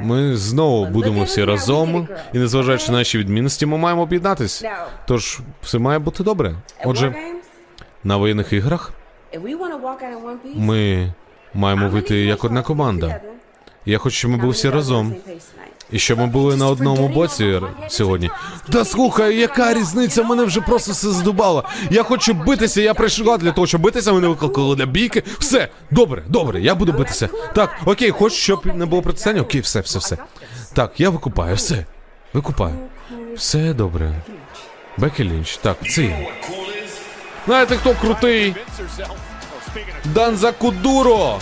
ми 0.00 0.36
знову 0.36 0.86
будемо 0.86 1.24
всі 1.24 1.44
разом, 1.44 2.08
і 2.32 2.38
незважаючи 2.38 2.92
на 2.92 2.98
наші 2.98 3.18
відмінності, 3.18 3.66
ми 3.66 3.78
маємо 3.78 4.02
об'єднатись. 4.02 4.64
Тож 5.06 5.40
все 5.62 5.78
має 5.78 5.98
бути 5.98 6.24
добре. 6.24 6.54
Отже, 6.84 7.14
на 8.04 8.16
воєнних 8.16 8.52
іграх 8.52 8.92
ми 10.54 11.12
маємо 11.54 11.88
вийти 11.88 12.16
як 12.24 12.44
одна 12.44 12.62
команда. 12.62 13.20
Я 13.86 13.98
хочу, 13.98 14.16
щоб 14.16 14.30
ми 14.30 14.36
були 14.36 14.52
всі 14.52 14.70
разом. 14.70 15.14
І 15.92 15.98
щоб 15.98 16.18
ми 16.18 16.26
були 16.26 16.56
на 16.56 16.66
одному 16.66 17.08
боці 17.08 17.60
сьогодні. 17.88 18.30
Та 18.72 18.84
слухай, 18.84 19.36
яка 19.36 19.74
різниця? 19.74 20.22
Мене 20.22 20.44
вже 20.44 20.60
просто 20.60 20.92
все 20.92 21.10
здубало. 21.10 21.64
Я 21.90 22.02
хочу 22.02 22.34
битися, 22.34 22.80
я 22.80 22.94
прийшла 22.94 23.38
для 23.38 23.52
того, 23.52 23.66
щоб 23.66 23.80
битися, 23.80 24.12
мене 24.12 24.28
викликали 24.28 24.76
для 24.76 24.86
бійки. 24.86 25.22
Все, 25.38 25.68
добре, 25.90 26.22
добре, 26.28 26.60
я 26.60 26.74
буду 26.74 26.92
битися. 26.92 27.28
Так, 27.54 27.70
окей, 27.84 28.10
хочеш, 28.10 28.38
щоб 28.38 28.66
не 28.66 28.86
було 28.86 29.02
протистояння? 29.02 29.42
Окей, 29.42 29.60
все, 29.60 29.80
все, 29.80 29.98
все. 29.98 30.16
Так, 30.72 31.00
я 31.00 31.10
викупаю, 31.10 31.56
все. 31.56 31.86
Викупаю. 32.32 32.74
Все 33.36 33.74
добре. 33.74 34.14
Бекі 34.96 35.24
Лінч, 35.24 35.56
так, 35.56 35.76
цей. 35.90 36.14
Знаєте, 37.46 37.76
хто 37.76 37.94
крутий? 37.94 38.54
Данза 40.04 40.52
Кудуро! 40.52 41.38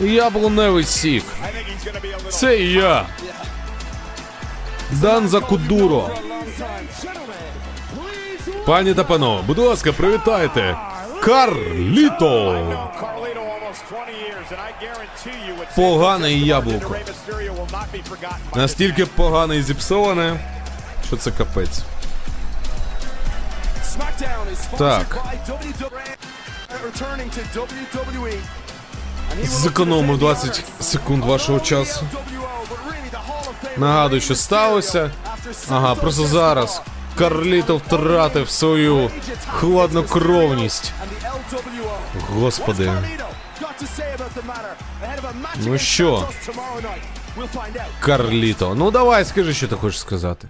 Яблуневий 0.00 0.84
сік. 0.84 1.24
Це 2.30 2.58
і 2.58 2.72
я. 2.72 3.06
Данза 4.90 5.40
Кудуро. 5.40 6.10
Пані 8.66 8.94
та 8.94 9.04
панове, 9.04 9.42
будь 9.42 9.58
ласка, 9.58 9.92
привітайте. 9.92 10.76
Карліто. 11.22 12.90
Погане 15.76 16.32
яблуко. 16.32 16.96
Настільки 18.54 19.06
погане 19.06 19.56
і 19.56 19.62
зіпсоване, 19.62 20.40
що 21.06 21.16
це 21.16 21.30
капець. 21.30 21.80
Так. 24.78 25.18
Зекономив 29.42 30.18
20 30.18 30.64
секунд 30.80 31.24
вашого 31.24 31.60
часу. 31.60 32.06
Нагадую, 33.76 34.20
що 34.20 34.34
сталося. 34.34 35.10
Ага, 35.70 35.94
просто 35.94 36.26
зараз. 36.26 36.82
Карліто 37.18 37.76
втратив 37.76 38.50
свою 38.50 39.10
хладнокровність. 39.46 40.92
Господи. 42.30 42.92
Ну 45.56 45.78
що? 45.78 46.28
Карліто. 48.00 48.74
Ну 48.74 48.90
давай, 48.90 49.24
скажи, 49.24 49.54
що 49.54 49.68
ти 49.68 49.76
хочеш 49.76 50.00
сказати. 50.00 50.48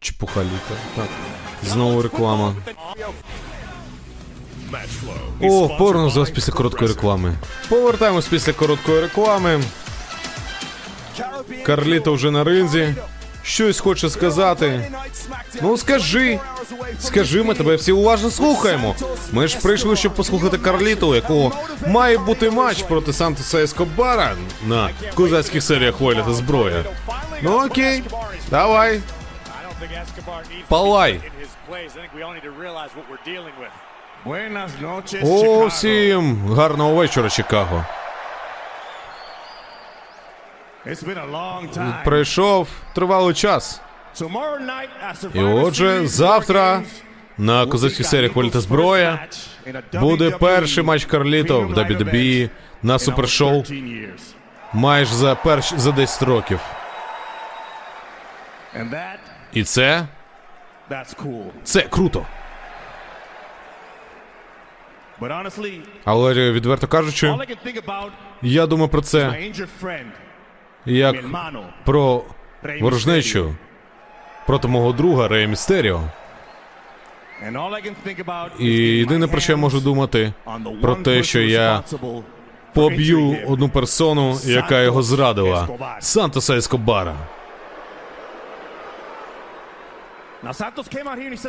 Чепуха 0.00 0.40
літа. 0.40 0.74
Так. 0.96 1.08
Знову 1.62 2.02
реклама. 2.02 2.54
О, 5.42 5.68
порно 5.78 6.10
з 6.10 6.16
вас 6.16 6.30
після 6.30 6.52
короткої 6.52 6.88
реклами. 6.90 7.34
Повертаємось 7.68 8.26
після 8.26 8.52
короткої 8.52 9.00
реклами. 9.00 9.60
Карліто 11.66 12.14
вже 12.14 12.30
на 12.30 12.44
ринзі. 12.44 12.94
Щось 13.44 13.80
хоче 13.80 14.10
сказати. 14.10 14.92
Ну 15.62 15.76
скажи. 15.76 16.38
Скажи, 17.00 17.42
ми 17.42 17.54
тебе 17.54 17.76
всі 17.76 17.92
уважно 17.92 18.30
слухаємо. 18.30 18.94
Ми 19.32 19.48
ж 19.48 19.58
прийшли, 19.58 19.96
щоб 19.96 20.14
послухати 20.14 20.58
Карліто, 20.58 21.08
у 21.08 21.14
якого 21.14 21.52
має 21.86 22.18
бути 22.18 22.50
матч 22.50 22.82
проти 22.82 23.12
Сантоса 23.12 23.58
Ескобара 23.62 24.36
на 24.66 24.90
козацьких 25.14 25.62
серіях 25.62 26.00
воля 26.00 26.22
та 26.22 26.32
зброя. 26.32 26.84
Ну 27.42 27.66
окей, 27.66 28.02
давай. 28.50 29.00
Палай. 30.68 31.20
О, 35.24 35.66
всім 35.66 36.54
гарного 36.54 36.94
вечора, 36.94 37.30
Чикаго. 37.30 37.84
Пройшов 42.04 42.68
тривалий 42.94 43.34
час. 43.34 43.80
І 45.34 45.38
отже, 45.40 46.06
завтра 46.06 46.82
на 47.38 47.66
козацьких 47.66 48.06
серіях 48.06 48.34
воля 48.36 48.50
та 48.50 48.60
зброя 48.60 49.26
буде 50.00 50.30
перший 50.30 50.84
матч 50.84 51.04
Карліто 51.04 51.60
в 51.60 51.72
WWE 51.72 52.50
на 52.82 52.98
супершоу 52.98 53.62
майже 54.72 55.14
за 55.14 55.34
перш 55.34 55.72
за 55.76 55.92
10 55.92 56.22
років. 56.22 56.60
І 59.52 59.64
це 59.64 60.06
це 61.64 61.80
круто. 61.82 62.26
Але 66.04 66.52
відверто 66.52 66.86
кажучи, 66.86 67.34
я 68.42 68.66
думаю 68.66 68.88
про 68.88 69.00
це 69.02 69.38
як 70.86 71.16
про 71.84 72.22
ворожнечу 72.80 73.54
проти 74.46 74.68
мого 74.68 74.92
друга 74.92 75.28
Рея 75.28 75.46
Містеріо. 75.46 76.00
І 78.58 78.66
єдине 78.74 79.26
про 79.26 79.40
що 79.40 79.52
я 79.52 79.56
можу 79.56 79.80
думати, 79.80 80.32
про 80.82 80.94
те, 80.94 81.22
що 81.22 81.40
я 81.40 81.82
поб'ю 82.74 83.36
одну 83.48 83.68
персону, 83.68 84.38
яка 84.44 84.80
його 84.80 85.02
зрадила. 85.02 85.68
Сантоса 86.00 86.56
Ескобара. 86.56 87.14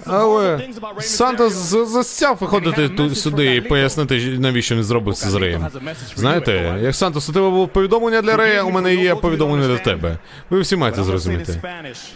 Але 0.07 0.57
Сантос 1.01 1.53
застяв 1.87 2.37
виходити 2.41 2.89
ту- 2.89 3.15
сюди 3.15 3.55
і 3.55 3.61
пояснити, 3.61 4.35
навіщо 4.39 4.75
він 4.75 4.83
зробив 4.83 5.15
це 5.15 5.29
з 5.29 5.35
Реєм. 5.35 5.67
Знаєте, 6.15 6.79
як 6.81 6.95
Сантос, 6.95 7.29
у 7.29 7.33
тебе 7.33 7.49
було 7.49 7.67
повідомлення 7.67 8.21
для 8.21 8.37
Рея, 8.37 8.63
у 8.63 8.71
мене 8.71 8.95
є 8.95 9.15
повідомлення 9.15 9.67
для 9.67 9.77
тебе. 9.77 10.17
Ви 10.49 10.59
всі 10.61 10.75
маєте 10.75 11.03
зрозуміти. 11.03 11.61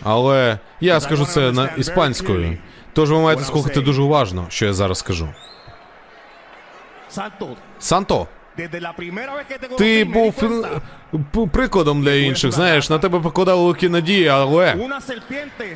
Але 0.04 0.60
я 0.82 1.00
скажу 1.00 1.26
це 1.26 1.52
на 1.52 1.66
іспанською. 1.78 2.58
Тож 2.94 3.12
ви 3.12 3.20
маєте 3.20 3.44
слухати 3.44 3.82
дуже 3.82 4.02
уважно, 4.02 4.46
що 4.50 4.66
я 4.66 4.74
зараз 4.74 4.98
скажу. 4.98 5.30
Санто, 7.80 8.28
ти 9.78 10.04
був 11.34 11.50
прикладом 11.50 12.02
для 12.02 12.14
інших. 12.14 12.52
Знаєш, 12.52 12.90
на 12.90 13.00
тебе 13.00 13.20
покладали 13.20 13.62
великі 13.62 13.90
надії, 13.90 14.28
але 14.28 14.76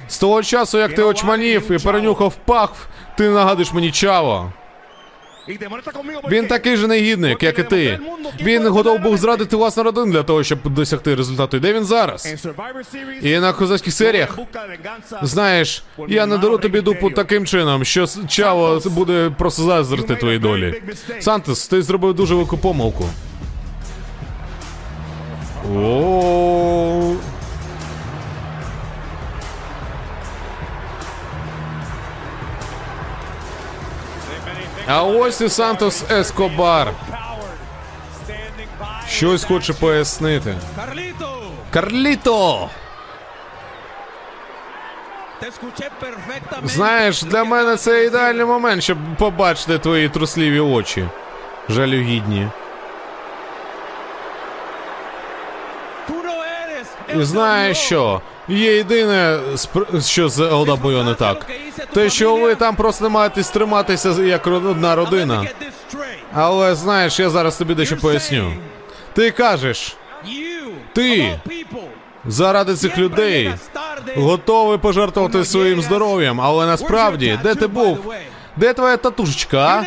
з 0.07 0.17
того 0.19 0.43
часу, 0.43 0.77
як 0.77 0.93
ти 0.95 1.01
очманів 1.03 1.71
і 1.71 1.77
перенюхав 1.79 2.35
пах, 2.45 2.71
ти 3.17 3.29
нагадуєш 3.29 3.73
мені 3.73 3.91
Чаво. 3.91 4.53
Він 6.29 6.47
такий 6.47 6.77
же 6.77 6.87
негідник, 6.87 7.43
як 7.43 7.59
і 7.59 7.63
ти. 7.63 7.99
Він 8.41 8.67
готов 8.67 8.99
був 8.99 9.17
зрадити 9.17 9.55
власну 9.55 9.83
родину 9.83 10.11
для 10.11 10.23
того, 10.23 10.43
щоб 10.43 10.59
досягти 10.73 11.15
результату. 11.15 11.57
І 11.57 11.59
де 11.59 11.73
він 11.73 11.83
зараз? 11.85 12.45
І 13.21 13.39
на 13.39 13.53
козацьких 13.53 13.93
серіях. 13.93 14.39
Знаєш, 15.21 15.83
я 16.07 16.25
не 16.25 16.37
дару 16.37 16.57
тобі 16.57 16.81
дупу 16.81 17.09
таким 17.09 17.45
чином, 17.45 17.85
що 17.85 18.07
Чаво 18.27 18.81
буде 18.85 19.31
просто 19.37 19.63
заздрити 19.63 20.15
твоїй 20.15 20.39
долі. 20.39 20.81
Сантос, 21.19 21.67
ти 21.67 21.81
зробив 21.81 22.13
дуже 22.13 22.33
велику 22.35 22.57
помилку. 22.57 23.05
О. 25.75 27.15
А 34.87 35.03
ось 35.03 35.41
і 35.41 35.49
Сантос 35.49 36.03
Ескобар. 36.11 36.87
Щось 39.07 39.43
хоче 39.43 39.73
пояснити. 39.73 40.55
Карліто! 41.71 42.69
Знаєш, 46.63 47.23
для 47.23 47.43
мене 47.43 47.75
це 47.75 48.05
ідеальний 48.05 48.45
момент, 48.45 48.83
щоб 48.83 48.97
побачити 49.17 49.77
твої 49.77 50.09
трусливі 50.09 50.59
очі. 50.59 51.05
Жалюгідні. 51.69 52.47
І 57.15 57.23
знаєш 57.23 57.77
що? 57.77 58.21
Є 58.51 58.75
єдине, 58.75 59.39
що 60.05 60.29
з 60.29 60.51
ЛДБ 60.51 60.85
не 60.85 61.13
так. 61.13 61.45
Те, 61.93 62.09
що 62.09 62.35
ви 62.35 62.55
там 62.55 62.75
просто 62.75 63.03
намагаєтесь 63.03 63.49
триматися 63.49 64.09
як 64.23 64.47
одна 64.47 64.95
родина. 64.95 65.45
Але 66.33 66.75
знаєш, 66.75 67.19
я 67.19 67.29
зараз 67.29 67.57
тобі 67.57 67.75
дещо 67.75 67.97
поясню. 67.97 68.53
Ти 69.13 69.31
кажеш, 69.31 69.95
Ти 70.93 71.39
заради 72.25 72.75
цих 72.75 72.97
людей 72.97 73.53
готовий 74.15 74.77
пожертвувати 74.77 75.45
своїм 75.45 75.81
здоров'ям, 75.81 76.41
але 76.41 76.65
насправді, 76.65 77.39
де 77.43 77.55
ти 77.55 77.67
був? 77.67 78.13
Де 78.57 78.73
твоя 78.73 78.97
татушечка? 78.97 79.57
а? 79.57 79.83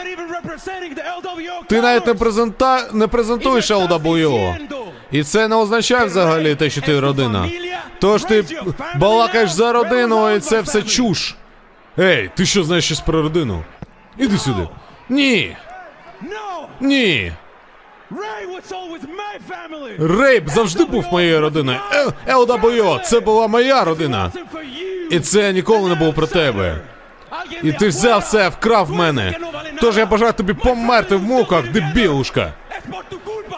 Ти 1.68 1.82
навіть 1.82 2.06
не, 2.06 2.14
презента... 2.14 2.88
не 2.92 3.06
презентуєш 3.06 3.70
LWO. 3.70 4.56
І 5.14 5.22
це 5.22 5.48
не 5.48 5.56
означає 5.56 6.04
взагалі 6.04 6.54
те, 6.54 6.70
що 6.70 6.80
ти 6.80 7.00
родина. 7.00 7.48
Тож 8.00 8.22
ти 8.22 8.44
балакаєш 8.96 9.50
за 9.50 9.72
родину, 9.72 10.30
і 10.30 10.40
це 10.40 10.60
все 10.60 10.82
чуш. 10.82 11.34
Ей, 11.98 12.30
ти 12.36 12.46
що 12.46 12.64
знаєш 12.64 12.84
щось 12.84 13.00
про 13.00 13.22
родину? 13.22 13.64
Іди 14.18 14.38
сюди. 14.38 14.68
Ні, 15.08 15.56
ні. 16.80 17.32
Рейб 19.98 20.48
завжди 20.48 20.84
був 20.84 21.04
моєю 21.12 21.40
родиною. 21.40 21.78
Е, 21.92 22.98
це 23.04 23.20
була 23.20 23.46
моя 23.48 23.84
родина. 23.84 24.32
І 25.10 25.20
це 25.20 25.52
ніколи 25.52 25.88
не 25.88 25.94
було 25.94 26.12
про 26.12 26.26
тебе. 26.26 26.80
І 27.62 27.72
ти 27.72 27.88
взяв 27.88 28.24
це, 28.24 28.48
вкрав 28.48 28.90
мене. 28.90 29.38
Тож 29.80 29.96
я 29.96 30.06
бажаю 30.06 30.32
тобі 30.32 30.54
померти 30.54 31.16
в 31.16 31.22
муках, 31.22 31.68
дебілушка. 31.68 32.52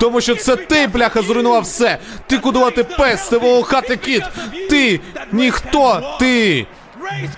Тому 0.00 0.20
що 0.20 0.34
це 0.34 0.56
ти, 0.56 0.86
бляха, 0.86 1.22
зруйнував 1.22 1.62
все. 1.62 1.98
Ти 2.26 2.38
кудувати 2.38 2.84
пес, 2.84 3.28
ти 3.28 3.38
волохатий 3.38 3.96
кіт. 3.96 4.22
Ти 4.70 5.00
ніхто, 5.32 6.16
ти. 6.20 6.66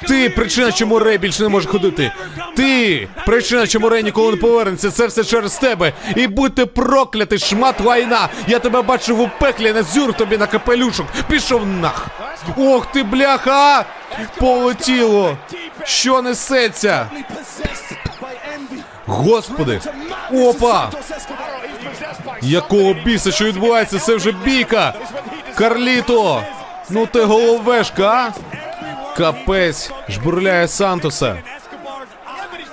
Ти 0.09 0.31
причина, 0.31 0.73
чому 0.73 0.99
Рей 0.99 1.19
більше 1.19 1.43
не 1.43 1.49
може 1.49 1.69
ходити. 1.69 2.13
Ти 2.57 3.09
причина, 3.27 3.67
чому 3.67 3.89
Рей 3.89 4.03
ніколи 4.03 4.31
не 4.31 4.37
повернеться. 4.37 4.91
Це 4.91 5.07
все 5.07 5.25
через 5.25 5.55
тебе. 5.55 5.93
І 6.17 6.27
будь 6.27 6.55
ти 6.55 6.67
проклятий, 6.67 7.39
шмат 7.39 7.81
лайна. 7.81 8.29
Я 8.47 8.59
тебе 8.59 8.83
бачив 8.83 9.21
у 9.21 9.31
пеклі, 9.41 9.73
не 9.73 9.83
зюр 9.83 10.13
тобі 10.13 10.37
на 10.39 10.47
капелюшок. 10.47 11.07
Пішов 11.29 11.67
нах. 11.67 12.07
Ох 12.57 12.87
ти, 12.93 13.03
бляха! 13.03 13.85
Полетіло. 14.39 15.37
Що 15.85 16.23
несеться? 16.23 17.07
Господи! 19.07 19.81
Опа! 20.33 20.91
Якого 22.43 22.95
біса, 22.95 23.33
що 23.33 23.45
відбувається? 23.45 23.99
Це 23.99 24.17
вже 24.17 24.33
бійка! 24.33 24.95
Карліто! 25.55 26.43
Ну 26.91 27.07
ти 27.07 27.25
головешка, 27.25 28.09
а? 28.09 28.33
Капець, 29.17 29.91
жбурляє 30.09 30.69
Сантоса. 30.69 31.37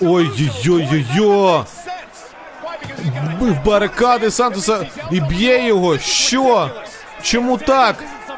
Ой-ой-ой-ой-ой! 0.02 1.64
Бив 3.40 3.64
барикади 3.66 4.32
Сантоса 4.32 4.86
і 5.12 5.20
б'є 5.20 5.68
його. 5.68 5.98
Що? 5.98 6.70
Чому 7.22 7.58
так? 7.58 7.96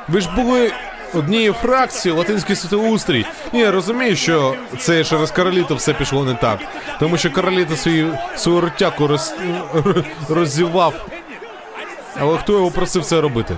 Ви 0.08 0.22
ж 0.22 0.30
були 0.36 0.72
однією 1.14 1.54
фракцією 1.54 2.18
Латинський 2.20 2.56
святоустрій. 2.56 3.26
Ні, 3.54 3.60
я 3.60 3.72
розумію, 3.72 4.16
що 4.16 4.56
це 4.80 5.04
через 5.04 5.32
Кароліто 5.32 5.76
все 5.76 5.94
пішло 5.94 6.24
не 6.24 6.34
так. 6.34 6.60
Тому 7.00 7.18
що 7.18 7.32
Кароліто 7.32 7.76
свою, 7.76 8.18
свою 8.36 8.62
ротяку 8.62 9.08
роз, 9.08 9.34
роззівав. 10.30 10.94
Але 12.20 12.38
хто 12.38 12.54
його 12.54 12.72
просив 12.72 13.06
це 13.06 13.22
робити? 13.22 13.58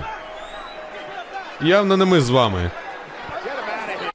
Явно 1.62 1.98
не 1.98 2.06
ми 2.06 2.22
з 2.22 2.30
вами. 2.30 2.72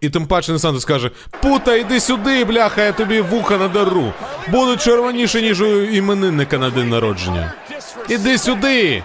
І 0.00 0.10
тим 0.10 0.26
паче 0.26 0.52
не 0.52 0.58
Сантос 0.58 0.84
каже: 0.84 1.10
Пута, 1.42 1.74
йди 1.74 2.00
сюди, 2.00 2.44
бляха, 2.44 2.82
я 2.82 2.92
тобі 2.92 3.20
вуха 3.20 3.56
надару. 3.56 4.12
Будуть 4.48 4.82
червоніші, 4.82 5.42
ніж 5.42 5.60
у 5.60 5.82
іменинника 5.82 6.58
на 6.58 6.70
день 6.70 6.90
народження. 6.90 7.52
Іди 8.08 8.38
сюди. 8.38 9.02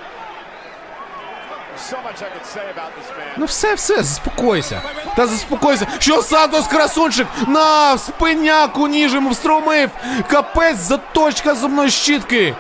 Ну 3.38 3.46
все, 3.46 3.74
все, 3.76 3.96
заспокойся. 3.96 4.82
Та 5.16 5.28
заспокойся. 5.28 5.88
Що 6.00 6.22
Сантос 6.22 6.68
красунчик? 6.68 7.28
На, 7.48 7.98
спиняку 7.98 8.88
ніжем 8.88 9.30
встромив. 9.30 9.90
Капець, 10.32 10.78
заточка 10.78 11.56
зубної 11.56 11.90
щітки. 11.90 12.56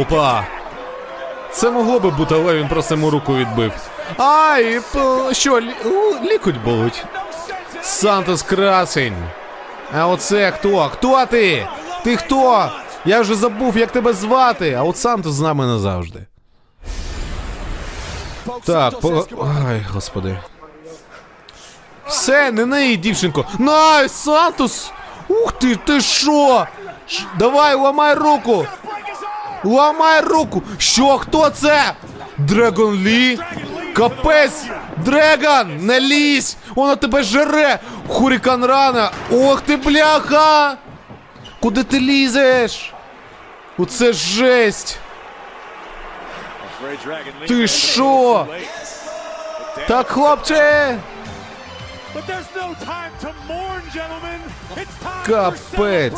Опа. 0.00 0.44
Це 1.54 1.70
могло 1.70 2.00
би 2.00 2.10
бути, 2.10 2.34
але 2.34 2.54
він 2.56 2.68
просто 2.68 2.94
йому 2.94 3.10
руку 3.10 3.34
відбив. 3.36 3.72
Ай, 4.18 4.80
що, 5.32 5.60
лі, 5.60 5.74
лікуть 6.24 6.62
болить. 6.64 7.04
Сантос 7.82 8.42
красень. 8.42 9.16
А 9.98 10.06
оце 10.06 10.50
хто? 10.50 10.88
Хто 10.88 11.26
ти? 11.26 11.68
Ти 12.04 12.16
хто? 12.16 12.70
Я 13.04 13.20
вже 13.20 13.34
забув, 13.34 13.76
як 13.78 13.90
тебе 13.90 14.12
звати, 14.12 14.72
а 14.72 14.82
от 14.82 14.96
Сантос 14.96 15.32
з 15.32 15.40
нами 15.40 15.66
назавжди. 15.66 16.20
Так, 18.64 19.00
по... 19.00 19.26
Ай, 19.68 19.86
господи. 19.92 20.38
Все, 22.06 22.50
на 22.52 22.66
неї, 22.66 22.96
дівчинко. 22.96 23.44
Най, 23.58 24.08
Сантос! 24.08 24.92
Ух 25.28 25.52
ти, 25.52 25.76
ти 25.76 26.00
що? 26.00 26.66
Давай, 27.38 27.74
ламай 27.74 28.14
руку! 28.14 28.66
Ламай 29.64 30.20
руку! 30.20 30.62
Що, 30.78 31.18
хто 31.18 31.50
це? 31.50 31.92
Дрегон 32.38 32.94
Лі? 32.94 33.38
Капець! 33.94 34.64
Дрегон! 35.04 35.76
Не 35.86 36.00
лізь! 36.00 36.56
Воно 36.74 36.96
тебе 36.96 37.22
жере! 37.22 37.78
Hurricanrana! 38.08 39.10
Ох 39.32 39.60
ти, 39.60 39.76
бляха! 39.76 40.76
Куди 41.60 41.82
ти 41.82 42.00
лізеш? 42.00 42.92
Оце 43.78 44.12
жесть! 44.12 44.98
Ти 47.48 47.68
що? 47.68 48.46
Так, 49.88 50.08
хлопче! 50.08 50.96
Капець. 55.26 56.12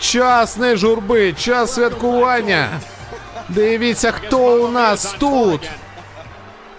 Час 0.00 0.56
не 0.56 0.76
журби, 0.76 1.32
час 1.32 1.74
святкування. 1.74 2.68
Дивіться, 3.48 4.12
хто 4.12 4.64
у 4.64 4.68
нас 4.68 5.14
тут. 5.18 5.70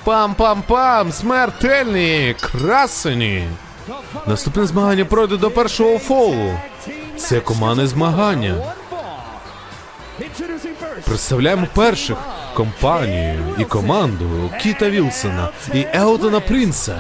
Пам-пам-пам, 0.06 1.12
смертельні, 1.12 2.36
красені. 2.42 3.48
Наступне 4.28 4.66
змагання 4.66 5.06
пройде 5.06 5.38
до 5.38 5.52
першого 5.52 5.98
фолу. 5.98 6.60
Це 7.18 7.40
командне 7.40 7.88
змагання. 7.88 8.56
Представляємо 11.06 11.68
перших 11.76 12.18
компанію 12.54 13.56
і 13.58 13.66
команду 13.66 14.52
Кіта 14.62 14.90
Вілсона 14.90 15.50
і 15.74 15.86
Елтона 15.94 16.40
Принца. 16.40 16.96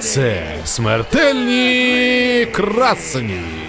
Це 0.00 0.42
смертельні 0.64 2.46
красені. 2.52 3.59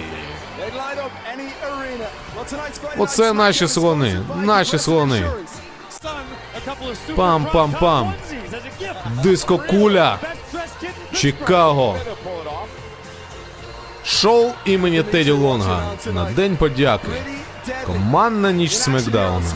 Оце 2.98 3.32
наші 3.32 3.68
слони, 3.68 4.20
наші 4.36 4.78
слони. 4.78 5.22
Пам-пам-пам. 7.16 8.12
Дискокуля, 9.22 10.18
Чикаго. 11.14 11.96
Шоу 14.04 14.50
імені 14.64 15.02
Теді 15.02 15.30
Лонга 15.30 15.82
на 16.12 16.24
День 16.24 16.56
подяки. 16.56 17.08
Командна 17.86 18.52
ніч 18.52 18.72
Смекдауна. 18.74 19.46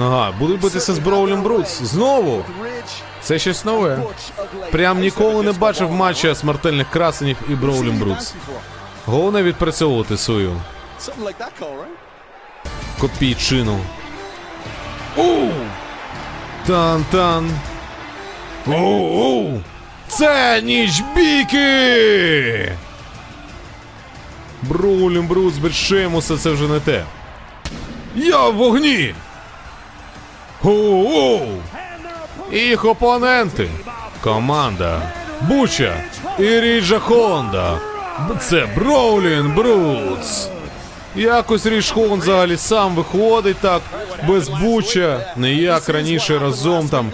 Ага, 0.00 0.32
будуть 0.38 0.60
битися 0.60 0.94
з 0.94 0.98
Броулем 0.98 1.42
Брутс. 1.42 1.82
Знову. 1.82 2.44
Це 3.22 3.38
щось 3.38 3.64
нове. 3.64 3.98
Прям 4.70 5.00
ніколи 5.00 5.42
не 5.42 5.52
бачив 5.52 5.90
матча 5.90 6.34
смертельних 6.34 6.90
красенів 6.90 7.36
і 7.48 7.54
Броулем 7.54 7.98
Брутс. 7.98 8.34
Головне 9.06 9.42
відпрацьовувати 9.42 10.16
свою 10.16 10.60
копійчину. 13.00 13.78
Оу! 15.16 15.50
Тан-тан. 16.66 17.50
Оу! 18.66 19.60
Це 20.08 20.62
ніч 20.62 21.02
бійки! 21.16 22.72
Броулін 24.62 25.26
Брус 25.26 25.58
без 25.58 25.74
Шеймуса 25.74 26.36
це 26.36 26.50
вже 26.50 26.68
не 26.68 26.80
те. 26.80 27.04
Я 28.14 28.48
в 28.48 28.54
вогні! 28.54 29.14
Оу! 30.64 31.40
Їх 32.52 32.84
опоненти. 32.84 33.68
Команда 34.20 35.12
Буча 35.40 35.94
і 36.38 36.60
Ріджа 36.60 36.98
Хонда. 36.98 37.78
Це 38.40 38.68
Броулін 38.76 39.54
Брудс. 39.54 40.48
Якось 41.16 41.66
Ріж 41.66 41.92
взагалі 41.96 42.56
сам 42.56 42.94
виходить 42.94 43.56
так, 43.56 43.82
без 44.28 44.48
Буча. 44.48 45.32
Не 45.36 45.54
як 45.54 45.88
раніше 45.88 46.38
разом 46.38 46.88
там 46.88 47.12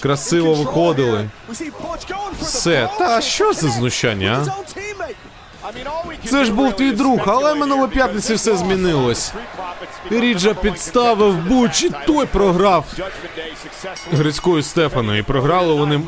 красиво 0.00 0.54
виходили. 0.54 1.30
Все, 2.40 2.88
та 2.98 3.20
що 3.20 3.54
це 3.54 3.68
знущання, 3.68 4.46
а? 4.46 4.64
Це 6.28 6.44
ж 6.44 6.52
був 6.52 6.72
твій 6.72 6.92
друг, 6.92 7.20
але 7.26 7.54
минулої 7.54 7.88
п'ятниці 7.88 8.34
все 8.34 8.56
змінилось. 8.56 9.32
Ріджа 10.10 10.54
підставив 10.54 11.36
Буч 11.36 11.82
і 11.82 11.90
той 12.06 12.26
програв 12.26 12.84
Грицькою 14.12 14.62
Стефану. 14.62 15.16
І 15.16 15.22
програли 15.22 15.74
вони 15.74 16.00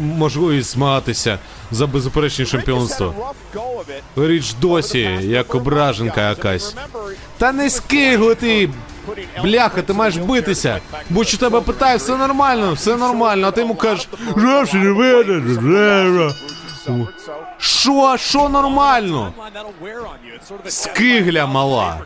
можливість 0.00 0.70
змагатися 0.70 1.38
за 1.70 1.86
беззаперечне 1.86 2.46
чемпіонство. 2.46 3.34
Річ 4.16 4.54
досі, 4.60 5.18
як 5.22 5.54
ображенка 5.54 6.28
якась. 6.28 6.76
Та 7.38 7.52
не 7.52 7.70
скигли 7.70 8.34
ти! 8.34 8.70
Бляха, 9.42 9.82
ти 9.82 9.92
маєш 9.92 10.16
битися. 10.16 10.80
Буч 11.10 11.34
у 11.34 11.36
тебе 11.36 11.60
питає, 11.60 11.96
все 11.96 12.16
нормально, 12.16 12.72
все 12.72 12.96
нормально, 12.96 13.46
а 13.46 13.50
ти 13.50 13.60
йому 13.60 13.74
кажеш. 13.74 14.08
«Раф, 14.36 14.74
не. 14.74 16.30
Що, 17.58 18.16
що 18.18 18.48
нормально? 18.48 19.32
Скигля 20.68 21.46
мала. 21.46 21.98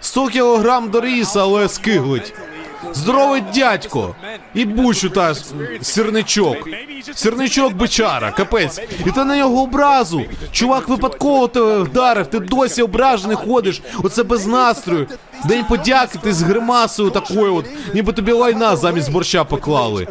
100 0.00 0.26
кілограм 0.28 0.90
до 0.90 1.00
ріса, 1.00 1.40
але 1.42 1.68
скиглить. 1.68 2.34
Здоровий 2.92 3.42
дядько. 3.54 4.14
І 4.54 4.64
бучу 4.64 5.10
та 5.10 5.34
сірничок. 5.82 6.56
Сірничок 7.14 7.72
бичара, 7.74 8.30
капець. 8.30 8.80
І 9.06 9.10
ти 9.10 9.24
на 9.24 9.36
його 9.36 9.62
образу. 9.62 10.22
Чувак 10.52 10.88
випадково 10.88 11.48
тебе 11.48 11.78
вдарив, 11.78 12.26
ти 12.26 12.38
досі 12.40 12.82
ображений 12.82 13.36
ходиш. 13.36 13.82
Оце 14.02 14.22
без 14.22 14.46
настрою. 14.46 15.06
День 15.44 15.64
подяки, 15.64 16.18
ти 16.22 16.32
з 16.32 16.42
гримасою 16.42 17.10
такою 17.10 17.54
от, 17.54 17.66
ніби 17.94 18.12
тобі 18.12 18.32
лайна 18.32 18.76
замість 18.76 19.12
борща 19.12 19.44
поклали. 19.44 20.08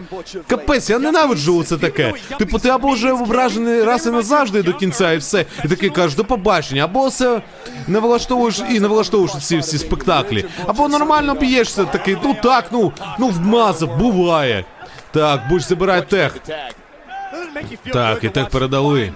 Капець, 0.47 0.89
я 0.89 0.99
ненавиджу 0.99 1.57
оце 1.57 1.77
таке. 1.77 2.13
Типу, 2.39 2.59
ти 2.59 2.69
або 2.69 2.89
вже 2.91 3.11
ображений 3.11 3.84
раз 3.84 4.05
і 4.05 4.09
назавжди 4.09 4.63
до 4.63 4.73
кінця, 4.73 5.13
і 5.13 5.17
все. 5.17 5.45
І 5.65 5.67
такий 5.67 5.89
кажеш, 5.89 6.15
до 6.15 6.25
побачення, 6.25 6.84
або 6.84 7.07
все 7.07 7.41
не 7.88 7.99
влаштовуєш 7.99 8.61
і 8.69 8.79
не 8.79 8.88
влаштовуєш 8.88 9.32
ці 9.36 9.57
всі 9.57 9.77
спектаклі. 9.77 10.45
Або 10.67 10.88
нормально 10.88 11.36
б'єшся 11.36 11.86
такий, 11.86 12.17
ну 12.23 12.36
так, 12.43 12.65
ну, 12.71 12.91
ну 13.19 13.27
вмазав, 13.27 13.97
буває. 13.97 14.65
Так, 15.11 15.41
будь 15.49 15.61
забирай 15.61 16.09
тех. 16.09 16.38
Так, 17.93 18.24
і 18.24 18.30
так 18.30 18.49
передали. 18.49 19.14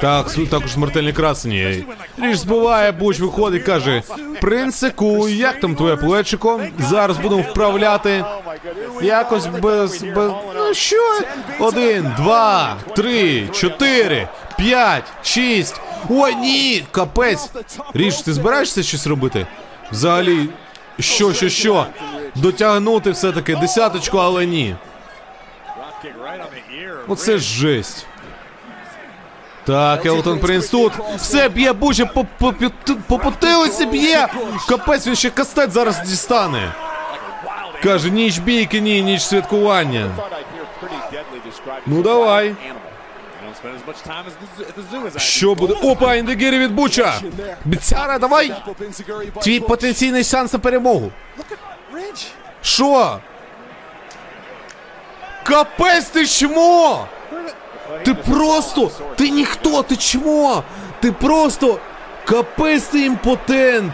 Так, 0.00 0.30
також 0.50 0.72
смертельні 0.72 1.12
красені. 1.12 1.84
Ріж 2.18 2.38
збиває, 2.38 2.92
Буч 2.92 3.20
виходить, 3.20 3.62
каже: 3.62 4.02
Принцику, 4.40 5.28
як 5.28 5.60
там 5.60 5.74
твоє 5.74 5.96
плечико? 5.96 6.60
Зараз 6.78 7.18
будемо 7.18 7.42
вправляти. 7.42 8.24
Якось 9.02 9.46
без. 9.46 10.02
без... 10.02 10.32
Ну 10.56 10.74
що? 10.74 11.20
Один, 11.58 12.12
два, 12.16 12.76
три, 12.96 13.48
чотири, 13.52 14.28
п'ять, 14.56 15.04
шість. 15.22 15.80
Ой, 16.10 16.34
ні! 16.34 16.84
Капець! 16.90 17.50
Ріж, 17.94 18.16
ти 18.16 18.32
збираєшся 18.32 18.82
щось 18.82 19.06
робити? 19.06 19.46
Взагалі, 19.92 20.48
що, 20.98 21.32
що, 21.32 21.48
що? 21.48 21.86
Дотягнути 22.34 23.10
все-таки 23.10 23.56
десяточку, 23.56 24.18
але 24.18 24.46
ні. 24.46 24.76
Оце 27.08 27.38
жесть. 27.38 28.06
Так, 29.64 30.06
Елтон 30.06 30.38
Принц 30.38 30.68
тут. 30.68 30.92
Все 31.16 31.48
б'є, 31.48 31.74
по, 31.74 31.92
по, 32.38 32.52
по, 32.52 32.52
по 33.08 33.18
потилиці 33.18 33.86
б'є. 33.86 34.28
Капець, 34.68 35.06
він 35.06 35.16
ще 35.16 35.30
кастет 35.30 35.72
зараз 35.72 36.00
дістане. 36.00 36.72
Каже, 37.82 38.10
ніч 38.10 38.38
бійки, 38.38 38.80
ні, 38.80 39.02
ніч 39.02 39.22
святкування. 39.22 40.10
Ну 41.86 42.02
давай. 42.02 42.54
Що 45.16 45.54
буде? 45.54 45.74
Опа, 45.82 46.14
індегірі 46.14 46.58
від 46.58 46.72
Буча! 46.72 47.20
Біцяра, 47.64 48.18
давай! 48.18 48.52
Твій 49.42 49.60
потенційний 49.60 50.24
шанс 50.24 50.52
на 50.52 50.58
перемогу. 50.58 51.12
Що? 52.62 53.20
Капець 55.44 56.04
ти 56.04 56.26
чмо! 56.26 57.06
Ти 58.04 58.14
просто! 58.14 58.90
Ти 59.16 59.30
ніхто, 59.30 59.82
ти 59.82 59.96
чмо! 59.96 60.62
Ти 61.00 61.12
просто! 61.12 61.78
Капець 62.24 62.82
ти 62.82 63.04
імпотент! 63.04 63.92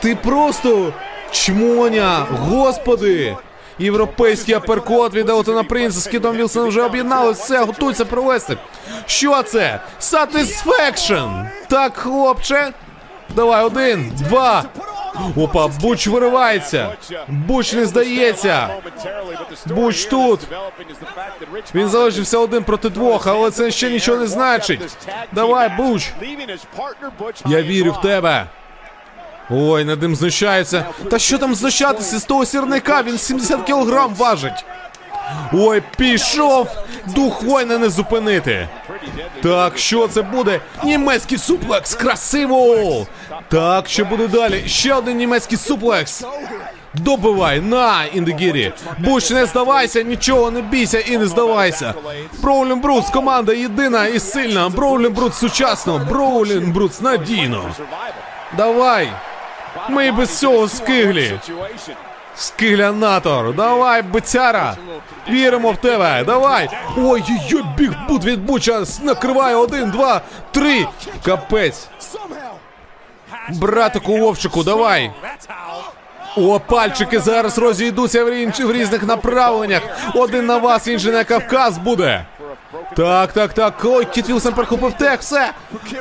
Ти 0.00 0.16
просто 0.16 0.92
чмоня! 1.30 2.26
Господи! 2.30 3.36
Європейський 3.78 4.54
аперкот 4.54 5.14
від 5.14 5.28
Елтона 5.28 5.64
Принца 5.64 6.00
з 6.00 6.06
Кідом 6.06 6.36
Вілсоном 6.36 6.68
вже 6.68 6.82
об'єднали 6.82 7.32
все, 7.32 7.58
готуються 7.58 8.04
провести. 8.04 8.56
Що 9.06 9.42
це? 9.42 9.80
Satisfaction! 10.00 11.48
Так, 11.68 11.96
хлопче. 11.96 12.72
Давай, 13.36 13.64
один, 13.64 14.12
два. 14.28 14.64
Опа, 15.36 15.68
Буч 15.68 16.06
виривається. 16.06 16.96
Буч 17.28 17.72
не 17.72 17.86
здається. 17.86 18.68
Буч 19.66 20.04
тут. 20.04 20.40
Він 21.74 21.88
залишився 21.88 22.38
один 22.38 22.64
проти 22.64 22.88
двох, 22.88 23.26
але 23.26 23.50
це 23.50 23.70
ще 23.70 23.90
нічого 23.90 24.18
не 24.18 24.26
значить. 24.26 24.80
Давай, 25.32 25.68
Буч. 25.76 26.12
Я 27.46 27.62
вірю 27.62 27.92
в 27.92 28.00
тебе. 28.00 28.46
Ой, 29.50 29.84
над 29.84 30.02
ним 30.02 30.16
знущається. 30.16 30.84
Та 31.10 31.18
що 31.18 31.38
там 31.38 31.54
знущатися 31.54 32.18
з 32.18 32.24
того 32.24 32.46
сірника? 32.46 33.02
Він 33.02 33.18
70 33.18 33.62
кілограм 33.62 34.14
важить. 34.14 34.64
Ой, 35.52 35.82
пішов! 35.96 36.68
Дух 37.06 37.42
воїна 37.42 37.78
не 37.78 37.88
зупинити. 37.88 38.68
Так, 39.42 39.78
що 39.78 40.08
це 40.08 40.22
буде? 40.22 40.60
Німецький 40.84 41.38
суплекс! 41.38 41.94
Красиво! 41.94 43.06
Так, 43.48 43.88
що 43.88 44.04
буде 44.04 44.28
далі? 44.28 44.62
Ще 44.66 44.94
один 44.94 45.16
німецький 45.16 45.58
суплекс. 45.58 46.24
Добивай, 46.94 47.60
на, 47.60 48.04
Індегірі. 48.04 48.72
Буш, 48.98 49.30
не 49.30 49.46
здавайся, 49.46 50.02
нічого 50.02 50.50
не 50.50 50.62
бійся 50.62 50.98
і 51.00 51.18
не 51.18 51.26
здавайся. 51.26 51.94
Броулін 52.42 52.80
Брус, 52.80 53.10
команда 53.10 53.52
єдина 53.52 54.06
і 54.06 54.18
сильна. 54.20 54.68
Броулін 54.68 55.12
Брус 55.12 55.34
сучасно, 55.34 56.06
Броулін 56.08 56.72
Брус 56.72 57.00
надійно. 57.00 57.64
Давай. 58.56 59.08
Ми 59.88 60.12
без 60.12 60.38
цього 60.38 60.68
скиглі. 60.68 61.38
Скиглянатор, 62.36 63.54
давай, 63.54 64.02
бицяра! 64.02 64.76
Віримо 65.28 65.72
в 65.72 65.76
тебе, 65.76 66.24
давай! 66.26 66.68
Ой-ой-ой, 66.96 67.64
біг 67.78 67.92
бут 68.08 68.24
від 68.24 68.44
Буча 68.44 68.84
накриває 69.02 69.56
один, 69.56 69.90
два, 69.90 70.20
три. 70.50 70.86
Капець. 71.24 71.88
Братику 73.50 74.16
Вовчику, 74.16 74.62
давай! 74.62 75.10
О, 76.36 76.60
пальчики 76.60 77.20
зараз 77.20 77.58
розійдуться 77.58 78.24
в 78.64 78.72
різних 78.72 79.02
направленнях. 79.02 79.82
Один 80.14 80.46
на 80.46 80.56
вас, 80.56 80.86
інший 80.86 81.12
на 81.12 81.24
Кавказ 81.24 81.78
буде. 81.78 82.26
Так, 82.96 83.32
так, 83.32 83.52
так. 83.54 83.74
Ой, 83.84 84.04
Кіт 84.04 84.28
Вілсон 84.28 84.52
перехопив 84.54 84.92
тех, 84.92 85.20
все. 85.20 85.52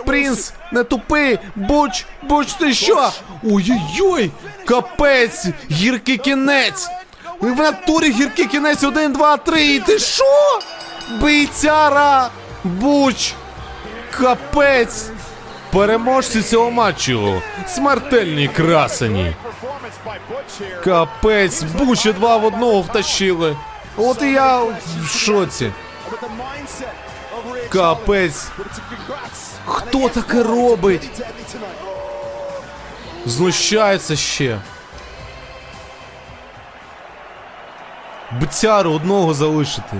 Принц, 0.06 0.54
не 0.72 0.84
тупи. 0.84 1.40
Буч, 1.56 2.06
буч, 2.24 2.54
ти 2.54 2.74
що? 2.74 3.12
Ой-ой-ой, 3.44 4.32
капець, 4.66 5.46
гіркий 5.72 6.18
кінець. 6.18 6.90
В 7.40 7.56
натурі 7.56 8.12
гіркий 8.12 8.46
кінець, 8.46 8.84
один, 8.84 9.14
два, 9.14 9.38
три. 9.38 9.66
І 9.66 9.80
ти 9.80 10.00
що? 10.00 10.60
Бийцяра, 11.22 12.30
буч, 12.64 13.34
капець. 14.20 15.10
Переможці 15.74 16.42
цього 16.42 16.72
матчу. 16.72 17.42
Смертельні 17.68 18.48
красені. 18.48 19.36
Капець, 20.84 21.64
бучі 21.64 22.14
два 22.14 22.38
в 22.38 22.46
одного 22.46 22.82
втащили. 22.82 23.58
От 23.98 24.22
і 24.22 24.32
я 24.32 24.58
в 25.04 25.08
шоці. 25.18 25.72
Капець. 27.70 28.48
Хто 29.66 30.10
таке 30.10 30.44
робить? 30.44 31.10
Знущається 33.26 34.16
ще. 34.16 34.60
Бцяру 38.42 38.92
одного 38.92 39.34
залишити. 39.34 39.98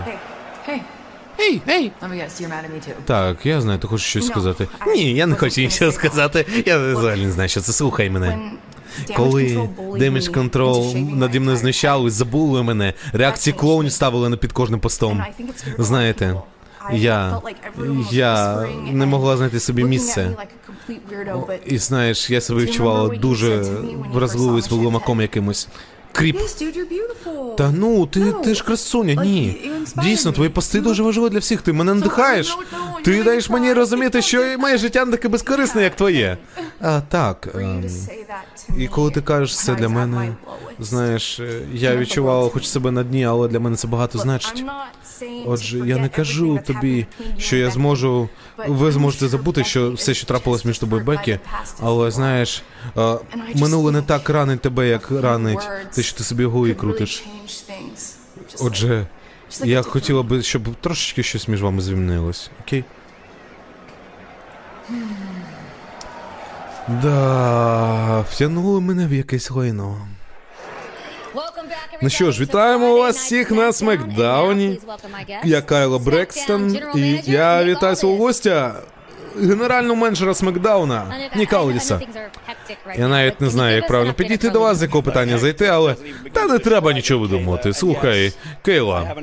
Ей, 1.40 1.62
ей! 1.70 1.92
Too. 2.80 2.94
Так, 3.06 3.46
я 3.46 3.62
знаю, 3.62 3.80
ти 3.80 3.88
хочеш 3.88 4.08
щось 4.08 4.28
сказати. 4.28 4.68
Ні, 4.88 5.14
я 5.14 5.26
не 5.28 5.36
хочу 5.36 5.62
нічого 5.62 5.92
сказати. 5.92 6.46
Я 6.66 6.78
взагалі 6.78 7.26
не 7.26 7.32
знаю, 7.32 7.50
що 7.50 7.62
це. 7.62 7.74
Слухай 7.74 8.10
мене. 8.10 8.40
Коли 9.16 9.44
into 9.44 10.52
shaking 10.52 11.16
наді 11.16 11.40
мною 11.40 11.58
знущались, 11.58 12.14
забули 12.14 12.64
мене, 12.64 12.94
реакції 13.14 13.54
клоунів 13.54 13.92
ставили 13.92 14.30
на 14.30 14.38
під 14.38 14.52
кожним 14.52 14.80
постом. 14.80 15.24
Знаєте, 15.78 16.42
я, 16.94 17.42
я 18.12 18.68
не 18.92 19.06
могла 19.06 19.38
знайти 19.38 19.60
собі 19.60 19.84
місце. 19.84 20.38
І 21.66 21.78
знаєш, 21.78 22.30
я 22.30 22.42
себе 22.42 22.62
відчувала 22.62 23.16
дуже 23.16 23.58
вразливою 24.14 24.62
shit? 24.62 25.22
якимось. 25.22 25.68
Кріп. 26.12 26.38
Та 27.58 27.72
ну, 27.72 28.06
ти, 28.06 28.20
No. 28.20 28.42
ти 28.42 28.56
ж 28.56 28.64
красуня, 28.64 29.24
ні. 29.24 29.72
Дійсно, 30.04 30.32
твої 30.32 30.50
пости 30.50 30.82
дуже 30.82 31.04
важливі 31.04 31.30
для 31.30 31.40
всіх. 31.40 31.62
Ти 31.62 31.74
мене 31.74 31.94
надихаєш. 31.94 32.58
no, 32.58 32.60
no, 32.78 33.04
Ти 33.04 33.24
даєш 33.24 33.50
мені 33.50 33.74
розуміти, 33.74 34.22
що 34.22 34.46
і 34.46 34.58
моє 34.58 34.78
життя 34.78 35.06
не 35.06 35.12
таке 35.12 35.28
безкорисне, 35.28 35.84
як 35.84 35.96
твоє. 35.96 36.38
А 36.82 37.02
так. 37.02 37.48
Ем, 37.56 37.84
І 38.78 38.88
коли 38.88 39.12
ти 39.12 39.22
кажеш 39.22 39.58
це 39.58 39.76
для 39.76 39.90
мене, 39.90 40.36
знаєш, 40.80 41.40
е, 41.40 41.62
я 41.74 41.96
відчувала 41.96 42.50
хоч 42.50 42.68
себе 42.68 42.92
на 42.92 43.04
дні, 43.04 43.26
але 43.26 43.48
для 43.48 43.60
мене 43.60 43.76
це 43.76 43.88
багато 43.88 44.20
значить. 44.20 44.64
Отже, 45.46 45.80
я 45.86 45.98
не 45.98 46.10
кажу 46.10 46.60
тобі, 46.68 47.06
що 47.38 47.58
я 47.58 47.72
зможу. 47.72 48.30
Ви 48.68 48.92
зможете 48.92 49.28
забути, 49.28 49.64
що 49.64 49.92
все, 49.92 50.14
що 50.14 50.28
трапилось 50.28 50.66
між 50.66 50.80
тобою, 50.80 51.04
Бекі, 51.04 51.40
але 51.80 52.12
знаєш, 52.12 52.64
минуле 53.56 53.92
не 53.92 54.02
так 54.02 54.30
ранить 54.30 54.62
тебе, 54.62 54.88
як 54.88 55.12
ранить 55.12 55.70
те, 55.96 56.04
що 56.04 56.18
ти 56.18 56.24
собі 56.24 56.46
really 56.46 56.76
крутиш. 56.76 57.24
Отже, 58.60 59.08
я 59.64 59.82
a 59.82 59.84
хотіла 59.84 60.24
би, 60.24 60.44
щоб 60.44 60.76
трошечки 60.82 61.24
щось 61.24 61.48
між 61.48 61.62
вами 61.62 61.82
змінилось, 61.82 62.52
окей? 62.62 62.84
Да, 66.88 68.26
втягнули 68.30 68.82
мене 68.82 69.08
в 69.08 69.14
якесь 69.14 69.52
лайно. 69.52 70.08
Ну 72.02 72.10
що 72.10 72.32
ж, 72.32 72.42
вітаємо 72.42 72.98
вас 72.98 73.18
всіх 73.18 73.52
на 73.52 73.74
Смакдауні. 73.74 74.80
Я 75.44 75.62
Кайло 75.62 76.00
Брекстон, 76.00 76.80
і 76.96 77.22
я 77.26 77.64
вітаю 77.64 77.96
свого 77.96 78.18
гостя, 78.18 78.76
генерального 79.40 79.96
менеджера 79.96 80.34
Смакдауна, 80.34 81.16
Ніка 81.36 81.60
Олдіса. 81.60 82.00
Я 82.98 83.08
навіть 83.08 83.42
не 83.42 83.50
знаю, 83.50 83.76
як 83.76 83.88
правильно 83.88 84.14
підійти 84.14 84.50
до 84.50 84.60
вас, 84.60 84.78
з 84.78 84.82
якого 84.82 85.04
питання 85.04 85.38
зайти, 85.38 85.66
але 85.66 85.96
та 86.34 86.48
не 86.48 86.60
треба 86.60 86.94
нічого 86.94 87.20
видумувати. 87.22 87.74
Слухай, 87.74 88.34
Кейла, 88.66 89.16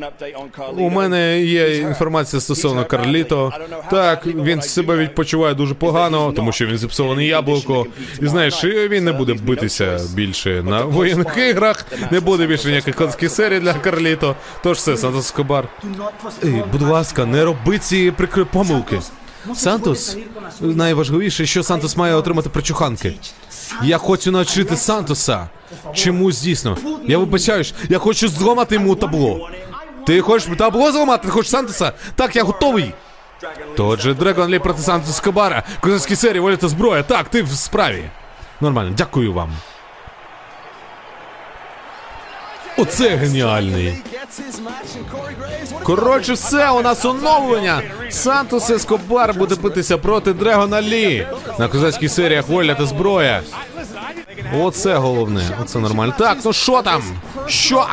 у 0.77 0.91
мене 0.91 1.41
є 1.41 1.77
інформація 1.77 2.41
стосовно 2.41 2.85
Карліто. 2.85 3.53
Так, 3.91 4.27
він 4.27 4.63
себе 4.63 4.97
відпочиває 4.97 5.55
дуже 5.55 5.75
погано, 5.75 6.33
тому 6.33 6.53
що 6.53 6.67
він 6.67 6.79
зіпсований 6.79 7.27
яблуко. 7.27 7.87
І 8.23 8.27
знаєш, 8.27 8.65
він 8.65 9.05
не 9.05 9.13
буде 9.13 9.35
битися 9.35 10.01
більше 10.15 10.63
на 10.63 10.85
воєнних 10.85 11.37
іграх, 11.37 11.87
не 12.11 12.21
буде 12.21 12.47
більше 12.47 12.69
ніяких 12.69 12.95
конських 12.97 13.31
серій 13.31 13.61
для 13.61 13.75
Карліто. 13.75 14.37
Тож 14.63 14.77
все, 14.77 14.97
Сантос 14.97 15.27
Скобар. 15.27 15.69
Ей, 16.45 16.63
будь 16.73 16.83
ласка, 16.83 17.25
не 17.27 17.45
роби 17.45 17.79
ці 17.79 18.11
прикри 18.11 18.45
помилки. 18.45 18.99
Сантос, 19.55 20.17
найважливіше, 20.61 21.47
що 21.47 21.63
Сантос 21.63 21.97
має 21.97 22.15
отримати 22.15 22.49
причуханки. 22.49 23.15
Я 23.83 23.99
хочу 23.99 24.31
навчити 24.31 24.77
Сантоса. 24.77 25.49
Чомусь 25.95 26.41
дійсно. 26.41 26.77
Я 27.07 27.19
вибачаюсь, 27.19 27.75
я 27.89 27.99
хочу 27.99 28.29
зламати 28.29 28.75
йому 28.75 28.95
табло. 28.97 29.51
Ти 30.07 30.21
хочеш 30.21 30.49
табло 30.59 30.93
зламати? 30.93 31.27
Ти 31.27 31.31
хочеш 31.33 31.51
Сантоса? 31.51 31.93
Так, 32.15 32.37
я 32.37 32.45
готовий. 32.45 32.95
Тож 33.77 34.05
Дрегон 34.05 34.51
Лі 34.51 34.59
проти 34.59 34.83
Сантоса 34.83 35.23
Кабара. 35.23 35.63
Козацькі 35.81 36.17
серії, 36.17 36.41
воля 36.41 36.57
та 36.57 36.69
зброя. 36.69 37.03
Так, 37.03 37.29
ти 37.29 37.43
в 37.43 37.51
справі. 37.51 38.05
Нормально, 38.61 38.95
дякую 38.97 39.33
вам. 39.33 39.53
Оце 42.79 43.09
геніальний. 43.09 43.95
Коротше, 45.83 46.33
все, 46.33 46.71
у 46.71 46.83
нас 46.83 47.05
оновлення. 47.05 47.83
Сантос 48.11 48.71
Ескобар 48.71 49.35
буде 49.35 49.55
битися 49.55 49.99
проти 49.99 50.33
Дрегона 50.33 50.83
Лі. 50.83 51.27
На 51.59 51.69
козацьких 51.69 52.13
серіях 52.13 52.49
воля 52.49 52.75
та 52.75 52.87
зброя. 52.87 53.43
Оце 54.55 54.97
головне, 54.97 55.43
оце 55.63 55.79
нормально. 55.79 56.15
Так, 56.19 56.39
ну 56.45 56.53
що 56.53 56.83
там? 56.83 57.03
Що? 57.47 57.87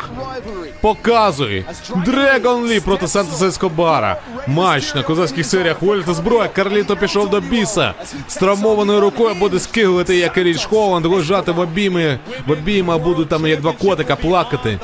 Показуй. 0.80 1.64
Дрегон 2.04 2.66
Лі 2.66 2.80
проти 2.80 3.08
Сантоса 3.08 3.46
Ескобара. 3.46 4.20
Матч 4.46 4.94
на 4.94 5.02
козацьких 5.02 5.46
серіях 5.46 5.82
воля 5.82 6.02
та 6.02 6.14
зброя. 6.14 6.48
Карліто 6.48 6.96
пішов 6.96 7.30
до 7.30 7.40
біса. 7.40 7.94
З 8.28 8.34
травмованою 8.34 9.00
рукою 9.00 9.34
буде 9.34 9.58
скиглити, 9.58 10.16
як 10.16 10.36
і 10.36 10.42
Річ 10.42 10.64
Холланд, 10.64 11.06
лежати 11.06 11.52
в 11.52 11.58
обійми. 11.58 12.18
В 12.46 12.50
обійма 12.50 12.98
будуть 12.98 13.28
там 13.28 13.46
як 13.46 13.60
два 13.60 13.72
котика 13.72 14.16
плакати. 14.16 14.78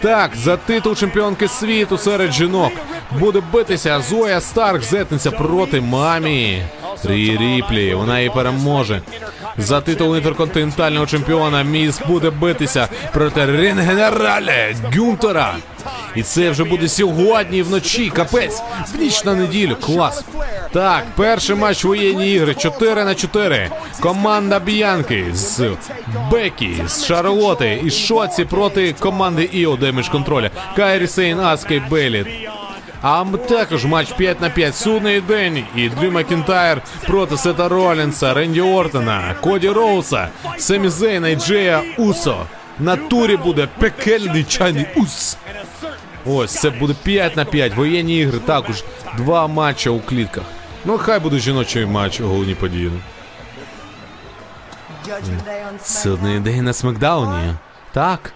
Так, 0.00 0.30
за 0.36 0.56
титул 0.56 0.94
чемпіонки 0.96 1.48
світу 1.48 1.98
серед 1.98 2.32
жінок 2.32 2.72
буде 3.18 3.42
битися 3.52 4.00
Зоя 4.00 4.40
Старк 4.40 4.82
зетниця 4.82 5.30
проти 5.30 5.80
мамі. 5.80 6.62
Рі 7.04 7.36
Ріплі, 7.40 7.94
вона 7.94 8.18
її 8.18 8.30
переможе. 8.30 9.02
За 9.58 9.80
титул 9.80 10.16
інтерконтинентального 10.16 11.06
чемпіона 11.06 11.62
Міс 11.62 12.00
буде 12.08 12.30
битися 12.30 12.88
проти 13.12 13.46
Ring 13.46 13.89
General 13.89 14.63
а 14.63 14.74
Гюнтера. 14.96 15.54
І 16.14 16.22
це 16.22 16.50
вже 16.50 16.64
буде 16.64 16.88
сьогодні 16.88 17.62
вночі. 17.62 18.10
Капець, 18.10 18.62
в 18.94 19.00
ніч 19.00 19.24
на 19.24 19.34
неділю. 19.34 19.76
Клас. 19.80 20.24
Так, 20.72 21.04
перший 21.16 21.56
матч 21.56 21.84
воєнні 21.84 22.32
ігри 22.32 22.54
4 22.54 23.04
на 23.04 23.14
4. 23.14 23.70
Команда 24.00 24.58
Б'янки 24.58 25.26
з 25.32 25.70
Бекі, 26.30 26.76
з 26.86 27.04
Шарлоти 27.04 27.80
і 27.84 27.90
Шоці 27.90 28.44
проти 28.44 28.94
команди 28.98 29.48
Іо 29.52 29.76
Damage 29.76 30.08
Control 30.08 30.37
я. 30.37 30.50
Кайрі 30.76 31.06
Сейн, 31.06 31.40
Аска 31.40 31.74
і 31.74 31.80
Бейлі. 31.80 32.26
А 33.02 33.24
також 33.48 33.84
матч 33.84 34.12
5 34.12 34.40
на 34.40 34.50
5. 34.50 34.76
Судний 34.76 35.20
день. 35.20 35.64
І 35.76 35.88
Дрю 35.88 36.10
Макінтайр 36.10 36.82
проти 37.06 37.36
Сета 37.36 37.68
Ролінса, 37.68 38.34
Ренді 38.34 38.60
Ортона, 38.60 39.34
Коді 39.40 39.68
Роудса, 39.68 40.28
Семі 40.58 40.88
Зейна 40.88 41.28
і 41.28 41.36
Джея 41.36 41.82
Усо. 41.98 42.46
На 42.78 42.96
турі 42.96 43.36
буде 43.36 43.68
пекельний 43.78 44.44
чайний 44.44 44.86
ус. 44.96 45.36
Ось 46.26 46.52
це 46.52 46.70
буде 46.70 46.94
5 47.02 47.36
на 47.36 47.44
5. 47.44 47.74
Воєнні 47.74 48.18
ігри 48.18 48.38
також. 48.38 48.84
Два 49.16 49.46
матча 49.46 49.90
у 49.90 50.00
клітках. 50.00 50.44
Ну, 50.84 50.98
хай 50.98 51.20
буде 51.20 51.38
жіночий 51.38 51.86
матч 51.86 52.20
у 52.20 52.26
головній 52.26 52.54
події. 52.54 52.90
Судний 55.84 56.40
день 56.40 56.64
на 56.64 56.72
Смакдауні. 56.72 57.54
Так. 57.92 58.32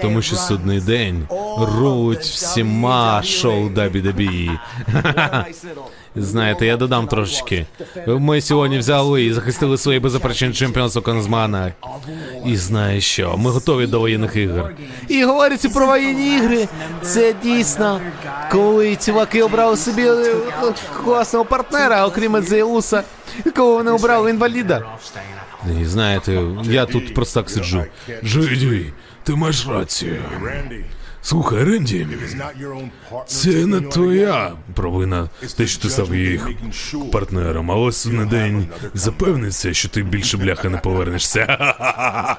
Тому 0.00 0.22
що 0.22 0.36
судний 0.36 0.80
день 0.80 1.28
рулить 1.58 2.20
всіма 2.20 3.22
шоу 3.22 3.68
WWE. 3.68 4.58
Знаєте, 6.16 6.66
я 6.66 6.76
додам 6.76 7.06
трошечки. 7.06 7.66
Ми 8.06 8.40
сьогодні 8.40 8.78
взяли 8.78 9.24
і 9.24 9.32
захистили 9.32 9.78
свої 9.78 10.00
беззаперечні 10.00 10.52
чемпіонство 10.52 11.02
Конзмана. 11.02 11.72
І 12.46 12.56
знаєш 12.56 13.04
що, 13.04 13.36
ми 13.36 13.50
готові 13.50 13.86
до 13.86 14.00
воєнних 14.00 14.36
ігор. 14.36 14.72
І 15.08 15.24
говорячи 15.24 15.68
про 15.68 15.86
воєнні 15.86 16.36
ігри, 16.36 16.68
це 17.02 17.34
дійсно, 17.42 18.00
коли 18.52 18.96
чуваки 18.96 19.42
обрали 19.42 19.76
собі 19.76 20.02
е, 20.02 20.34
класного 21.04 21.44
партнера, 21.44 22.06
окрім 22.06 22.42
Зеуса, 22.42 23.02
кого 23.56 23.72
вони 23.72 23.90
обрали 23.90 24.30
інваліда. 24.30 24.82
І 25.80 25.84
знаєте, 25.84 26.42
я 26.62 26.86
тут 26.86 27.14
просто 27.14 27.42
так 27.42 27.50
сиджу. 27.50 27.84
Джейді, 28.24 28.92
ти 29.22 29.34
маєш 29.34 29.66
рацію. 29.68 30.22
Слухай, 31.22 31.64
Ренді, 31.64 32.06
це 33.26 33.66
не 33.66 33.80
твоя 33.80 34.52
провина, 34.74 35.28
те, 35.56 35.66
що 35.66 35.82
ти 35.82 35.90
став 35.90 36.14
їх 36.14 36.48
партнером, 37.12 37.70
але 37.70 37.92
судний 37.92 38.26
день 38.26 38.66
запевниться, 38.94 39.74
що 39.74 39.88
ти 39.88 40.02
більше 40.02 40.36
бляха 40.36 40.68
не 40.68 40.78
повернешся. 40.78 41.46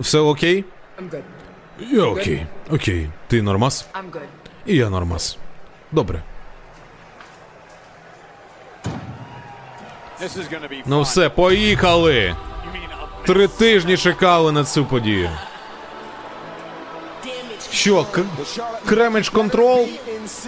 Все 0.00 0.18
окей? 0.18 0.64
Я 1.78 2.04
окей. 2.04 2.46
Окей. 2.70 3.10
Ти 3.28 3.42
нормас? 3.42 3.86
I'm 3.94 4.10
good. 4.10 4.20
І 4.66 4.76
я 4.76 4.90
нормас. 4.90 5.38
Добре. 5.92 6.22
This 10.22 10.36
is 10.38 10.48
gonna 10.52 10.68
be 10.70 10.82
Ну 10.86 11.02
все, 11.02 11.28
поїхали! 11.28 12.36
Три 13.26 13.48
тижні 13.48 13.96
чекали 13.96 14.52
на 14.52 14.64
цю 14.64 14.84
подію. 14.84 15.30
Що, 17.72 18.04
к- 18.04 18.22
Кремедж 18.86 19.28
Control? 19.28 19.88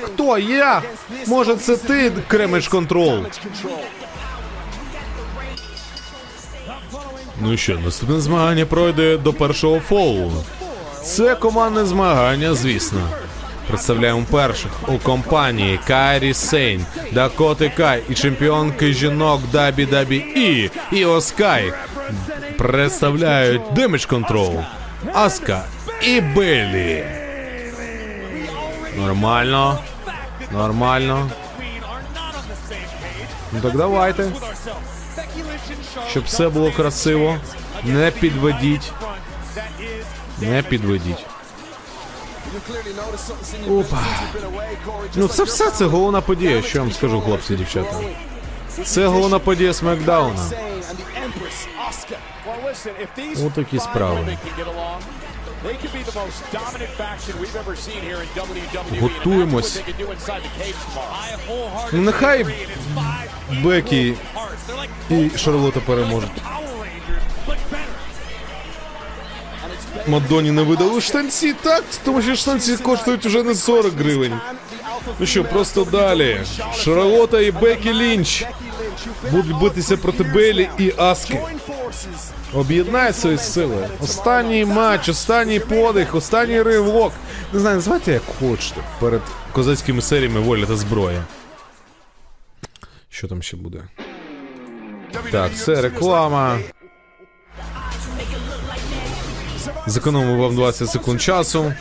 Хто? 0.02 0.38
Я? 0.38 0.82
Може 1.26 1.56
це 1.56 1.76
ти, 1.76 2.12
Кремедж 2.28 2.68
Control? 2.68 3.24
Ну 7.40 7.56
що, 7.56 7.78
наступне 7.78 8.20
змагання 8.20 8.66
пройде 8.66 9.16
до 9.16 9.32
першого 9.32 9.80
фолу. 9.80 10.32
Це 11.06 11.34
командне 11.34 11.84
змагання, 11.84 12.54
звісно. 12.54 13.00
Представляємо 13.68 14.24
перших 14.30 14.70
у 14.88 14.98
компанії 14.98 15.80
Кайрі 15.86 16.34
Сейн, 16.34 16.86
Дакоти 17.12 17.72
Кай 17.76 18.02
і 18.08 18.14
чемпіонки 18.14 18.92
жінок 18.92 19.40
Дабі 19.52 19.86
Дабі 19.86 20.16
І 20.16 20.70
і 20.92 21.04
Оскай 21.04 21.72
представляють 22.58 23.62
Damage 23.62 24.08
Control, 24.08 24.64
Аска 25.12 25.64
і 26.02 26.20
Беллі. 26.20 27.04
Нормально. 28.96 29.78
Нормально. 30.52 31.30
Ну 33.52 33.60
так 33.62 33.76
давайте. 33.76 34.30
Щоб 36.10 36.24
все 36.24 36.48
було 36.48 36.70
красиво. 36.72 37.36
Не 37.84 38.10
підведіть. 38.10 38.92
Не 40.40 40.62
підведіть. 40.62 41.26
Опа. 43.70 44.02
Ну 45.14 45.28
це 45.28 45.42
все 45.42 45.70
це 45.70 45.84
головна 45.84 46.20
подія, 46.20 46.62
що 46.62 46.78
я 46.78 46.84
вам 46.84 46.92
скажу, 46.92 47.20
хлопці 47.20 47.56
дівчата. 47.56 48.00
Це 48.84 49.06
головна 49.06 49.38
подія 49.38 49.72
Смакдауна. 49.72 50.50
Ось 53.34 53.52
такі 53.54 53.78
справи. 53.78 54.38
Готуємось. 59.00 59.80
Ну 61.92 62.02
нехай 62.02 62.46
Бекі 63.62 64.14
і 65.10 65.30
Шарлота 65.36 65.80
переможуть. 65.80 66.42
Мадоні 70.06 70.50
не 70.50 70.62
видали 70.62 71.00
штанці, 71.00 71.52
так? 71.62 71.84
Тому 72.04 72.22
що 72.22 72.34
штанці 72.36 72.76
коштують 72.76 73.26
уже 73.26 73.42
не 73.42 73.54
40 73.54 73.92
гривень. 73.94 74.40
Ну 75.18 75.26
що, 75.26 75.44
просто 75.44 75.84
далі. 75.84 76.40
Шарлота 76.76 77.40
і 77.40 77.50
Бекі 77.50 77.94
Лінч 77.94 78.44
будуть 79.30 79.56
битися 79.60 79.96
проти 79.96 80.24
Белі 80.24 80.68
і 80.78 80.92
Аски. 80.96 81.40
Об'єднай 82.54 83.12
свої 83.12 83.38
сили. 83.38 83.88
Останній 84.02 84.64
матч, 84.64 85.08
останній 85.08 85.60
подих, 85.60 86.14
останній 86.14 86.62
ривок. 86.62 87.12
Не 87.52 87.60
знаю, 87.60 87.76
називайте 87.76 88.12
як 88.12 88.22
хочете. 88.40 88.80
Перед 89.00 89.22
козацькими 89.52 90.02
серіями 90.02 90.40
воля 90.40 90.66
та 90.66 90.76
зброя. 90.76 91.22
Що 93.10 93.28
там 93.28 93.42
ще 93.42 93.56
буде? 93.56 93.78
Так, 95.30 95.54
це 95.54 95.80
реклама. 95.80 96.58
Зекономив 99.86 100.36
вам 100.36 100.54
20 100.54 100.90
секунд 100.90 101.22
часу. 101.22 101.72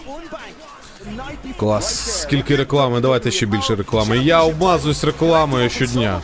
Клас. 1.57 2.22
Скільки 2.22 2.56
реклами? 2.56 2.99
Давайте 3.02 3.32
ще 3.32 3.45
більше 3.45 3.76
реклами. 3.76 4.18
Я 4.18 4.41
обмазуюсь 4.44 5.03
рекламою 5.03 5.69
щодня. 5.69 6.22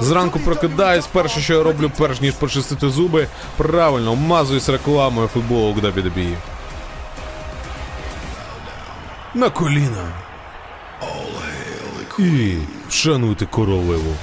Зранку 0.00 0.38
прокидаюсь, 0.38 1.06
перше, 1.06 1.40
що 1.40 1.54
я 1.54 1.62
роблю, 1.62 1.90
перш 1.98 2.20
ніж 2.20 2.34
почистити 2.34 2.90
зуби, 2.90 3.26
правильно, 3.56 4.12
обмазуюсь 4.12 4.68
рекламою 4.68 5.28
футболу 5.28 5.72
в 5.72 5.78
WWE. 5.78 6.34
На 9.34 9.50
коліна. 9.50 10.12
І 12.18 12.56
вшануйте 12.88 13.46
королеву. 13.46 14.14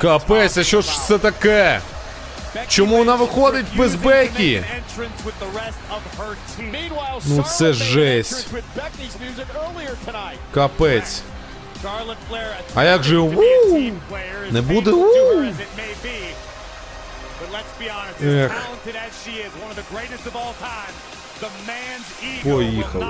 Капець, 0.00 0.56
а 0.58 0.64
що 0.64 0.80
ж 0.80 1.00
це 1.06 1.18
таке? 1.18 1.80
Чому 2.68 2.96
вона 2.96 3.14
виходить 3.14 3.66
без 3.76 3.94
Бекі? 3.94 4.62
Ну 7.26 7.42
це 7.42 7.72
жесть. 7.72 8.46
Капець. 10.54 11.22
А 12.74 12.84
як 12.84 13.02
же 13.02 13.18
у? 13.18 13.30
Не 14.50 14.60
буде 14.62 14.90
у? 14.90 15.12
Ех. 18.44 18.52
Поїхали. 22.50 23.04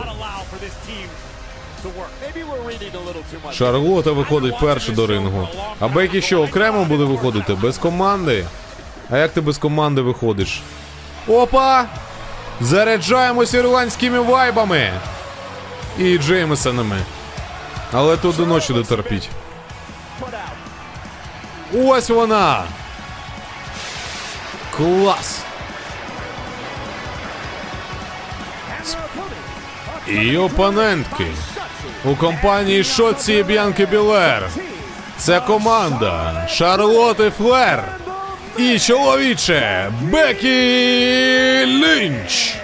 Шарлота 3.52 4.12
виходить 4.12 4.58
перше 4.60 4.92
до 4.92 5.06
рингу. 5.06 5.48
А 5.80 5.88
Бекі 5.88 6.22
що, 6.22 6.42
окремо 6.42 6.84
буде 6.84 7.04
виходити? 7.04 7.54
Без 7.54 7.78
команди? 7.78 8.46
А 9.10 9.18
як 9.18 9.32
ти 9.32 9.40
без 9.40 9.58
команди 9.58 10.00
виходиш? 10.00 10.62
Опа! 11.28 11.84
Заряджаємось 12.60 13.54
ірландськими 13.54 14.20
вайбами! 14.20 14.92
І 15.98 16.18
Джеймесонами. 16.18 16.96
Але 17.92 18.16
тут 18.16 18.36
до 18.36 18.46
ночі 18.46 18.72
дотерпіть. 18.72 19.28
Ось 21.74 22.08
вона! 22.10 22.64
Клас! 24.76 25.40
І 30.08 30.36
опонентки 30.36 31.26
у 32.04 32.14
компанії 32.14 32.84
Шоці 32.84 33.42
Б'янки 33.42 33.86
Білер. 33.86 34.48
Це 35.18 35.40
команда 35.40 36.46
Шарлоти 36.50 37.30
Флер 37.38 37.84
і 38.58 38.78
чоловіче 38.78 39.90
Бекі 40.00 40.48
Лінч. 41.66 42.54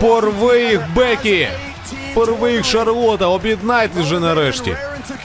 Порви 0.00 0.62
їх, 0.62 0.80
Бекі! 0.94 1.48
Порви 2.14 2.52
їх, 2.52 2.64
Шарлота, 2.64 3.26
об'єднайтесь 3.26 4.04
вже 4.04 4.20
нарешті. 4.20 4.76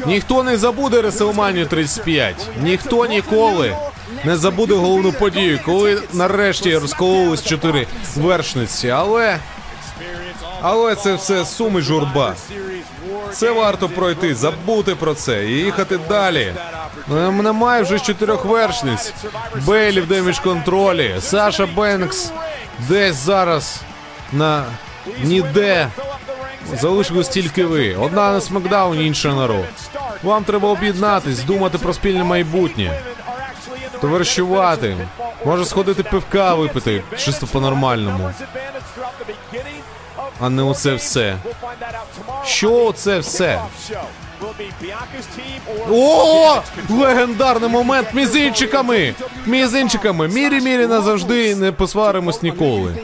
Ніхто 0.06 0.44
не 0.44 0.58
забуде 0.58 1.02
Реселманію 1.02 1.66
35. 1.66 2.36
Ніхто 2.62 3.06
ніколи 3.06 3.76
не 4.24 4.38
забуде 4.38 4.74
головну 4.74 5.12
подію, 5.12 5.60
коли 5.66 6.02
нарешті 6.14 6.78
розкололись 6.78 7.44
чотири 7.44 7.88
вершниці. 8.16 8.90
Але. 8.90 9.40
Але 10.68 10.96
це 10.96 11.14
все 11.14 11.46
сум 11.46 11.78
і 11.78 11.82
журба. 11.82 12.34
Це 13.32 13.52
варто 13.52 13.90
пройти, 13.90 14.36
забути 14.36 14.96
про 14.96 15.14
це 15.14 15.46
і 15.46 15.52
їхати 15.52 15.98
далі. 16.10 16.54
Ну, 17.08 17.32
Немає 17.32 17.84
вже 17.84 18.00
чотирьох 18.00 18.46
вершниць. 18.46 19.14
Бейлі 19.66 20.02
в 20.02 20.08
демідж 20.08 20.40
контролі, 20.40 21.16
Саша 21.20 21.66
Бенкс 21.76 22.32
десь 22.80 23.16
зараз 23.16 23.82
на 24.34 24.64
ніде. 25.24 25.88
Залишилось 26.74 27.30
тільки 27.30 27.66
ви. 27.66 27.96
Одна 27.96 28.32
на 28.32 28.42
смакдауні, 28.42 29.08
інша 29.08 29.34
на 29.34 29.48
Ро. 29.48 29.60
Вам 30.24 30.44
треба 30.44 30.70
об'єднатись, 30.70 31.44
думати 31.44 31.78
про 31.78 31.94
спільне 31.94 32.24
майбутнє, 32.24 33.00
товаришувати. 34.02 34.98
Може 35.46 35.66
сходити 35.66 36.04
пивка 36.04 36.54
випити, 36.54 37.04
чисто 37.18 37.48
по-нормальному. 37.48 38.32
А 40.40 40.50
не 40.50 40.64
оце 40.64 40.94
все. 40.96 41.38
Що 42.46 42.92
це 42.96 43.20
все? 43.20 43.62
О! 45.92 46.62
Легендарний 46.90 47.70
момент 47.70 48.08
мізинчиками! 48.14 49.14
Мізинчиками! 49.46 50.28
Мірі 50.28 50.62
мірі 50.62 50.88
назавжди 50.88 51.56
не 51.56 51.72
посваримось 51.72 52.42
ніколи. 52.44 52.96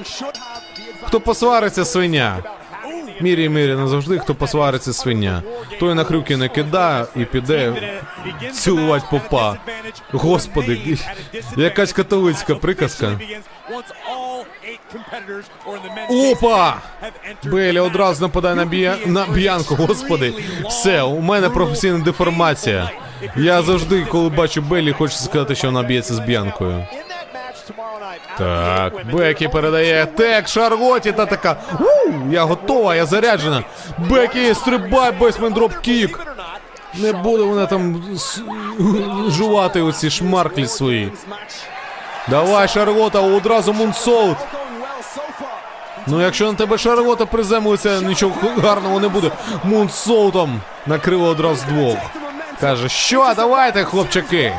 Хто 1.08 1.20
посвариться, 1.20 1.86
свиня. 1.86 2.38
Мірі 3.22 3.50
мірі 3.50 3.76
назавжди, 3.76 4.20
хто 4.20 4.36
посвариться, 4.36 4.94
свиня. 4.94 5.44
Той 5.80 5.94
на 5.94 6.04
крюки 6.06 6.38
не 6.38 6.50
кидає 6.50 7.06
і 7.16 7.26
піде 7.26 7.74
цілувати 8.54 9.06
попа. 9.12 9.58
Господи, 10.12 10.98
якась 11.58 11.94
католицька 11.94 12.56
приказка. 12.56 13.20
Опа! 16.10 16.78
Белі 17.44 17.80
одразу 17.80 18.22
нападає 18.22 18.56
на, 18.56 18.66
бія... 18.66 18.98
на 19.06 19.26
б'янку, 19.26 19.76
господи. 19.76 20.34
Все, 20.68 21.02
у 21.02 21.20
мене 21.20 21.50
професійна 21.50 22.00
деформація. 22.00 22.92
Я 23.36 23.62
завжди, 23.62 24.06
коли 24.06 24.30
бачу 24.30 24.62
Белі, 24.62 24.92
хочу 24.92 25.16
сказати, 25.16 25.56
що 25.56 25.68
вона 25.68 25.84
б'ється 25.84 26.14
з 26.14 26.20
Б'янкою. 26.20 26.86
Так, 28.38 28.94
Бекі 29.14 29.48
передає 29.48 30.06
tag 30.06 30.48
Шарлоті 30.48 31.12
та 31.12 31.26
така. 31.26 31.56
У, 31.80 32.32
я 32.32 32.44
готова, 32.44 32.96
я 32.96 33.06
заряджена. 33.06 33.64
Бекі, 33.98 34.54
стрибай, 34.54 35.12
basement 35.12 35.54
dropkick. 35.54 36.20
Не 36.94 37.14
буде 37.14 37.44
вона 37.44 37.66
там 37.66 38.04
жувати 39.28 39.82
оці 39.82 40.10
шмарклі 40.10 40.68
свої. 40.68 41.12
Давай, 42.28 42.68
Шарлота, 42.68 43.20
одразу 43.20 43.74
moonsault. 43.74 44.38
Ну, 46.08 46.22
якщо 46.22 46.52
на 46.52 46.58
тебе 46.58 46.78
Шарлота 46.78 47.26
приземлиться, 47.26 48.02
нічого 48.02 48.34
гарного 48.58 49.00
не 49.00 49.08
буде. 49.08 49.32
Мунсолтом. 49.64 50.62
накрила 50.86 51.30
одразу 51.30 51.66
двох. 51.68 51.98
Каже, 52.60 52.90
що, 52.90 53.34
давайте, 53.36 53.84
хлопчаки. 53.84 54.54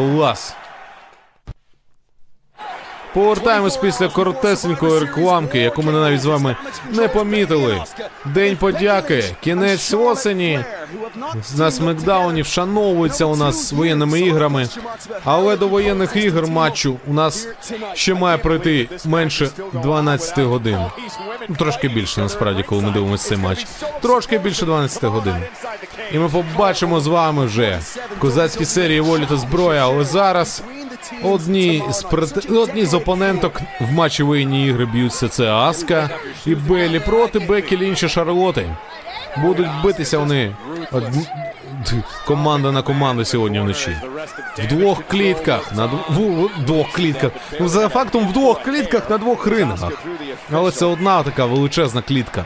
Клас. 0.00 0.59
Повертаємось 3.14 3.76
після 3.76 4.08
коротесенької 4.08 4.98
рекламки, 4.98 5.58
яку 5.58 5.82
ми 5.82 5.92
навіть 5.92 6.20
з 6.20 6.24
вами 6.24 6.56
не 6.92 7.08
помітили. 7.08 7.82
День 8.24 8.56
подяки, 8.56 9.24
кінець 9.40 9.94
осені. 9.94 10.60
На 11.56 11.70
смакдауні 11.70 12.42
вшановується 12.42 13.24
у 13.24 13.36
нас 13.36 13.72
воєнними 13.72 14.20
іграми. 14.20 14.68
Але 15.24 15.56
до 15.56 15.68
воєнних 15.68 16.16
ігор 16.16 16.46
матчу 16.46 16.96
у 17.06 17.12
нас 17.12 17.48
ще 17.94 18.14
має 18.14 18.38
пройти 18.38 18.88
менше 19.04 19.50
12 19.72 20.38
годин. 20.38 20.78
Ну, 21.48 21.56
трошки 21.56 21.88
більше 21.88 22.20
насправді, 22.20 22.62
коли 22.62 22.82
ми 22.82 22.90
дивимося 22.90 23.28
цей 23.28 23.38
матч. 23.38 23.66
Трошки 24.00 24.38
більше 24.38 24.66
12 24.66 25.04
годин. 25.04 25.36
І 26.12 26.18
ми 26.18 26.28
побачимо 26.28 27.00
з 27.00 27.06
вами 27.06 27.46
вже 27.46 27.80
козацькі 28.18 28.64
серії 28.64 29.00
волі 29.00 29.26
та 29.28 29.36
зброя. 29.36 29.84
Але 29.84 30.04
зараз 30.04 30.62
одні 31.24 31.82
з 31.90 32.02
прет... 32.02 32.50
одні 32.50 32.84
з 32.84 32.94
опоненток 32.94 33.60
в 33.80 33.92
матчі 33.92 34.22
воєнні 34.22 34.66
ігри 34.66 34.86
б'ються. 34.86 35.28
Це 35.28 35.52
Аска 35.52 36.10
і 36.46 36.54
Белі 36.54 37.00
проти 37.00 37.38
Бекі 37.38 37.74
інші 37.74 38.08
Шарлоти. 38.08 38.76
Будуть 39.36 39.68
битися 39.82 40.18
вони 40.18 40.54
команда 42.26 42.72
на 42.72 42.82
команду 42.82 43.24
сьогодні 43.24 43.60
вночі. 43.60 43.96
В 44.58 44.66
двох 44.66 45.02
клітках 45.02 45.74
на 45.74 45.86
дв... 45.86 45.94
в... 46.08 46.64
двох 46.64 46.92
клітках. 46.92 47.32
Ну, 47.60 47.68
за 47.68 47.88
фактом 47.88 48.28
в 48.28 48.32
двох 48.32 48.62
клітках 48.62 49.10
на 49.10 49.18
двох 49.18 49.46
рингах. 49.46 49.92
Але 50.52 50.70
це 50.70 50.86
одна 50.86 51.22
така 51.22 51.44
величезна 51.44 52.02
клітка. 52.02 52.44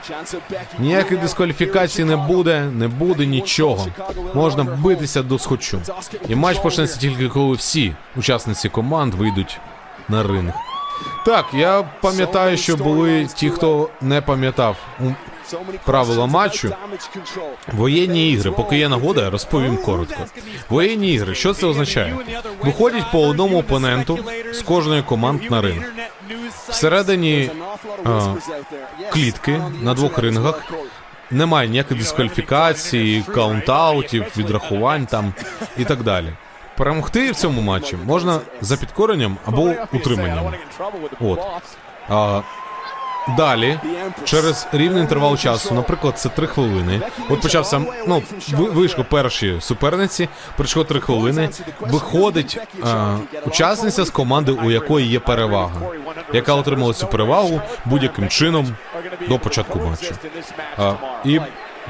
Ніякої 0.79 1.21
дискваліфікації 1.21 2.05
не 2.05 2.17
буде, 2.17 2.61
не 2.61 2.89
буде 2.89 3.27
нічого. 3.27 3.87
Можна 4.35 4.65
битися 4.65 5.23
до 5.23 5.39
схочу. 5.39 5.81
І 6.29 6.35
матч 6.35 6.59
почнеться 6.59 7.01
тільки 7.01 7.29
коли 7.29 7.57
всі 7.57 7.95
учасниці 8.17 8.69
команд 8.69 9.15
вийдуть 9.15 9.61
на 10.09 10.23
ринг. 10.23 10.53
Так, 11.27 11.47
я 11.55 11.85
пам'ятаю, 12.01 12.57
що 12.57 12.77
були 12.77 13.27
ті, 13.35 13.51
хто 13.51 13.89
не 14.01 14.21
пам'ятав 14.21 14.77
правила 15.85 16.27
матчу. 16.27 16.73
Воєнні 17.73 18.31
ігри, 18.31 18.51
поки 18.51 18.79
є 18.79 18.89
нагода, 18.89 19.23
я 19.23 19.31
розповім 19.31 19.77
коротко. 19.77 20.21
Воєнні 20.69 21.13
ігри, 21.13 21.35
що 21.35 21.55
це 21.55 21.67
означає? 21.67 22.17
Виходять 22.63 23.13
по 23.13 23.27
одному 23.27 23.59
опоненту 23.59 24.19
з 24.53 24.63
кожної 24.63 25.03
команд 25.03 25.51
на 25.51 25.61
ринг. 25.61 25.93
Всередині 26.69 27.51
а, 28.05 28.35
клітки 29.13 29.63
на 29.83 29.95
двох 29.95 30.19
рингах 30.19 30.73
немає 31.31 31.69
ніяких 31.69 31.99
дискваліфікацій, 31.99 33.25
countout 33.35 34.02
ів, 34.02 34.27
відрахувань 34.37 35.07
там 35.07 35.33
і 35.79 35.85
так 35.85 36.03
далі. 36.03 36.33
Перемогти 36.77 37.31
в 37.31 37.37
цьому 37.37 37.61
матчі 37.61 37.97
можна 38.07 38.41
за 38.61 38.77
підкоренням 38.77 39.37
або 39.47 39.75
утриманням. 39.93 40.55
От. 41.21 41.41
А, 42.09 42.41
далі, 43.29 43.79
через 44.25 44.67
рівний 44.73 45.03
інтервал 45.03 45.37
часу, 45.37 45.75
наприклад, 45.75 46.19
це 46.19 46.29
3 46.29 46.47
хвилини. 46.47 47.01
От 47.31 47.41
почався, 47.41 47.83
ну, 48.07 48.23
вийшло 48.49 49.05
перші 49.11 49.57
суперниці, 49.61 50.29
пройшло 50.57 50.85
3 50.85 51.01
хвилини. 51.01 51.49
Виходить 51.81 52.59
а, 52.85 53.17
учасниця 53.47 54.05
з 54.05 54.11
команди, 54.11 54.53
у 54.53 54.71
якої 54.71 55.07
є 55.07 55.19
перевага, 55.19 55.81
яка 56.33 56.55
отримала 56.55 56.95
цю 56.95 57.07
перевагу 57.07 57.61
будь-яким 57.85 58.29
чином 58.29 58.77
до 59.29 59.39
початку 59.39 59.79
матчу. 59.79 60.15
А, 60.79 60.93
і 61.25 61.41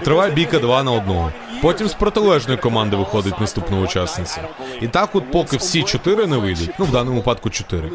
триває 0.02 0.32
бійка 0.32 0.58
2 0.58 0.82
на 0.82 0.90
1. 0.90 1.16
Потім 1.62 1.88
з 1.88 1.94
протилежної 1.94 2.58
команди 2.58 2.96
виходить 2.96 3.40
наступна 3.40 3.80
учасниця. 3.80 4.40
І 4.80 4.88
так, 4.88 5.14
от 5.14 5.30
поки 5.30 5.56
всі 5.56 5.82
чотири 5.82 6.26
не 6.26 6.36
вийдуть, 6.36 6.70
ну 6.78 6.84
в 6.84 6.90
даному 6.90 7.16
випадку 7.16 7.50
чотири. 7.50 7.90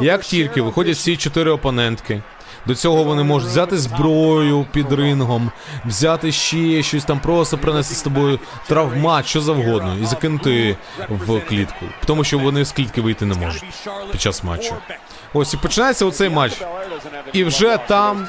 Як 0.00 0.22
тільки 0.22 0.62
виходять 0.62 0.96
всі 0.96 1.16
чотири 1.16 1.50
опонентки, 1.50 2.22
до 2.68 2.74
цього 2.74 3.04
вони 3.04 3.22
можуть 3.22 3.48
взяти 3.48 3.78
зброю 3.78 4.66
під 4.72 4.92
рингом, 4.92 5.50
взяти 5.84 6.32
ще 6.32 6.82
щось 6.82 7.04
там, 7.04 7.20
просто 7.20 7.58
принести 7.58 7.94
з 7.94 8.02
тобою 8.02 8.38
травмат, 8.66 9.26
що 9.26 9.40
завгодно, 9.40 9.96
і 10.02 10.06
закинути 10.06 10.76
в 11.08 11.40
клітку. 11.40 11.86
Тому 12.04 12.24
що 12.24 12.38
вони 12.38 12.64
з 12.64 12.72
клітки 12.72 13.00
вийти 13.00 13.24
не 13.26 13.34
можуть 13.34 13.64
під 14.12 14.20
час 14.20 14.44
матчу. 14.44 14.74
Ось 15.32 15.54
і 15.54 15.56
починається 15.56 16.06
оцей 16.06 16.28
матч. 16.28 16.62
І 17.32 17.44
вже 17.44 17.78
там 17.88 18.28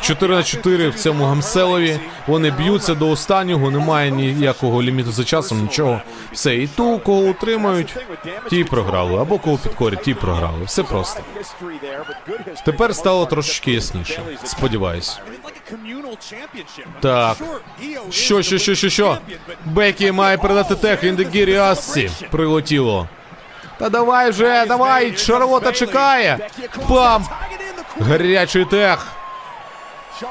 4 0.00 0.34
на 0.36 0.42
4 0.42 0.88
в 0.88 0.94
цьому 0.94 1.24
гамселові. 1.24 2.00
Вони 2.26 2.50
б'ються 2.50 2.94
до 2.94 3.10
останнього, 3.10 3.70
немає 3.70 4.10
ніякого 4.10 4.82
ліміту 4.82 5.12
за 5.12 5.24
часом, 5.24 5.62
нічого. 5.62 6.00
Все, 6.32 6.56
і 6.56 6.66
ту, 6.66 6.98
кого 6.98 7.20
утримають, 7.20 7.96
ті 8.50 8.64
програли, 8.64 9.20
або 9.20 9.38
кого 9.38 9.58
підкорять, 9.58 10.02
ті 10.02 10.14
програли. 10.14 10.64
Все 10.64 10.82
просто. 10.82 11.20
Тепер 12.64 12.94
стало 12.94 13.26
трошечки 13.26 13.72
ясніше. 13.72 14.22
Сподіваюсь. 14.44 15.20
Так. 17.00 17.36
Що, 18.10 18.42
що, 18.42 18.58
що, 18.58 18.74
що, 18.74 18.88
що? 18.88 19.18
Бекі 19.64 20.12
має 20.12 20.38
передати 20.38 20.74
тех 20.74 21.04
Індегірі 21.04 21.56
Ассі. 21.56 22.10
Прилетіло. 22.30 23.08
Та 23.78 23.88
давай 23.88 24.30
вже, 24.30 24.66
давай, 24.66 25.16
Шарлота 25.16 25.72
чекає. 25.72 26.38
Пам! 26.88 27.26
Гарячий 28.00 28.64
тех. 28.64 29.06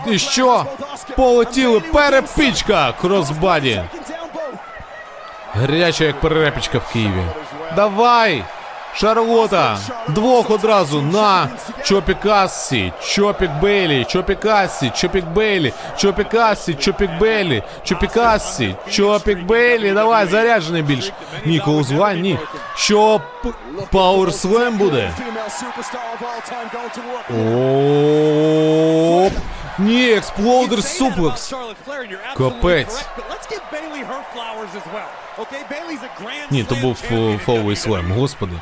І 0.07 0.19
що? 0.19 0.65
Полетіли 1.15 1.79
перепічка 1.79 2.93
crossbody. 3.01 3.83
Гаряча, 5.53 6.03
як 6.03 6.19
перепічка 6.19 6.77
в 6.77 6.93
Києві. 6.93 7.23
Давай! 7.75 8.43
Шарлота! 8.97 9.77
Двох 10.07 10.49
одразу 10.49 11.01
на 11.01 11.49
Чопік 11.83 12.25
Асці, 12.25 12.93
Чопік 13.03 13.51
Бейлі, 13.61 14.05
Чопік 14.05 14.45
Асці, 14.45 14.91
Чопік 14.95 15.25
Бейлі, 15.25 15.73
Чопік 15.97 16.33
Асці, 16.33 16.73
Чопік 16.73 17.11
Бейлі, 17.19 17.63
Чопік 17.83 18.17
Асці, 18.17 18.75
Чопік 18.91 19.39
Бейлі. 19.43 19.91
Давай, 19.91 20.25
заряджений 20.27 20.81
більш. 20.81 21.11
Ні, 21.45 21.59
Clothesline, 21.59 22.21
ні. 22.21 22.39
Що 22.75 23.21
Powerslam 23.91 24.77
буде? 24.77 25.11
Оп. 29.25 29.33
Ні, 29.79 30.11
exploder 30.11 30.83
suplex. 30.83 31.53
Капець. 32.37 33.05
Ні, 36.51 36.63
то 36.63 36.75
був 36.75 36.97
fa- 37.11 37.37
fallaway 37.37 37.75
slam, 37.75 38.11
господи. 38.11 38.53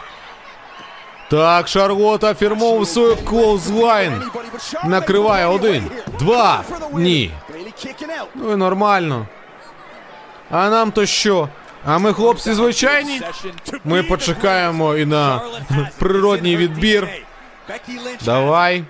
Так, 1.29 1.67
Шарлота 1.67 2.33
фірмовує 2.33 2.85
свою 2.85 3.15
clothesline. 3.15 4.21
Накриває 4.85 5.45
один, 5.45 5.83
два. 6.19 6.63
Ні. 6.93 7.31
Ну 8.35 8.53
і 8.53 8.55
нормально. 8.55 9.27
А 10.51 10.69
нам 10.69 10.91
то 10.91 11.05
що? 11.05 11.49
А 11.85 11.97
ми 11.97 12.13
хлопці 12.13 12.53
звичайні? 12.53 13.21
Ми 13.85 14.03
почекаємо 14.03 14.95
і 14.95 15.05
на 15.05 15.41
природній 15.99 16.57
відбір. 16.57 17.07
Давай. 18.25 18.83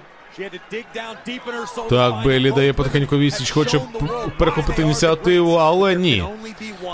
Так, 1.90 2.14
Бейлі 2.26 2.52
дає 2.52 2.74
потихеньку 2.74 3.18
вісіч, 3.18 3.52
хоче 3.52 3.82
перехопити 4.38 4.82
ініціативу, 4.82 5.54
але 5.54 5.96
ні. 5.96 6.24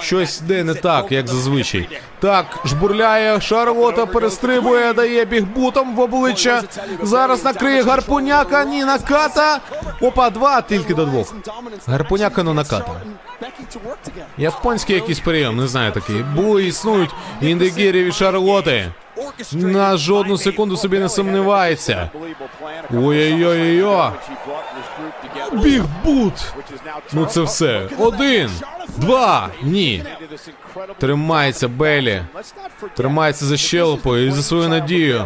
Щось 0.01 0.41
йде 0.41 0.63
не 0.63 0.73
так, 0.73 1.11
як 1.11 1.27
зазвичай. 1.27 1.89
Так, 2.19 2.45
жбурляє, 2.65 3.41
Шарлота 3.41 4.05
перестрибує, 4.05 4.93
дає 4.93 5.25
бігбутом 5.25 5.95
в 5.95 5.99
обличчя. 5.99 6.63
Зараз 7.01 7.45
накриє 7.45 7.83
гарпуняка, 7.83 8.65
ні, 8.65 8.85
наката. 8.85 9.59
Опа, 10.01 10.29
два 10.29 10.61
тільки 10.61 10.93
до 10.93 11.05
двох. 11.05 11.35
Гарпуняка, 11.87 12.43
ну 12.43 12.53
наката. 12.53 13.01
Японський 14.37 14.95
якийсь 14.95 15.19
прийом, 15.19 15.57
не 15.57 15.67
знаю 15.67 15.91
такий. 15.91 16.23
Були 16.23 16.65
існують 16.65 17.11
індегірі 17.41 18.03
від 18.03 18.13
Шарлоти. 18.15 18.91
На 19.51 19.97
жодну 19.97 20.37
секунду 20.37 20.77
собі 20.77 20.99
не 20.99 21.09
сумнівається. 21.09 22.09
Ой-ой-ой-ой. 22.93 24.11
Бігбут! 25.51 26.33
Ну 27.13 27.25
це 27.25 27.41
все. 27.41 27.89
Один, 27.99 28.49
два, 28.97 29.49
ні. 29.63 30.03
Тримається 30.99 31.67
Белі. 31.67 32.21
Тримається 32.95 33.45
за 33.45 33.57
щелепою 33.57 34.27
і 34.27 34.31
за 34.31 34.43
свою 34.43 34.69
надію 34.69 35.25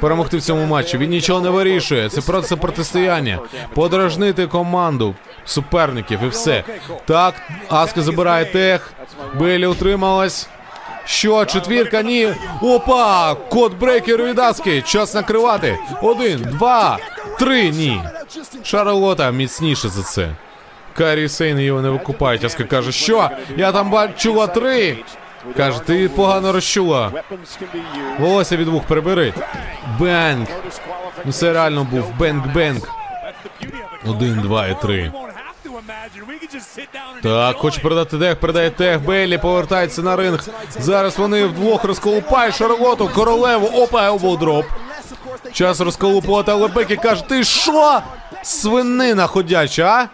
перемогти 0.00 0.36
в 0.36 0.42
цьому 0.42 0.66
матчі. 0.66 0.98
Він 0.98 1.10
нічого 1.10 1.40
не 1.40 1.50
вирішує. 1.50 2.08
Це 2.08 2.20
просто 2.20 2.56
протистояння. 2.56 3.38
Подражнити 3.74 4.46
команду 4.46 5.14
суперників 5.44 6.18
і 6.22 6.28
все. 6.28 6.64
Так, 7.06 7.34
Аска 7.68 8.02
забирає 8.02 8.44
tag. 8.44 8.92
Белі 9.38 9.66
утрималась. 9.66 10.48
Що, 11.06 11.44
четвірка, 11.44 12.02
ні. 12.02 12.34
Опа! 12.62 13.34
Codebreaker 13.34 14.22
від 14.22 14.38
Аски. 14.38 14.82
Час 14.82 15.14
накривати. 15.14 15.78
Один, 16.02 16.40
два, 16.40 16.98
три, 17.38 17.70
ні. 17.70 18.02
Шарлота 18.62 19.30
міцніше 19.30 19.88
за 19.88 20.02
це. 20.02 20.28
Кайрі 20.96 21.28
Сейн 21.28 21.58
його 21.60 21.82
не 21.82 21.90
викупають. 21.90 22.44
Аска 22.44 22.64
каже, 22.64 22.92
що? 22.92 23.30
Я 23.56 23.72
там 23.72 23.90
бачила 23.90 24.46
три. 24.46 24.96
Каже, 25.56 25.80
ти 25.80 26.08
погано 26.08 26.52
розчула. 26.52 27.12
Волосся 28.18 28.56
від 28.56 28.68
вух 28.68 28.82
прибери. 28.84 29.34
Bang. 29.98 30.46
Ну 31.24 31.32
це 31.32 31.52
реально 31.52 31.84
був 31.90 32.12
bang-bang. 32.18 32.88
Один, 34.06 34.40
два 34.40 34.66
і 34.66 34.80
три. 34.82 35.12
Так, 37.22 37.56
хоче 37.56 37.80
передати 37.80 38.18
tag, 38.18 38.40
передає 38.40 38.70
tag, 38.70 39.02
Бейлі 39.04 39.38
повертається 39.38 40.02
на 40.02 40.16
ринг. 40.16 40.44
Зараз 40.78 41.18
вони 41.18 41.44
вдвох 41.44 41.84
розколупають 41.84 42.54
Шарлоту, 42.54 43.08
королеву, 43.14 43.66
опа, 43.66 44.06
elbow 44.06 44.36
drop. 44.36 44.66
Час 45.52 45.80
розколупувати, 45.80 46.52
але 46.52 46.68
Бекі 46.68 46.96
каже, 46.96 47.24
ти 47.28 47.44
що? 47.44 48.00
Свинина 48.42 49.26
ходяча, 49.26 49.82
а? 49.84 50.08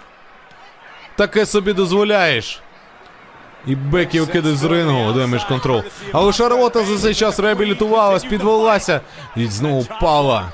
Таке 1.17 1.47
собі 1.47 1.73
дозволяєш. 1.73 2.61
І 3.67 3.75
Бекі 3.75 4.21
викидає 4.21 4.57
з 4.57 4.65
рингу, 4.65 5.13
Damage 5.13 5.45
Control. 5.45 5.83
Але 6.13 6.33
Шарлота 6.33 6.85
за 6.85 6.99
цей 6.99 7.15
час 7.15 7.39
реабілітувалась, 7.39 8.25
підвелася 8.25 9.01
і 9.37 9.47
знову 9.47 9.81
впала. 9.81 10.53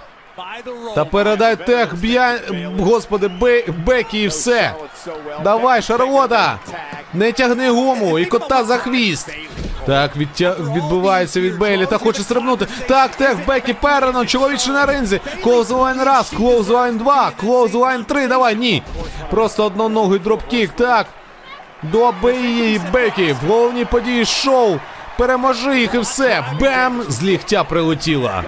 Та 0.95 1.05
передай 1.05 1.57
tag, 1.57 1.97
б'я... 1.97 2.39
Господи, 2.79 3.29
Бе... 3.29 3.65
Бекі 3.87 4.23
і 4.23 4.27
все. 4.29 4.75
Давай, 5.45 5.83
Шарлота! 5.83 6.59
Не 7.15 7.33
тягни 7.33 7.71
гуму 7.71 8.19
і 8.19 8.25
кота 8.25 8.65
за 8.65 8.77
хвіст. 8.77 9.37
Так, 9.87 10.17
відтя... 10.17 10.57
відбивається 10.61 11.41
від 11.41 11.59
Бейлі 11.59 11.87
та 11.87 11.99
хоче 11.99 12.23
стрибнути. 12.23 12.67
Так, 12.89 13.11
tag, 13.11 13.47
Бекі, 13.47 13.73
перено, 13.73 14.27
чоловіче 14.27 14.71
на 14.71 14.87
ринзі. 14.87 15.21
Clothesline 15.43 16.03
раз, 16.03 16.31
clothesline 16.31 16.99
два, 16.99 17.31
clothesline 17.41 18.05
три, 18.05 18.29
давай, 18.29 18.57
ні. 18.57 18.83
Просто 19.31 19.65
одноногий 19.65 20.19
dropkick, 20.19 20.71
так. 20.73 21.07
Добий 21.83 22.43
її, 22.43 22.81
Бекі, 22.93 23.33
в 23.33 23.47
головній 23.49 23.85
події 23.85 24.25
шоу. 24.25 24.79
Переможи 25.19 25.81
їх 25.81 25.95
і 25.95 25.99
все. 25.99 26.45
Бем! 26.61 27.03
З 27.09 27.23
ліхтя 27.23 27.65
прилетіла. 27.65 28.43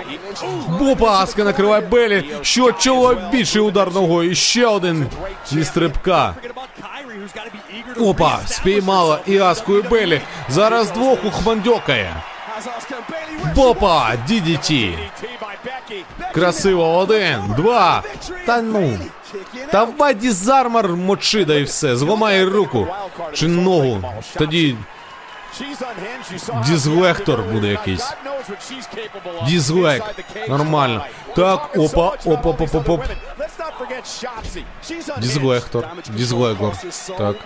Бупа 0.79 1.11
Аска 1.23 1.45
накриває 1.45 1.81
Белі. 1.81 2.25
Що 2.43 2.73
чоловічий 2.73 3.63
удар 3.63 3.95
ногою. 3.95 4.31
І 4.31 4.35
ще 4.35 4.67
один 4.67 5.07
зі 5.51 5.65
стрибка. 5.65 6.35
Опа, 8.01 8.39
спіймала 8.47 9.19
і 9.27 9.39
Аску 9.39 9.77
і 9.77 9.83
Белі. 9.83 10.21
Зараз 10.49 10.91
двох 10.91 11.25
ухмандьокає. 11.25 12.23
Бопа, 13.55 14.13
DDT. 14.29 14.99
Красиво, 16.35 16.97
один, 16.97 17.55
два. 17.57 18.03
Та 18.47 18.63
ну. 18.63 18.99
Давай 19.73 20.15
дізармор 20.15 20.89
мочи, 20.89 21.45
да 21.45 21.55
і 21.55 21.63
все. 21.63 21.97
Зламай 21.97 22.45
руку. 22.45 22.87
Чи 23.33 23.49
ногу. 23.49 24.03
Тоді 24.39 24.77
Дізлектор 26.67 27.43
буде 27.43 27.67
якийсь. 27.67 28.13
Дізлек. 29.47 30.03
Нормально. 30.49 31.05
Так, 31.37 31.71
опа, 31.77 32.13
опа, 32.25 32.51
оп, 32.51 32.75
оп, 32.75 32.89
оп. 32.89 33.05
Дізлектор. 35.19 35.89
Дізлегор. 36.11 36.75
Так. 37.19 37.37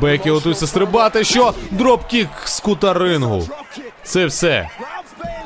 Бекі 0.00 0.30
готується 0.30 0.66
стрибати. 0.66 1.24
Що? 1.24 1.54
Дропкік 1.70 2.28
з 2.44 2.60
кута 2.60 2.92
рингу. 2.94 3.48
Це 4.02 4.26
все. 4.26 4.68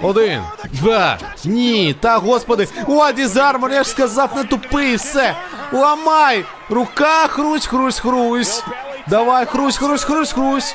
Один, 0.03 0.43
два. 0.73 1.19
Ні, 1.45 1.97
та 2.01 2.19
господи. 2.19 2.69
О, 2.89 3.13
дізармор, 3.13 3.71
я 3.73 3.83
ж 3.85 3.91
сказав, 3.91 4.37
не 4.37 4.45
тупий, 4.45 4.97
все. 4.97 5.35
Ламай! 5.73 6.45
Рука, 6.71 7.29
хрусь, 7.29 7.67
хрусь, 7.67 7.99
хрусь. 7.99 8.63
Давай, 9.07 9.47
хрусь, 9.47 9.77
хрусь, 9.77 10.05
хрусь, 10.05 10.33
хрусь. 10.33 10.75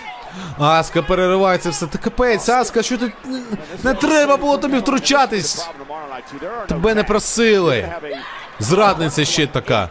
Аска 0.59 1.01
переривається 1.01 1.69
все. 1.69 1.87
Ти 1.87 1.97
капець, 1.97 2.49
Аска, 2.49 2.83
що 2.83 2.97
ти. 2.97 3.11
Не 3.83 3.93
треба 3.93 4.37
було 4.37 4.57
тобі 4.57 4.77
втручатись. 4.77 5.69
Тебе 6.67 6.95
не 6.95 7.03
просили. 7.03 7.89
Зрадниця 8.59 9.25
ще 9.25 9.47
така. 9.47 9.89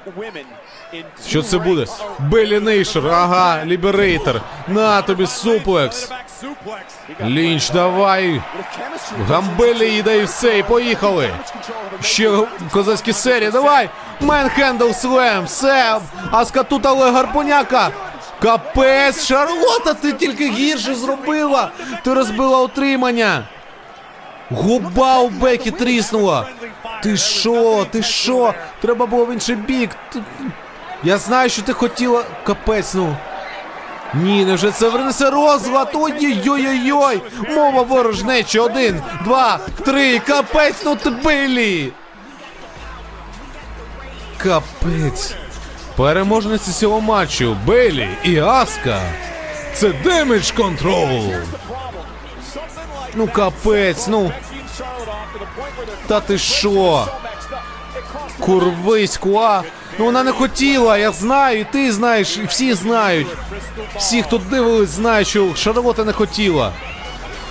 Що 1.29 1.43
це 1.43 1.59
буде? 1.59 1.87
Белі 2.19 2.61
Нейшер, 2.61 3.09
ага, 3.09 3.65
Ліберейтор. 3.65 4.41
На 4.69 5.03
тобі 5.03 5.27
суплекс. 5.27 6.11
Лінч, 7.25 7.71
давай. 7.71 8.43
Гамбелі 9.29 9.91
їда 9.91 10.13
і 10.13 10.25
все, 10.25 10.59
і 10.59 10.63
поїхали. 10.63 11.31
Ще 12.03 12.39
козацькі 12.73 13.13
серії, 13.13 13.51
давай. 13.51 13.91
Менхендл 14.21 14.91
слем, 14.91 15.45
все. 15.45 15.99
Аска 16.31 16.63
тут, 16.63 16.87
але 16.87 17.11
гарпуняка. 17.11 17.91
Капець, 18.43 19.27
Шарлота, 19.27 19.95
ти 19.95 20.13
тільки 20.13 20.51
гірше 20.51 20.95
зробила. 20.95 21.71
Ти 22.05 22.15
розбила 22.15 22.63
утримання. 22.63 23.49
Губа 24.51 25.19
у 25.19 25.29
Бекі 25.29 25.71
тріснула. 25.71 26.47
Ти 27.03 27.17
що? 27.17 27.87
Ти 27.91 28.03
що? 28.03 28.55
Треба 28.83 29.07
було 29.07 29.25
в 29.27 29.33
інший 29.33 29.57
бік. 29.57 29.91
Я 31.05 31.19
знаю, 31.19 31.51
що 31.51 31.63
ти 31.63 31.73
хотіла. 31.73 32.25
Капець, 32.45 32.95
ну. 32.95 33.17
Ні, 34.15 34.45
невже 34.45 34.71
це 34.71 34.91
принесе 34.91 35.31
розлад? 35.31 35.91
Ой-ой-ой-ой! 35.95 37.23
Мова 37.49 37.83
ворожнечі. 37.83 38.59
Один, 38.59 39.03
два, 39.25 39.59
три. 39.85 40.19
Капець, 40.19 40.83
ну 40.85 40.97
ти 40.97 41.11
Бейлі. 41.11 41.93
Капець. 44.39 45.35
Переможниці 45.97 46.73
цього 46.73 47.01
матчу 47.01 47.57
Бейлі 47.67 48.09
і 48.25 48.39
Аска. 48.39 49.01
Це 49.75 49.89
Damage 49.89 50.51
Control. 50.51 51.33
Ну 53.15 53.29
капець, 53.29 54.09
ну. 54.09 54.33
Та 56.07 56.21
ти 56.21 56.39
що? 56.39 57.09
Курвиську, 58.41 59.39
а? 59.39 59.63
Ну 59.99 60.05
вона 60.05 60.23
не 60.23 60.33
хотіла, 60.33 60.99
я 60.99 61.13
знаю, 61.13 61.61
і 61.61 61.65
ти 61.65 61.93
знаєш, 61.93 62.37
і 62.37 62.47
всі 62.47 62.75
знають. 62.75 63.27
Всі, 63.97 64.23
хто 64.23 64.39
дивились, 64.39 64.91
знають, 64.91 65.29
що 65.29 65.55
Шарлота 65.55 66.05
не 66.05 66.13
хотіла. 66.13 66.73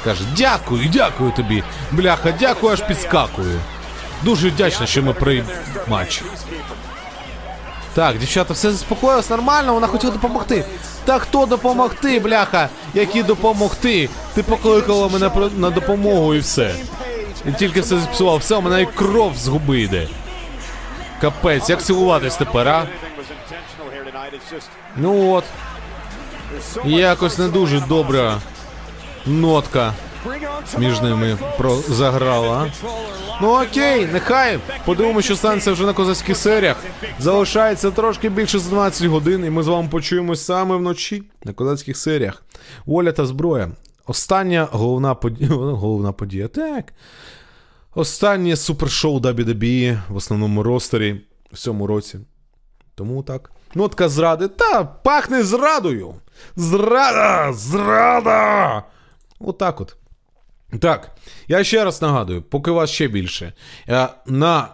Каже, 0.04 0.24
дякую, 0.38 0.90
дякую 0.94 1.32
тобі. 1.32 1.64
Бляха, 1.92 2.34
дякую, 2.40 2.74
аж 2.74 2.82
підскакую. 2.82 3.60
Дуже 4.22 4.50
вдячна, 4.50 4.86
що 4.86 5.04
ми 5.04 5.14
при 5.14 5.44
матч. 5.88 6.24
Так, 7.96 8.18
дівчата, 8.18 8.54
все 8.54 8.72
заспокоїлось 8.72 9.30
нормально, 9.30 9.74
вона 9.74 9.88
хотіла 9.88 10.14
допомогти. 10.14 10.66
Та 11.06 11.20
хто 11.20 11.46
допомогти, 11.46 12.20
бляха? 12.20 12.70
Які 12.94 13.24
допомогти? 13.24 14.10
Ти 14.34 14.44
покликала 14.44 15.08
мене 15.08 15.32
на 15.58 15.70
допомогу 15.70 16.36
і 16.36 16.40
все. 16.40 16.76
І 17.50 17.52
тільки 17.52 17.82
все 17.82 18.00
зіпсував. 18.00 18.38
Все, 18.38 18.56
у 18.56 18.62
мене 18.62 18.82
і 18.82 18.86
кров 18.86 19.38
з 19.38 19.48
губи 19.48 19.82
йде. 19.82 20.08
Капець, 21.22 21.70
як 21.70 21.84
цілуватись 21.84 22.36
тепер, 22.36 22.68
а? 22.68 22.88
Ну 24.96 25.32
от. 25.32 25.44
Якось 26.86 27.38
не 27.38 27.48
дуже 27.48 27.80
добра 27.80 28.38
нотка 29.26 29.94
між 30.78 31.02
ними 31.02 31.38
заграла. 31.90 32.72
Ну 33.42 33.64
окей, 33.64 34.08
нехай. 34.14 34.60
Подивимося, 34.86 35.26
що 35.26 35.36
станеться 35.36 35.72
вже 35.72 35.86
на 35.86 35.94
козацьких 35.94 36.38
серіях. 36.38 36.78
Залишається 37.20 37.92
трошки 37.92 38.30
більше 38.30 38.60
за 38.60 38.70
12 38.70 39.08
годин, 39.08 39.46
і 39.46 39.50
ми 39.50 39.64
з 39.64 39.68
вами 39.68 39.88
почуємось 39.90 40.46
саме 40.46 40.76
вночі 40.76 41.24
на 41.44 41.54
козацьких 41.54 41.98
серіях. 41.98 42.44
Воля 42.86 43.12
та 43.12 43.26
зброя. 43.26 43.70
Остання 44.08 44.68
головна 44.72 45.16
подія. 45.16 45.50
Головна 45.56 46.12
подія. 46.12 46.48
Так. 46.48 46.94
Останнє 47.96 48.56
супершоу 48.56 49.20
WWE 49.20 50.00
в 50.10 50.16
основному 50.16 50.64
ростері 50.64 51.22
в 51.54 51.58
цьому 51.58 51.88
році. 51.88 52.20
Тому 52.96 53.24
так. 53.24 53.52
Нотка 53.76 54.10
зради. 54.10 54.48
Та 54.48 54.84
пахне 54.84 55.44
зрадою. 55.44 56.14
Зрада! 56.56 57.54
Зрада! 57.54 58.84
Отак 59.40 59.82
от. 59.82 59.96
Так, 60.82 61.18
я 61.48 61.64
ще 61.64 61.84
раз 61.84 62.02
нагадую, 62.02 62.42
поки 62.42 62.72
вас 62.72 62.90
ще 62.90 63.08
більше. 63.08 63.54
е, 63.90 64.08
На 64.26 64.68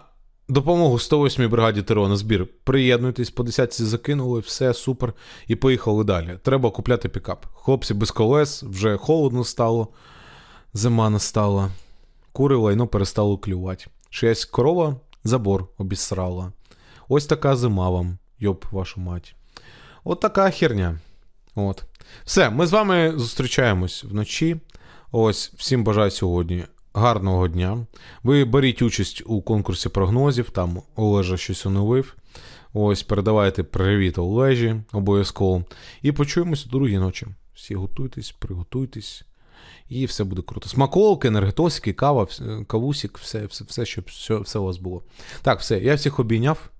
допомогу 0.48 0.94
108-й 0.96 1.46
бригаді 1.46 1.82
ТРО 1.82 2.08
на 2.08 2.16
збір. 2.16 2.46
Приєднуйтесь, 2.64 3.30
по 3.30 3.42
десятці 3.42 3.84
закинули, 3.84 4.40
все 4.40 4.74
супер. 4.74 5.12
І 5.46 5.56
поїхали 5.56 6.04
далі. 6.04 6.38
Треба 6.42 6.70
купляти 6.70 7.08
пікап. 7.08 7.46
Хлопці 7.54 7.94
без 7.94 8.10
колес, 8.10 8.62
вже 8.62 8.96
холодно 8.96 9.44
стало, 9.44 9.88
зима 10.74 11.10
настала. 11.10 11.70
Кури 12.32 12.56
лайно 12.56 12.86
перестало 12.86 13.38
клювати. 13.38 13.84
Чиясь 14.10 14.44
корова 14.44 14.96
забор 15.24 15.66
обісрала. 15.78 16.52
Ось 17.08 17.26
така 17.26 17.56
зима 17.56 17.90
вам, 17.90 18.18
йоб 18.38 18.64
вашу 18.70 19.00
мать. 19.00 19.34
От 20.04 20.20
така 20.20 20.50
херня. 20.50 20.98
От. 21.54 21.82
Все, 22.24 22.50
ми 22.50 22.66
з 22.66 22.72
вами 22.72 23.12
зустрічаємось 23.16 24.04
вночі. 24.04 24.56
Ось, 25.14 25.52
всім 25.56 25.84
бажаю 25.84 26.10
сьогодні 26.10 26.64
гарного 26.94 27.48
дня. 27.48 27.86
Ви 28.22 28.44
беріть 28.44 28.82
участь 28.82 29.22
у 29.26 29.42
конкурсі 29.42 29.88
прогнозів, 29.88 30.50
там 30.50 30.82
Олежа 30.96 31.36
щось 31.36 31.66
оновив. 31.66 32.16
Ось, 32.72 33.02
передавайте 33.02 33.62
привіт 33.62 34.18
Олежі 34.18 34.76
обов'язково. 34.92 35.64
І 36.02 36.12
почуємося 36.12 36.64
у 36.68 36.70
другій 36.70 36.98
ночі. 36.98 37.26
Всі 37.54 37.74
готуйтесь, 37.74 38.32
приготуйтесь. 38.32 39.24
І 39.88 40.06
все 40.06 40.24
буде 40.24 40.42
круто. 40.42 40.68
Смаколки, 40.68 41.28
енергетосики, 41.28 41.92
кава, 41.92 42.26
кавусік, 42.66 43.18
все, 43.18 43.46
все, 43.46 43.64
все, 43.64 43.86
щоб 43.86 44.04
все, 44.04 44.38
все 44.38 44.58
у 44.58 44.64
вас 44.64 44.76
було. 44.76 45.02
Так, 45.42 45.60
все, 45.60 45.78
я 45.78 45.94
всіх 45.94 46.18
обійняв, 46.18 46.70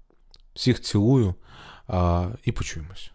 всіх 0.54 0.80
цілую 0.80 1.34
а, 1.86 2.28
і 2.44 2.52
почуємось. 2.52 3.11